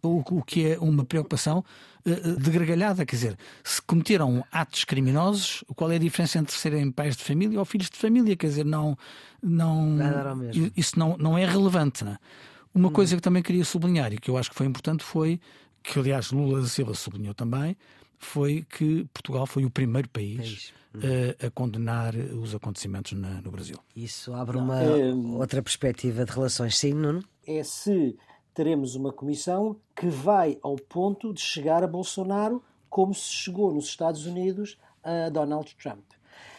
o, 0.04 0.20
o 0.20 0.44
que 0.44 0.68
é 0.68 0.80
uma 0.80 1.06
preocupação 1.06 1.64
uh, 2.06 2.40
de 2.40 2.52
gargalhada. 2.52 3.06
Quer 3.06 3.16
dizer, 3.16 3.38
se 3.64 3.82
cometeram 3.82 4.46
atos 4.52 4.84
criminosos, 4.84 5.64
qual 5.76 5.92
é 5.92 5.96
a 5.96 6.00
diferença 6.00 6.38
entre 6.38 6.54
serem 6.54 6.92
pais 6.92 7.16
de 7.16 7.24
família 7.24 7.58
ou 7.58 7.66
filhos 7.66 7.90
de 7.90 7.98
família? 7.98 8.36
Quer 8.36 8.48
dizer, 8.48 8.66
não. 8.66 8.98
não 9.42 9.98
isso 10.76 11.00
não, 11.00 11.18
não 11.18 11.38
é 11.38 11.46
relevante. 11.46 12.04
Não 12.04 12.12
é? 12.12 12.18
Uma 12.76 12.90
hum. 12.90 12.92
coisa 12.92 13.16
que 13.16 13.22
também 13.22 13.42
queria 13.42 13.64
sublinhar 13.64 14.14
e 14.14 14.18
que 14.18 14.30
eu 14.30 14.38
acho 14.38 14.50
que 14.50 14.56
foi 14.56 14.68
importante 14.68 15.04
foi 15.04 15.40
que, 15.82 16.00
aliás, 16.00 16.32
Lula 16.32 16.62
da 16.62 16.68
Silva 16.68 16.94
sublinhou 16.94 17.34
também, 17.34 17.76
foi 18.18 18.66
que 18.70 19.06
Portugal 19.14 19.46
foi 19.46 19.66
o 19.66 19.70
primeiro 19.70 20.10
país 20.10 20.74
uh, 20.96 21.46
a 21.48 21.52
condenar 21.52 22.16
os 22.16 22.56
acontecimentos 22.56 23.12
na, 23.14 23.42
no 23.42 23.52
Brasil. 23.52 23.78
Isso 23.96 24.34
abre 24.34 24.58
uma 24.58 24.82
é... 24.82 25.14
outra 25.14 25.62
perspectiva 25.62 26.26
de 26.26 26.32
relações, 26.32 26.78
sim, 26.78 26.94
Nuno? 26.94 27.24
É 27.46 27.64
se 27.64 28.16
teremos 28.54 28.96
uma 28.96 29.12
comissão 29.12 29.76
que 29.96 30.08
vai 30.08 30.58
ao 30.62 30.76
ponto 30.76 31.34
de 31.34 31.42
chegar 31.42 31.84
a 31.84 31.88
Bolsonaro 31.88 32.64
como 32.90 33.14
se 33.14 33.32
chegou 33.32 33.74
nos 33.74 33.86
Estados 33.86 34.26
Unidos 34.26 34.78
a 35.04 35.30
Donald 35.30 35.76
Trump. 35.76 36.04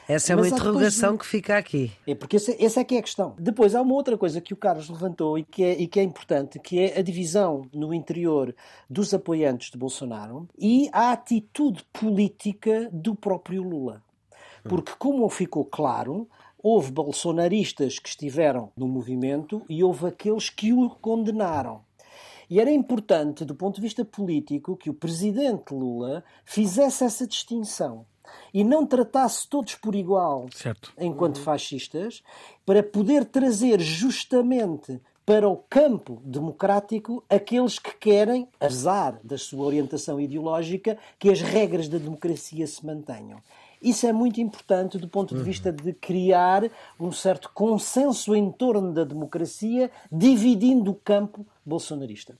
Essa 0.06 0.32
é 0.32 0.36
uma 0.36 0.46
interrogação 0.46 1.12
de... 1.12 1.20
que 1.20 1.26
fica 1.26 1.56
aqui. 1.56 1.90
É 2.06 2.14
porque 2.14 2.36
essa, 2.36 2.54
essa, 2.62 2.80
é 2.80 2.84
que 2.84 2.94
é 2.94 2.98
a 2.98 3.02
questão. 3.02 3.34
Depois 3.38 3.74
há 3.74 3.80
uma 3.80 3.94
outra 3.94 4.18
coisa 4.18 4.40
que 4.40 4.52
o 4.52 4.56
Carlos 4.56 4.90
levantou 4.90 5.38
e 5.38 5.44
que, 5.44 5.64
é, 5.64 5.80
e 5.80 5.86
que 5.86 5.98
é 5.98 6.02
importante, 6.02 6.58
que 6.58 6.78
é 6.78 6.98
a 6.98 7.02
divisão 7.02 7.62
no 7.72 7.94
interior 7.94 8.54
dos 8.88 9.14
apoiantes 9.14 9.70
de 9.70 9.78
Bolsonaro 9.78 10.46
e 10.58 10.90
a 10.92 11.12
atitude 11.12 11.84
política 11.92 12.90
do 12.92 13.14
próprio 13.14 13.62
Lula. 13.62 14.02
Porque, 14.64 14.92
como 14.98 15.28
ficou 15.28 15.64
claro, 15.64 16.28
houve 16.64 16.90
bolsonaristas 16.90 17.98
que 17.98 18.08
estiveram 18.08 18.72
no 18.74 18.88
movimento 18.88 19.60
e 19.68 19.84
houve 19.84 20.06
aqueles 20.06 20.48
que 20.48 20.72
o 20.72 20.88
condenaram. 20.88 21.82
E 22.48 22.58
era 22.58 22.70
importante, 22.70 23.44
do 23.44 23.54
ponto 23.54 23.76
de 23.76 23.82
vista 23.82 24.02
político, 24.02 24.74
que 24.74 24.88
o 24.88 24.94
presidente 24.94 25.74
Lula 25.74 26.24
fizesse 26.42 27.04
essa 27.04 27.26
distinção 27.26 28.06
e 28.52 28.64
não 28.64 28.86
tratasse 28.86 29.46
todos 29.46 29.74
por 29.74 29.94
igual 29.94 30.46
certo. 30.54 30.90
enquanto 30.98 31.38
fascistas, 31.38 32.22
para 32.64 32.82
poder 32.82 33.26
trazer 33.26 33.78
justamente 33.78 34.98
para 35.26 35.46
o 35.46 35.56
campo 35.56 36.22
democrático 36.24 37.22
aqueles 37.28 37.78
que 37.78 37.94
querem, 37.96 38.48
apesar 38.58 39.18
da 39.22 39.36
sua 39.36 39.66
orientação 39.66 40.18
ideológica, 40.18 40.96
que 41.18 41.30
as 41.30 41.42
regras 41.42 41.88
da 41.88 41.98
democracia 41.98 42.66
se 42.66 42.84
mantenham. 42.84 43.38
Isso 43.84 44.06
é 44.06 44.14
muito 44.14 44.40
importante 44.40 44.96
do 44.96 45.06
ponto 45.06 45.34
de 45.34 45.40
uhum. 45.40 45.46
vista 45.46 45.70
de 45.70 45.92
criar 45.92 46.62
um 46.98 47.12
certo 47.12 47.50
consenso 47.52 48.34
em 48.34 48.50
torno 48.50 48.94
da 48.94 49.04
democracia, 49.04 49.90
dividindo 50.10 50.90
o 50.90 50.94
campo 50.94 51.46
bolsonarista. 51.66 52.34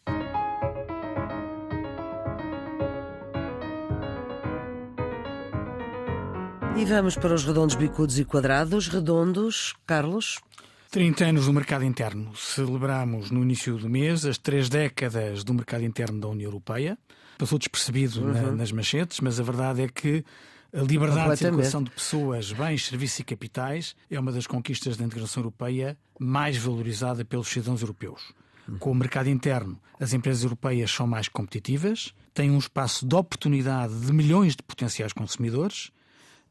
E 6.78 6.84
vamos 6.86 7.14
para 7.14 7.34
os 7.34 7.45
redondos, 7.45 7.74
bicudos 7.74 8.18
e 8.18 8.24
quadrados. 8.24 8.88
Redondos, 8.88 9.74
Carlos? 9.86 10.40
30 10.90 11.26
anos 11.26 11.45
do 11.45 11.53
mercado 11.53 11.84
interno. 11.84 12.34
Celebramos 12.34 13.30
no 13.30 13.42
início 13.42 13.76
do 13.76 13.90
mês 13.90 14.24
as 14.24 14.38
três 14.38 14.70
décadas 14.70 15.45
do 15.45 15.53
mercado 15.53 15.84
interno 15.84 16.18
da 16.18 16.28
União 16.28 16.49
Europeia. 16.49 16.97
Passou 17.36 17.59
despercebido 17.59 18.22
uhum. 18.22 18.32
na, 18.32 18.53
nas 18.53 18.72
manchetes, 18.72 19.20
mas 19.20 19.38
a 19.38 19.42
verdade 19.42 19.82
é 19.82 19.88
que 19.88 20.24
a 20.74 20.82
liberdade 20.82 21.30
de 21.30 21.36
circulação 21.36 21.82
de 21.84 21.90
pessoas, 21.90 22.52
bens, 22.52 22.86
serviços 22.86 23.20
e 23.20 23.24
capitais 23.24 23.94
é 24.10 24.18
uma 24.18 24.32
das 24.32 24.44
conquistas 24.44 24.96
da 24.96 25.04
integração 25.04 25.40
europeia 25.42 25.96
mais 26.18 26.56
valorizada 26.56 27.24
pelos 27.24 27.46
cidadãos 27.48 27.80
europeus. 27.80 28.32
Com 28.80 28.90
o 28.90 28.94
mercado 28.94 29.28
interno, 29.28 29.78
as 30.00 30.12
empresas 30.12 30.42
europeias 30.42 30.90
são 30.90 31.06
mais 31.06 31.28
competitivas, 31.28 32.12
têm 32.32 32.50
um 32.50 32.58
espaço 32.58 33.06
de 33.06 33.14
oportunidade 33.14 33.94
de 34.00 34.12
milhões 34.12 34.56
de 34.56 34.62
potenciais 34.64 35.12
consumidores, 35.12 35.92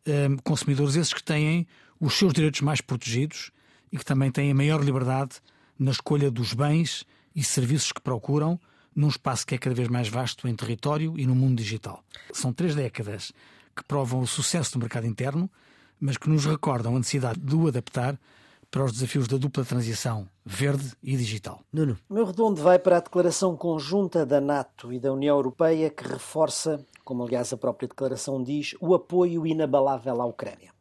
hum, 0.08 0.38
consumidores 0.44 0.96
esses 0.96 1.14
que 1.14 1.24
têm 1.24 1.68
os 2.00 2.14
seus 2.14 2.32
direitos 2.32 2.62
mais 2.62 2.80
protegidos 2.80 3.52
e 3.92 3.98
que 3.98 4.06
também 4.06 4.32
têm 4.32 4.52
a 4.52 4.56
maior 4.56 4.82
liberdade 4.82 5.36
na 5.78 5.92
escolha 5.92 6.32
dos 6.32 6.54
bens 6.54 7.06
e 7.36 7.44
serviços 7.44 7.92
que 7.92 8.00
procuram 8.00 8.60
num 8.96 9.10
espaço 9.10 9.46
que 9.46 9.56
é 9.56 9.58
cada 9.58 9.76
vez 9.76 9.90
mais 9.90 10.08
vasto 10.08 10.48
em 10.48 10.56
território 10.56 11.16
e 11.18 11.26
no 11.26 11.36
mundo 11.36 11.58
digital. 11.58 12.04
São 12.32 12.54
três 12.54 12.76
décadas 12.76 13.34
que 13.76 13.84
provam 13.84 14.22
o 14.22 14.28
sucesso 14.28 14.74
do 14.74 14.80
mercado 14.80 15.08
interno, 15.08 15.50
mas 16.00 16.18
que 16.18 16.30
nos 16.30 16.46
recordam 16.46 16.96
a 16.96 17.00
necessidade 17.00 17.40
de 17.40 17.56
o 17.56 17.68
adaptar 17.68 18.20
para 18.74 18.84
os 18.86 18.92
desafios 18.92 19.28
da 19.28 19.38
dupla 19.38 19.64
transição 19.64 20.28
verde 20.44 20.94
e 21.04 21.16
digital. 21.16 21.62
Nuno. 21.72 21.98
O 22.10 22.14
meu 22.16 22.26
redondo 22.26 22.62
vai 22.62 22.80
para 22.80 22.98
a 22.98 23.00
declaração 23.00 23.56
conjunta 23.56 24.26
da 24.26 24.42
NATO 24.42 24.92
e 24.92 25.00
da 25.00 25.14
União 25.14 25.38
Europeia 25.38 25.92
que 25.92 26.08
reforça, 26.08 26.84
como 27.06 27.24
aliás 27.24 27.54
a 27.54 27.58
própria 27.58 27.88
declaração 27.88 28.44
diz, 28.44 28.76
o 28.82 28.96
apoio 28.96 29.46
inabalável 29.46 30.20
à 30.20 30.26
Ucrânia. 30.26 30.74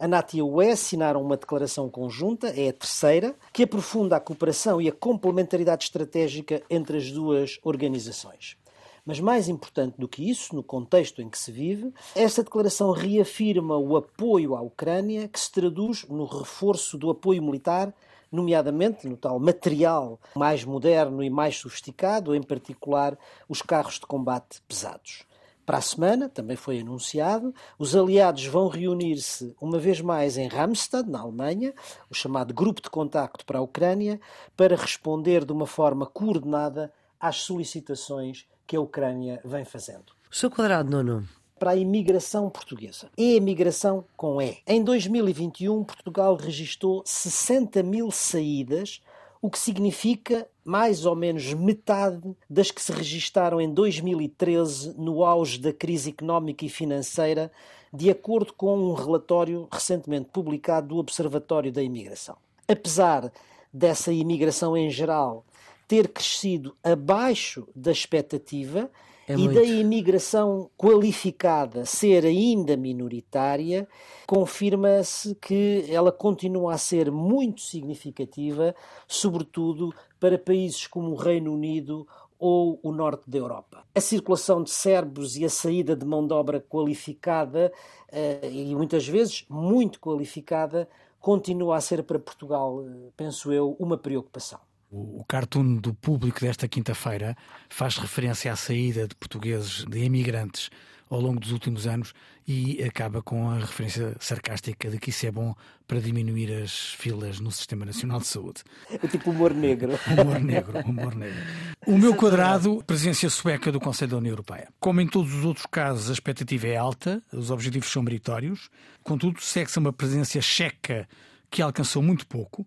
A 0.00 0.08
NATO 0.08 0.36
e 0.36 0.40
a 0.40 0.44
UE 0.44 0.70
assinaram 0.70 1.22
uma 1.22 1.36
declaração 1.36 1.88
conjunta, 1.88 2.48
é 2.48 2.70
a 2.70 2.72
terceira, 2.72 3.36
que 3.52 3.62
aprofunda 3.62 4.16
a 4.16 4.20
cooperação 4.20 4.82
e 4.82 4.88
a 4.88 4.92
complementaridade 4.92 5.84
estratégica 5.84 6.60
entre 6.68 6.98
as 6.98 7.12
duas 7.12 7.60
organizações. 7.62 8.56
Mas 9.04 9.18
mais 9.18 9.48
importante 9.48 9.96
do 9.98 10.06
que 10.06 10.30
isso, 10.30 10.54
no 10.54 10.62
contexto 10.62 11.20
em 11.20 11.28
que 11.28 11.36
se 11.36 11.50
vive, 11.50 11.92
esta 12.14 12.44
declaração 12.44 12.92
reafirma 12.92 13.76
o 13.76 13.96
apoio 13.96 14.54
à 14.54 14.60
Ucrânia, 14.60 15.26
que 15.26 15.40
se 15.40 15.50
traduz 15.50 16.04
no 16.08 16.24
reforço 16.24 16.96
do 16.96 17.10
apoio 17.10 17.42
militar, 17.42 17.92
nomeadamente 18.30 19.08
no 19.08 19.16
tal 19.16 19.40
material 19.40 20.20
mais 20.36 20.64
moderno 20.64 21.22
e 21.22 21.28
mais 21.28 21.56
sofisticado, 21.56 22.32
em 22.32 22.42
particular 22.42 23.18
os 23.48 23.60
carros 23.60 23.94
de 23.94 24.06
combate 24.06 24.62
pesados. 24.68 25.24
Para 25.66 25.78
a 25.78 25.82
semana, 25.82 26.28
também 26.28 26.56
foi 26.56 26.80
anunciado, 26.80 27.52
os 27.78 27.96
aliados 27.96 28.46
vão 28.46 28.68
reunir-se 28.68 29.54
uma 29.60 29.78
vez 29.78 30.00
mais 30.00 30.36
em 30.36 30.46
Ramstad, 30.46 31.08
na 31.08 31.20
Alemanha, 31.20 31.74
o 32.08 32.14
chamado 32.14 32.54
Grupo 32.54 32.80
de 32.80 32.90
Contacto 32.90 33.44
para 33.44 33.58
a 33.58 33.62
Ucrânia, 33.62 34.20
para 34.56 34.76
responder 34.76 35.44
de 35.44 35.52
uma 35.52 35.66
forma 35.66 36.06
coordenada 36.06 36.92
às 37.20 37.36
solicitações 37.38 38.46
que 38.72 38.76
a 38.76 38.80
Ucrânia 38.80 39.38
vem 39.44 39.66
fazendo. 39.66 40.14
O 40.30 40.34
seu 40.34 40.50
quadrado, 40.50 40.90
Nuno? 40.90 41.28
Para 41.58 41.72
a 41.72 41.76
imigração 41.76 42.48
portuguesa. 42.48 43.10
E 43.18 43.34
a 43.34 43.36
imigração 43.36 44.02
com 44.16 44.40
E. 44.40 44.60
Em 44.66 44.82
2021, 44.82 45.84
Portugal 45.84 46.34
registrou 46.36 47.02
60 47.04 47.82
mil 47.82 48.10
saídas, 48.10 49.02
o 49.42 49.50
que 49.50 49.58
significa 49.58 50.48
mais 50.64 51.04
ou 51.04 51.14
menos 51.14 51.52
metade 51.52 52.34
das 52.48 52.70
que 52.70 52.80
se 52.80 52.90
registaram 52.92 53.60
em 53.60 53.70
2013, 53.70 54.94
no 54.96 55.22
auge 55.22 55.58
da 55.58 55.70
crise 55.70 56.08
económica 56.08 56.64
e 56.64 56.70
financeira, 56.70 57.52
de 57.92 58.08
acordo 58.08 58.54
com 58.54 58.74
um 58.74 58.94
relatório 58.94 59.68
recentemente 59.70 60.30
publicado 60.32 60.88
do 60.88 60.96
Observatório 60.96 61.70
da 61.70 61.82
Imigração. 61.82 62.38
Apesar 62.66 63.30
dessa 63.70 64.10
imigração 64.10 64.74
em 64.74 64.88
geral 64.88 65.44
ter 65.86 66.08
crescido 66.08 66.76
abaixo 66.82 67.66
da 67.74 67.90
expectativa 67.92 68.90
É 69.28 69.34
e 69.34 69.36
muito. 69.36 69.54
da 69.54 69.62
imigração 69.62 70.70
qualificada 70.76 71.84
ser 71.84 72.24
ainda 72.24 72.76
minoritária, 72.76 73.86
confirma-se 74.26 75.34
que 75.36 75.84
ela 75.88 76.10
continua 76.10 76.74
a 76.74 76.78
ser 76.78 77.10
muito 77.10 77.60
significativa, 77.60 78.74
sobretudo 79.06 79.94
para 80.18 80.38
países 80.38 80.86
como 80.86 81.10
o 81.10 81.14
Reino 81.16 81.52
Unido 81.52 82.06
ou 82.38 82.80
o 82.82 82.90
norte 82.90 83.30
da 83.30 83.38
Europa. 83.38 83.84
A 83.94 84.00
circulação 84.00 84.64
de 84.64 84.70
cérebros 84.70 85.36
e 85.36 85.44
a 85.44 85.48
saída 85.48 85.94
de 85.94 86.04
mão 86.04 86.26
de 86.26 86.34
obra 86.34 86.60
qualificada, 86.60 87.72
eh, 88.10 88.50
e 88.50 88.74
muitas 88.74 89.06
vezes 89.06 89.44
muito 89.48 90.00
qualificada, 90.00 90.88
continua 91.20 91.76
a 91.76 91.80
ser 91.80 92.02
para 92.02 92.18
Portugal, 92.18 92.84
eh, 92.84 93.10
penso 93.16 93.52
eu, 93.52 93.76
uma 93.78 93.96
preocupação. 93.96 94.58
O 94.94 95.24
cartoon 95.26 95.76
do 95.76 95.94
público 95.94 96.38
desta 96.40 96.68
quinta-feira 96.68 97.34
faz 97.70 97.96
referência 97.96 98.52
à 98.52 98.56
saída 98.56 99.08
de 99.08 99.14
portugueses, 99.14 99.86
de 99.86 100.04
imigrantes, 100.04 100.68
ao 101.08 101.18
longo 101.18 101.40
dos 101.40 101.50
últimos 101.50 101.86
anos 101.86 102.12
e 102.46 102.82
acaba 102.82 103.22
com 103.22 103.48
a 103.48 103.58
referência 103.58 104.14
sarcástica 104.20 104.90
de 104.90 104.98
que 104.98 105.08
isso 105.08 105.24
é 105.24 105.30
bom 105.30 105.54
para 105.88 105.98
diminuir 105.98 106.52
as 106.62 106.92
filas 106.92 107.40
no 107.40 107.50
Sistema 107.50 107.86
Nacional 107.86 108.20
de 108.20 108.26
Saúde. 108.26 108.62
É 108.90 109.08
tipo 109.08 109.30
humor 109.30 109.54
negro. 109.54 109.98
Humor 110.06 110.40
negro, 110.40 110.78
humor 110.84 111.14
negro. 111.14 111.40
O 111.86 111.96
meu 111.96 112.14
quadrado, 112.14 112.84
presença 112.86 113.30
sueca 113.30 113.72
do 113.72 113.80
Conselho 113.80 114.10
da 114.10 114.16
União 114.18 114.32
Europeia. 114.32 114.68
Como 114.78 115.00
em 115.00 115.06
todos 115.06 115.32
os 115.32 115.42
outros 115.42 115.64
casos, 115.64 116.10
a 116.10 116.12
expectativa 116.12 116.66
é 116.66 116.76
alta, 116.76 117.22
os 117.32 117.50
objetivos 117.50 117.90
são 117.90 118.02
meritórios, 118.02 118.68
contudo, 119.02 119.40
segue-se 119.40 119.78
uma 119.78 119.92
presença 119.92 120.38
checa 120.42 121.08
que 121.50 121.62
alcançou 121.62 122.02
muito 122.02 122.26
pouco 122.26 122.66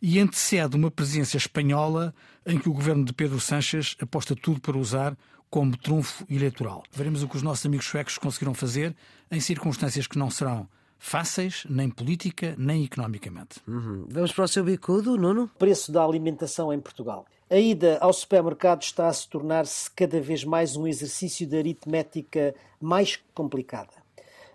e 0.00 0.18
antecede 0.20 0.76
uma 0.76 0.90
presença 0.90 1.36
espanhola 1.36 2.14
em 2.44 2.58
que 2.58 2.68
o 2.68 2.72
governo 2.72 3.04
de 3.04 3.12
Pedro 3.12 3.40
Sánchez 3.40 3.96
aposta 4.00 4.36
tudo 4.36 4.60
para 4.60 4.76
usar 4.76 5.16
como 5.50 5.76
trunfo 5.76 6.24
eleitoral. 6.28 6.82
Veremos 6.92 7.22
o 7.22 7.28
que 7.28 7.36
os 7.36 7.42
nossos 7.42 7.64
amigos 7.64 7.86
suecos 7.86 8.18
conseguiram 8.18 8.54
fazer 8.54 8.94
em 9.30 9.40
circunstâncias 9.40 10.06
que 10.06 10.18
não 10.18 10.30
serão 10.30 10.68
fáceis, 10.98 11.64
nem 11.68 11.88
política, 11.88 12.54
nem 12.58 12.84
economicamente. 12.84 13.60
Uhum. 13.66 14.06
Vamos 14.08 14.32
para 14.32 14.44
o 14.44 14.48
seu 14.48 14.64
bicudo, 14.64 15.16
Nuno? 15.16 15.50
preço 15.58 15.92
da 15.92 16.04
alimentação 16.04 16.72
em 16.72 16.80
Portugal. 16.80 17.26
A 17.48 17.56
ida 17.56 17.98
ao 18.00 18.12
supermercado 18.12 18.82
está 18.82 19.08
a 19.08 19.12
se 19.12 19.28
tornar-se 19.28 19.90
cada 19.90 20.20
vez 20.20 20.42
mais 20.42 20.76
um 20.76 20.86
exercício 20.86 21.46
de 21.46 21.56
aritmética 21.56 22.54
mais 22.80 23.20
complicada. 23.32 24.05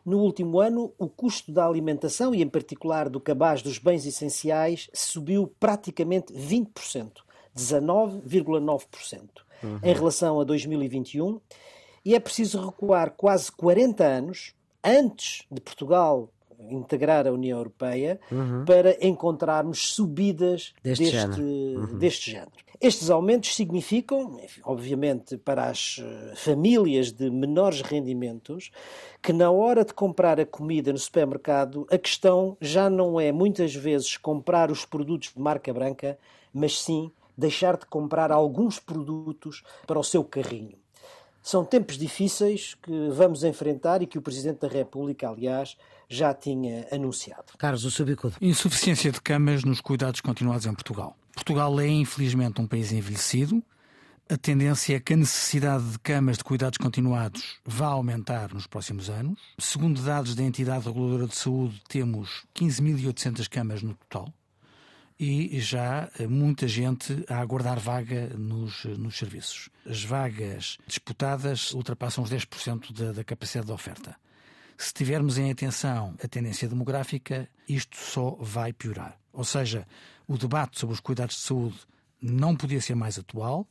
No 0.06 0.20
último 0.20 0.60
ano, 0.60 0.94
o 0.98 1.08
custo 1.08 1.52
da 1.52 1.66
alimentação, 1.66 2.34
e 2.34 2.42
em 2.42 2.50
particular 2.50 3.08
do 3.10 3.20
cabaz 3.20 3.62
dos 3.62 3.78
bens 3.78 4.06
essenciais, 4.06 4.90
subiu 4.94 5.54
praticamente 5.60 6.34
20%, 6.34 7.12
19,9%, 7.56 9.30
em 9.84 9.94
relação 9.94 10.40
a 10.40 10.44
2021, 10.44 11.40
e 12.04 12.16
é 12.16 12.20
preciso 12.20 12.66
recuar 12.66 13.12
quase 13.12 13.52
40 13.52 14.04
anos 14.04 14.56
antes 14.84 15.46
de 15.52 15.62
Portugal 15.62 16.30
integrar 16.70 17.28
a 17.28 17.32
União 17.32 17.58
Europeia 17.58 18.20
para 18.66 18.98
encontrarmos 19.06 19.94
subidas 19.94 20.74
Deste 20.84 21.04
deste, 21.04 21.18
género. 21.18 21.98
deste 21.98 22.32
género. 22.32 22.52
Estes 22.82 23.12
aumentos 23.12 23.56
significam, 23.56 24.40
obviamente, 24.64 25.38
para 25.38 25.70
as 25.70 26.02
eh, 26.02 26.34
famílias 26.36 27.12
de 27.12 27.30
menores 27.30 27.82
rendimentos, 27.82 28.72
que 29.22 29.32
na 29.32 29.52
hora 29.52 29.86
de 29.86 29.94
comprar 29.94 30.40
a 30.40 30.48
comida 30.48 30.92
no 30.92 30.98
supermercado, 30.98 31.86
a 31.92 31.98
questão 32.00 32.58
já 32.60 32.90
não 32.90 33.20
é 33.20 33.32
muitas 33.32 33.76
vezes 33.76 34.18
comprar 34.18 34.72
os 34.72 34.84
produtos 34.84 35.32
de 35.32 35.40
marca 35.40 35.72
branca, 35.72 36.18
mas 36.52 36.82
sim 36.82 37.12
deixar 37.38 37.78
de 37.78 37.86
comprar 37.86 38.32
alguns 38.32 38.80
produtos 38.80 39.64
para 39.86 40.00
o 40.00 40.04
seu 40.04 40.24
carrinho. 40.24 40.81
São 41.42 41.66
tempos 41.66 41.98
difíceis 41.98 42.76
que 42.82 43.10
vamos 43.10 43.44
enfrentar 43.44 44.02
e 44.02 44.08
que 44.08 44.18
o 44.18 44.22
Presidente 44.22 44.60
da 44.60 44.68
República, 44.68 45.28
aliás, 45.28 45.76
já 46.08 46.34
tinha 46.34 46.88
anunciado. 46.92 47.54
Carlos, 47.58 47.84
o 47.84 47.92
seu 47.92 48.06
bicudo. 48.06 48.36
Insuficiência 48.40 49.12
de 49.12 49.20
camas 49.20 49.64
nos 49.64 49.82
cuidados 49.82 50.22
continuados 50.22 50.66
em 50.66 50.74
Portugal. 50.74 51.18
Portugal 51.34 51.80
é, 51.80 51.88
infelizmente, 51.88 52.62
um 52.62 52.68
país 52.68 52.92
envelhecido. 52.92 53.64
A 54.30 54.38
tendência 54.38 54.96
é 54.96 55.00
que 55.00 55.14
a 55.14 55.18
necessidade 55.18 55.84
de 55.84 56.00
camas 56.00 56.38
de 56.38 56.44
cuidados 56.44 56.78
continuados 56.78 57.60
vá 57.66 57.88
aumentar 57.88 58.54
nos 58.54 58.68
próximos 58.68 59.10
anos. 59.10 59.40
Segundo 59.58 60.02
dados 60.02 60.36
da 60.36 60.44
entidade 60.44 60.86
reguladora 60.86 61.28
de 61.28 61.36
saúde, 61.36 61.82
temos 61.90 62.46
15.800 62.56 63.50
camas 63.50 63.82
no 63.82 63.94
total 63.96 64.34
e 65.24 65.60
já 65.60 66.10
eh, 66.18 66.26
muita 66.26 66.68
gente 66.68 67.24
a 67.30 67.38
aguardar 67.38 67.80
vaga 67.80 68.30
nos, 68.36 68.86
nos 68.86 69.20
serviços. 69.20 69.70
As 69.86 70.04
vagas 70.04 70.80
disputadas 70.88 71.76
ultrapassam 71.76 72.24
os 72.24 72.32
10% 72.32 72.92
da, 72.92 73.12
da 73.12 73.24
capacidade 73.24 73.68
de 73.68 73.72
oferta. 73.72 74.16
Se 74.76 74.92
tivermos 74.92 75.38
em 75.38 75.52
atenção 75.52 76.16
a 76.24 76.28
tendência 76.28 76.68
demográfica, 76.68 77.48
isto 77.70 77.98
só 77.98 78.36
vai 78.40 78.74
piorar. 78.74 79.16
Ou 79.32 79.44
seja, 79.44 79.88
o 80.28 80.40
debate 80.40 80.80
sobre 80.80 80.96
os 80.96 81.00
cuidados 81.00 81.36
de 81.36 81.42
saúde 81.44 81.78
não 82.20 82.56
podia 82.56 82.82
ser 82.82 82.96
mais 82.96 83.20
atual 83.20 83.68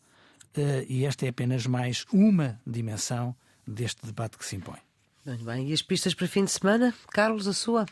eh, 0.55 0.87
e 0.89 1.05
esta 1.05 1.27
é 1.27 1.31
apenas 1.31 1.67
mais 1.67 2.07
uma 2.13 2.61
dimensão 2.65 3.35
deste 3.67 4.07
debate 4.07 4.39
que 4.39 4.47
se 4.47 4.55
impõe. 4.55 4.79
Muito 5.27 5.45
bem. 5.45 5.69
E 5.69 5.73
as 5.73 5.83
pistas 5.83 6.15
para 6.15 6.29
fim 6.29 6.45
de 6.45 6.53
semana? 6.53 6.95
Carlos, 7.13 7.49
a 7.49 7.53
sua? 7.53 7.87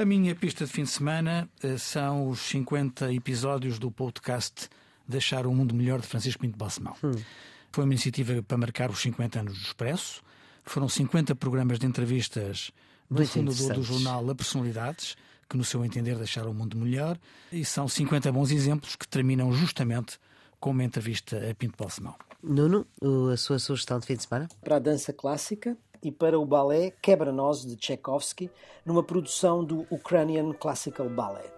A 0.00 0.04
minha 0.06 0.34
pista 0.34 0.64
de 0.64 0.72
fim 0.72 0.84
de 0.84 0.88
semana 0.88 1.46
eh, 1.62 1.76
são 1.76 2.26
os 2.26 2.40
50 2.40 3.12
episódios 3.12 3.78
do 3.78 3.90
podcast 3.90 4.66
Deixar 5.06 5.46
o 5.46 5.52
Mundo 5.52 5.74
Melhor 5.74 6.00
de 6.00 6.06
Francisco 6.06 6.40
Pinto 6.40 6.56
Balsemão. 6.56 6.96
Foi 7.70 7.84
uma 7.84 7.92
iniciativa 7.92 8.42
para 8.42 8.56
marcar 8.56 8.90
os 8.90 8.98
50 8.98 9.40
anos 9.40 9.58
do 9.58 9.62
Expresso. 9.62 10.22
Foram 10.64 10.88
50 10.88 11.34
programas 11.34 11.78
de 11.78 11.84
entrevistas 11.84 12.72
do 13.10 13.16
Muito 13.16 13.30
fundador 13.30 13.74
do 13.74 13.82
jornal 13.82 14.30
a 14.30 14.34
personalidades 14.34 15.18
que, 15.46 15.58
no 15.58 15.64
seu 15.64 15.84
entender, 15.84 16.16
deixaram 16.16 16.52
o 16.52 16.54
mundo 16.54 16.78
melhor. 16.78 17.18
E 17.52 17.62
são 17.62 17.86
50 17.86 18.32
bons 18.32 18.50
exemplos 18.52 18.96
que 18.96 19.06
terminam 19.06 19.52
justamente 19.52 20.18
com 20.58 20.70
uma 20.70 20.82
entrevista 20.82 21.36
a 21.46 21.54
Pinto 21.54 21.76
Balsemão. 21.76 22.14
Nuno, 22.42 22.86
a 23.30 23.36
sua 23.36 23.58
sugestão 23.58 23.98
de 23.98 24.06
fim 24.06 24.16
de 24.16 24.22
semana? 24.22 24.48
para 24.64 24.76
a 24.76 24.78
dança 24.78 25.12
clássica 25.12 25.76
e 26.02 26.10
para 26.10 26.38
o 26.38 26.44
balé 26.44 26.92
Quebra-Nós 27.02 27.64
de 27.64 27.76
Tchaikovsky, 27.76 28.50
numa 28.84 29.02
produção 29.02 29.64
do 29.64 29.86
Ukrainian 29.90 30.52
Classical 30.52 31.08
Ballet. 31.08 31.50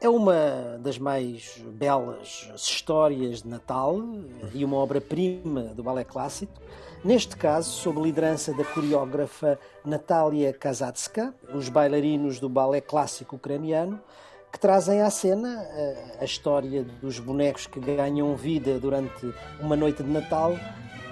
É 0.00 0.08
uma 0.08 0.78
das 0.80 0.98
mais 0.98 1.62
belas 1.74 2.50
histórias 2.56 3.42
de 3.42 3.48
Natal 3.48 3.98
e 4.54 4.64
uma 4.64 4.78
obra-prima 4.78 5.74
do 5.74 5.82
balé 5.82 6.04
clássico. 6.04 6.54
Neste 7.04 7.36
caso, 7.36 7.70
sob 7.70 8.00
a 8.00 8.02
liderança 8.02 8.52
da 8.54 8.64
coreógrafa 8.64 9.58
Natalia 9.84 10.54
Kazatska, 10.54 11.34
os 11.54 11.68
bailarinos 11.68 12.40
do 12.40 12.48
balé 12.48 12.80
clássico 12.80 13.36
ucraniano, 13.36 14.00
que 14.50 14.58
trazem 14.58 15.00
à 15.02 15.10
cena 15.10 15.62
eh, 15.70 16.16
a 16.20 16.24
história 16.24 16.82
dos 16.82 17.18
bonecos 17.18 17.66
que 17.66 17.78
ganham 17.78 18.34
vida 18.34 18.78
durante 18.78 19.32
uma 19.60 19.76
noite 19.76 20.02
de 20.02 20.10
Natal, 20.10 20.54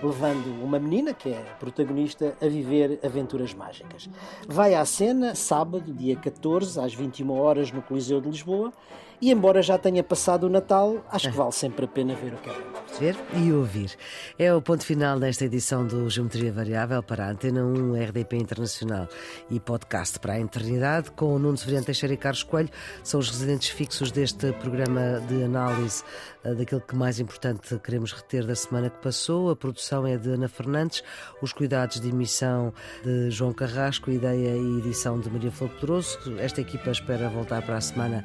levando 0.02 0.46
uma 0.62 0.78
menina, 0.78 1.12
que 1.12 1.30
é 1.30 1.42
protagonista, 1.58 2.36
a 2.40 2.46
viver 2.46 3.00
aventuras 3.04 3.54
mágicas. 3.54 4.08
Vai 4.46 4.74
à 4.74 4.84
cena 4.84 5.34
sábado, 5.34 5.92
dia 5.92 6.16
14, 6.16 6.80
às 6.80 6.94
21 6.94 7.30
horas, 7.32 7.72
no 7.72 7.82
Coliseu 7.82 8.20
de 8.20 8.28
Lisboa, 8.28 8.72
e 9.20 9.30
embora 9.30 9.62
já 9.62 9.76
tenha 9.76 10.02
passado 10.02 10.44
o 10.44 10.48
Natal, 10.48 11.04
acho 11.10 11.30
que 11.30 11.36
vale 11.36 11.52
sempre 11.52 11.84
a 11.84 11.88
pena 11.88 12.14
ver 12.14 12.34
o 12.34 12.36
que 12.36 12.50
é. 12.50 12.78
Ver 12.98 13.16
e 13.36 13.52
ouvir. 13.52 13.96
É 14.38 14.52
o 14.52 14.62
ponto 14.62 14.84
final 14.84 15.20
desta 15.20 15.44
edição 15.44 15.86
do 15.86 16.08
Geometria 16.08 16.52
Variável 16.52 17.02
para 17.02 17.26
a 17.26 17.30
Antena 17.30 17.64
1, 17.64 17.94
RDP 17.94 18.36
Internacional 18.36 19.08
e 19.50 19.60
podcast 19.60 20.18
para 20.18 20.34
a 20.34 20.40
Eternidade, 20.40 21.10
com 21.12 21.34
o 21.34 21.38
Nuno 21.38 21.56
Severiano 21.56 21.86
Teixeira 21.86 22.14
e 22.14 22.16
Carlos 22.16 22.42
Coelho. 22.42 22.70
São 23.04 23.20
os 23.20 23.28
residentes 23.28 23.68
fixos 23.68 24.10
deste 24.10 24.52
programa 24.54 25.20
de 25.28 25.44
análise 25.44 26.02
eh, 26.44 26.54
daquilo 26.54 26.80
que 26.80 26.96
mais 26.96 27.20
importante 27.20 27.78
queremos 27.78 28.12
reter 28.12 28.46
da 28.46 28.54
semana 28.54 28.90
que 28.90 28.98
passou. 28.98 29.50
A 29.50 29.56
produção 29.56 30.06
é 30.06 30.16
de 30.16 30.30
Ana 30.30 30.48
Fernandes, 30.48 31.02
os 31.42 31.52
cuidados 31.52 32.00
de 32.00 32.08
emissão 32.08 32.72
de 33.04 33.30
João 33.30 33.52
Carrasco, 33.52 34.10
ideia 34.10 34.56
e 34.56 34.78
edição 34.78 35.20
de 35.20 35.30
Maria 35.30 35.50
Flor 35.50 35.70
Pedroso. 35.70 36.18
Esta 36.38 36.60
equipa 36.60 36.90
espera 36.90 37.28
voltar 37.28 37.62
para 37.62 37.76
a 37.76 37.80
semana 37.80 38.24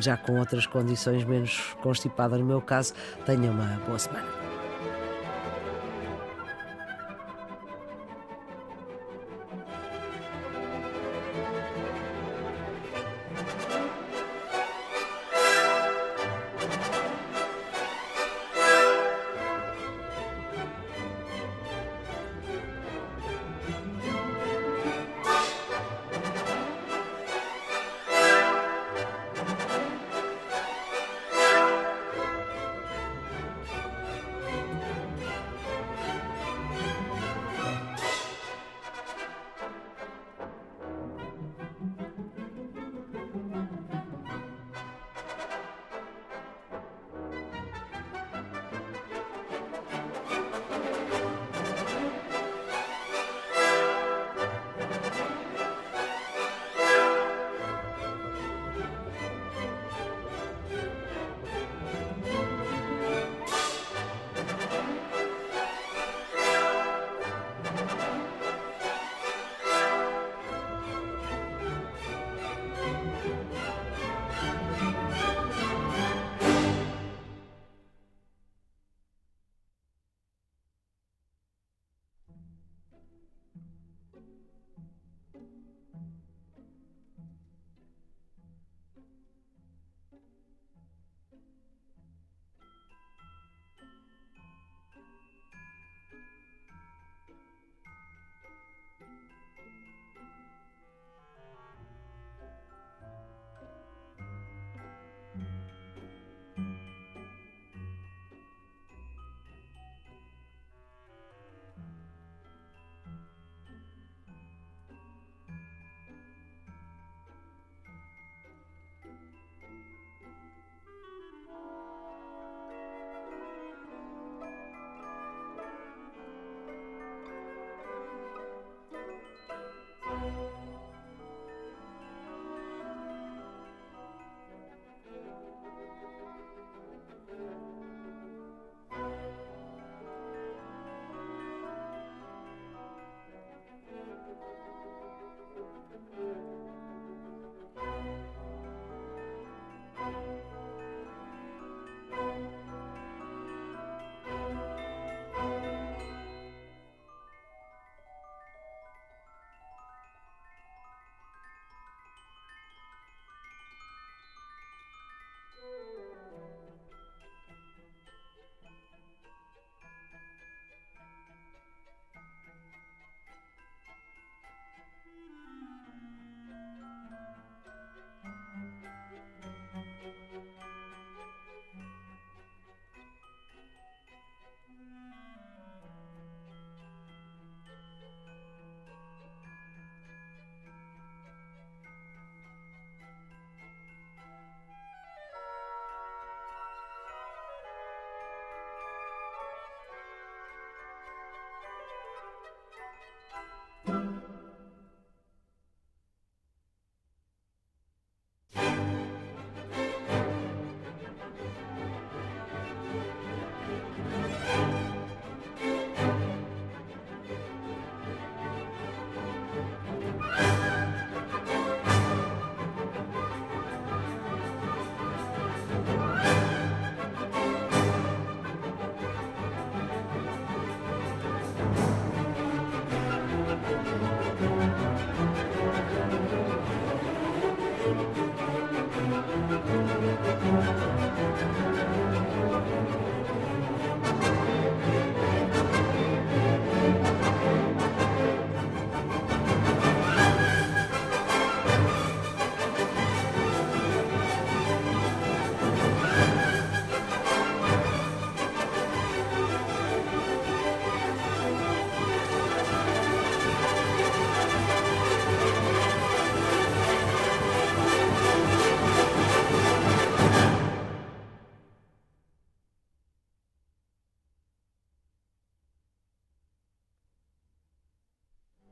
já 0.00 0.16
com 0.26 0.38
outras 0.38 0.66
condições 0.66 1.24
menos 1.24 1.74
constipada 1.82 2.36
no 2.38 2.44
meu 2.44 2.60
caso. 2.60 2.94
Tenha 3.24 3.50
uma 3.50 3.80
boa 3.86 3.98
semana. 3.98 4.53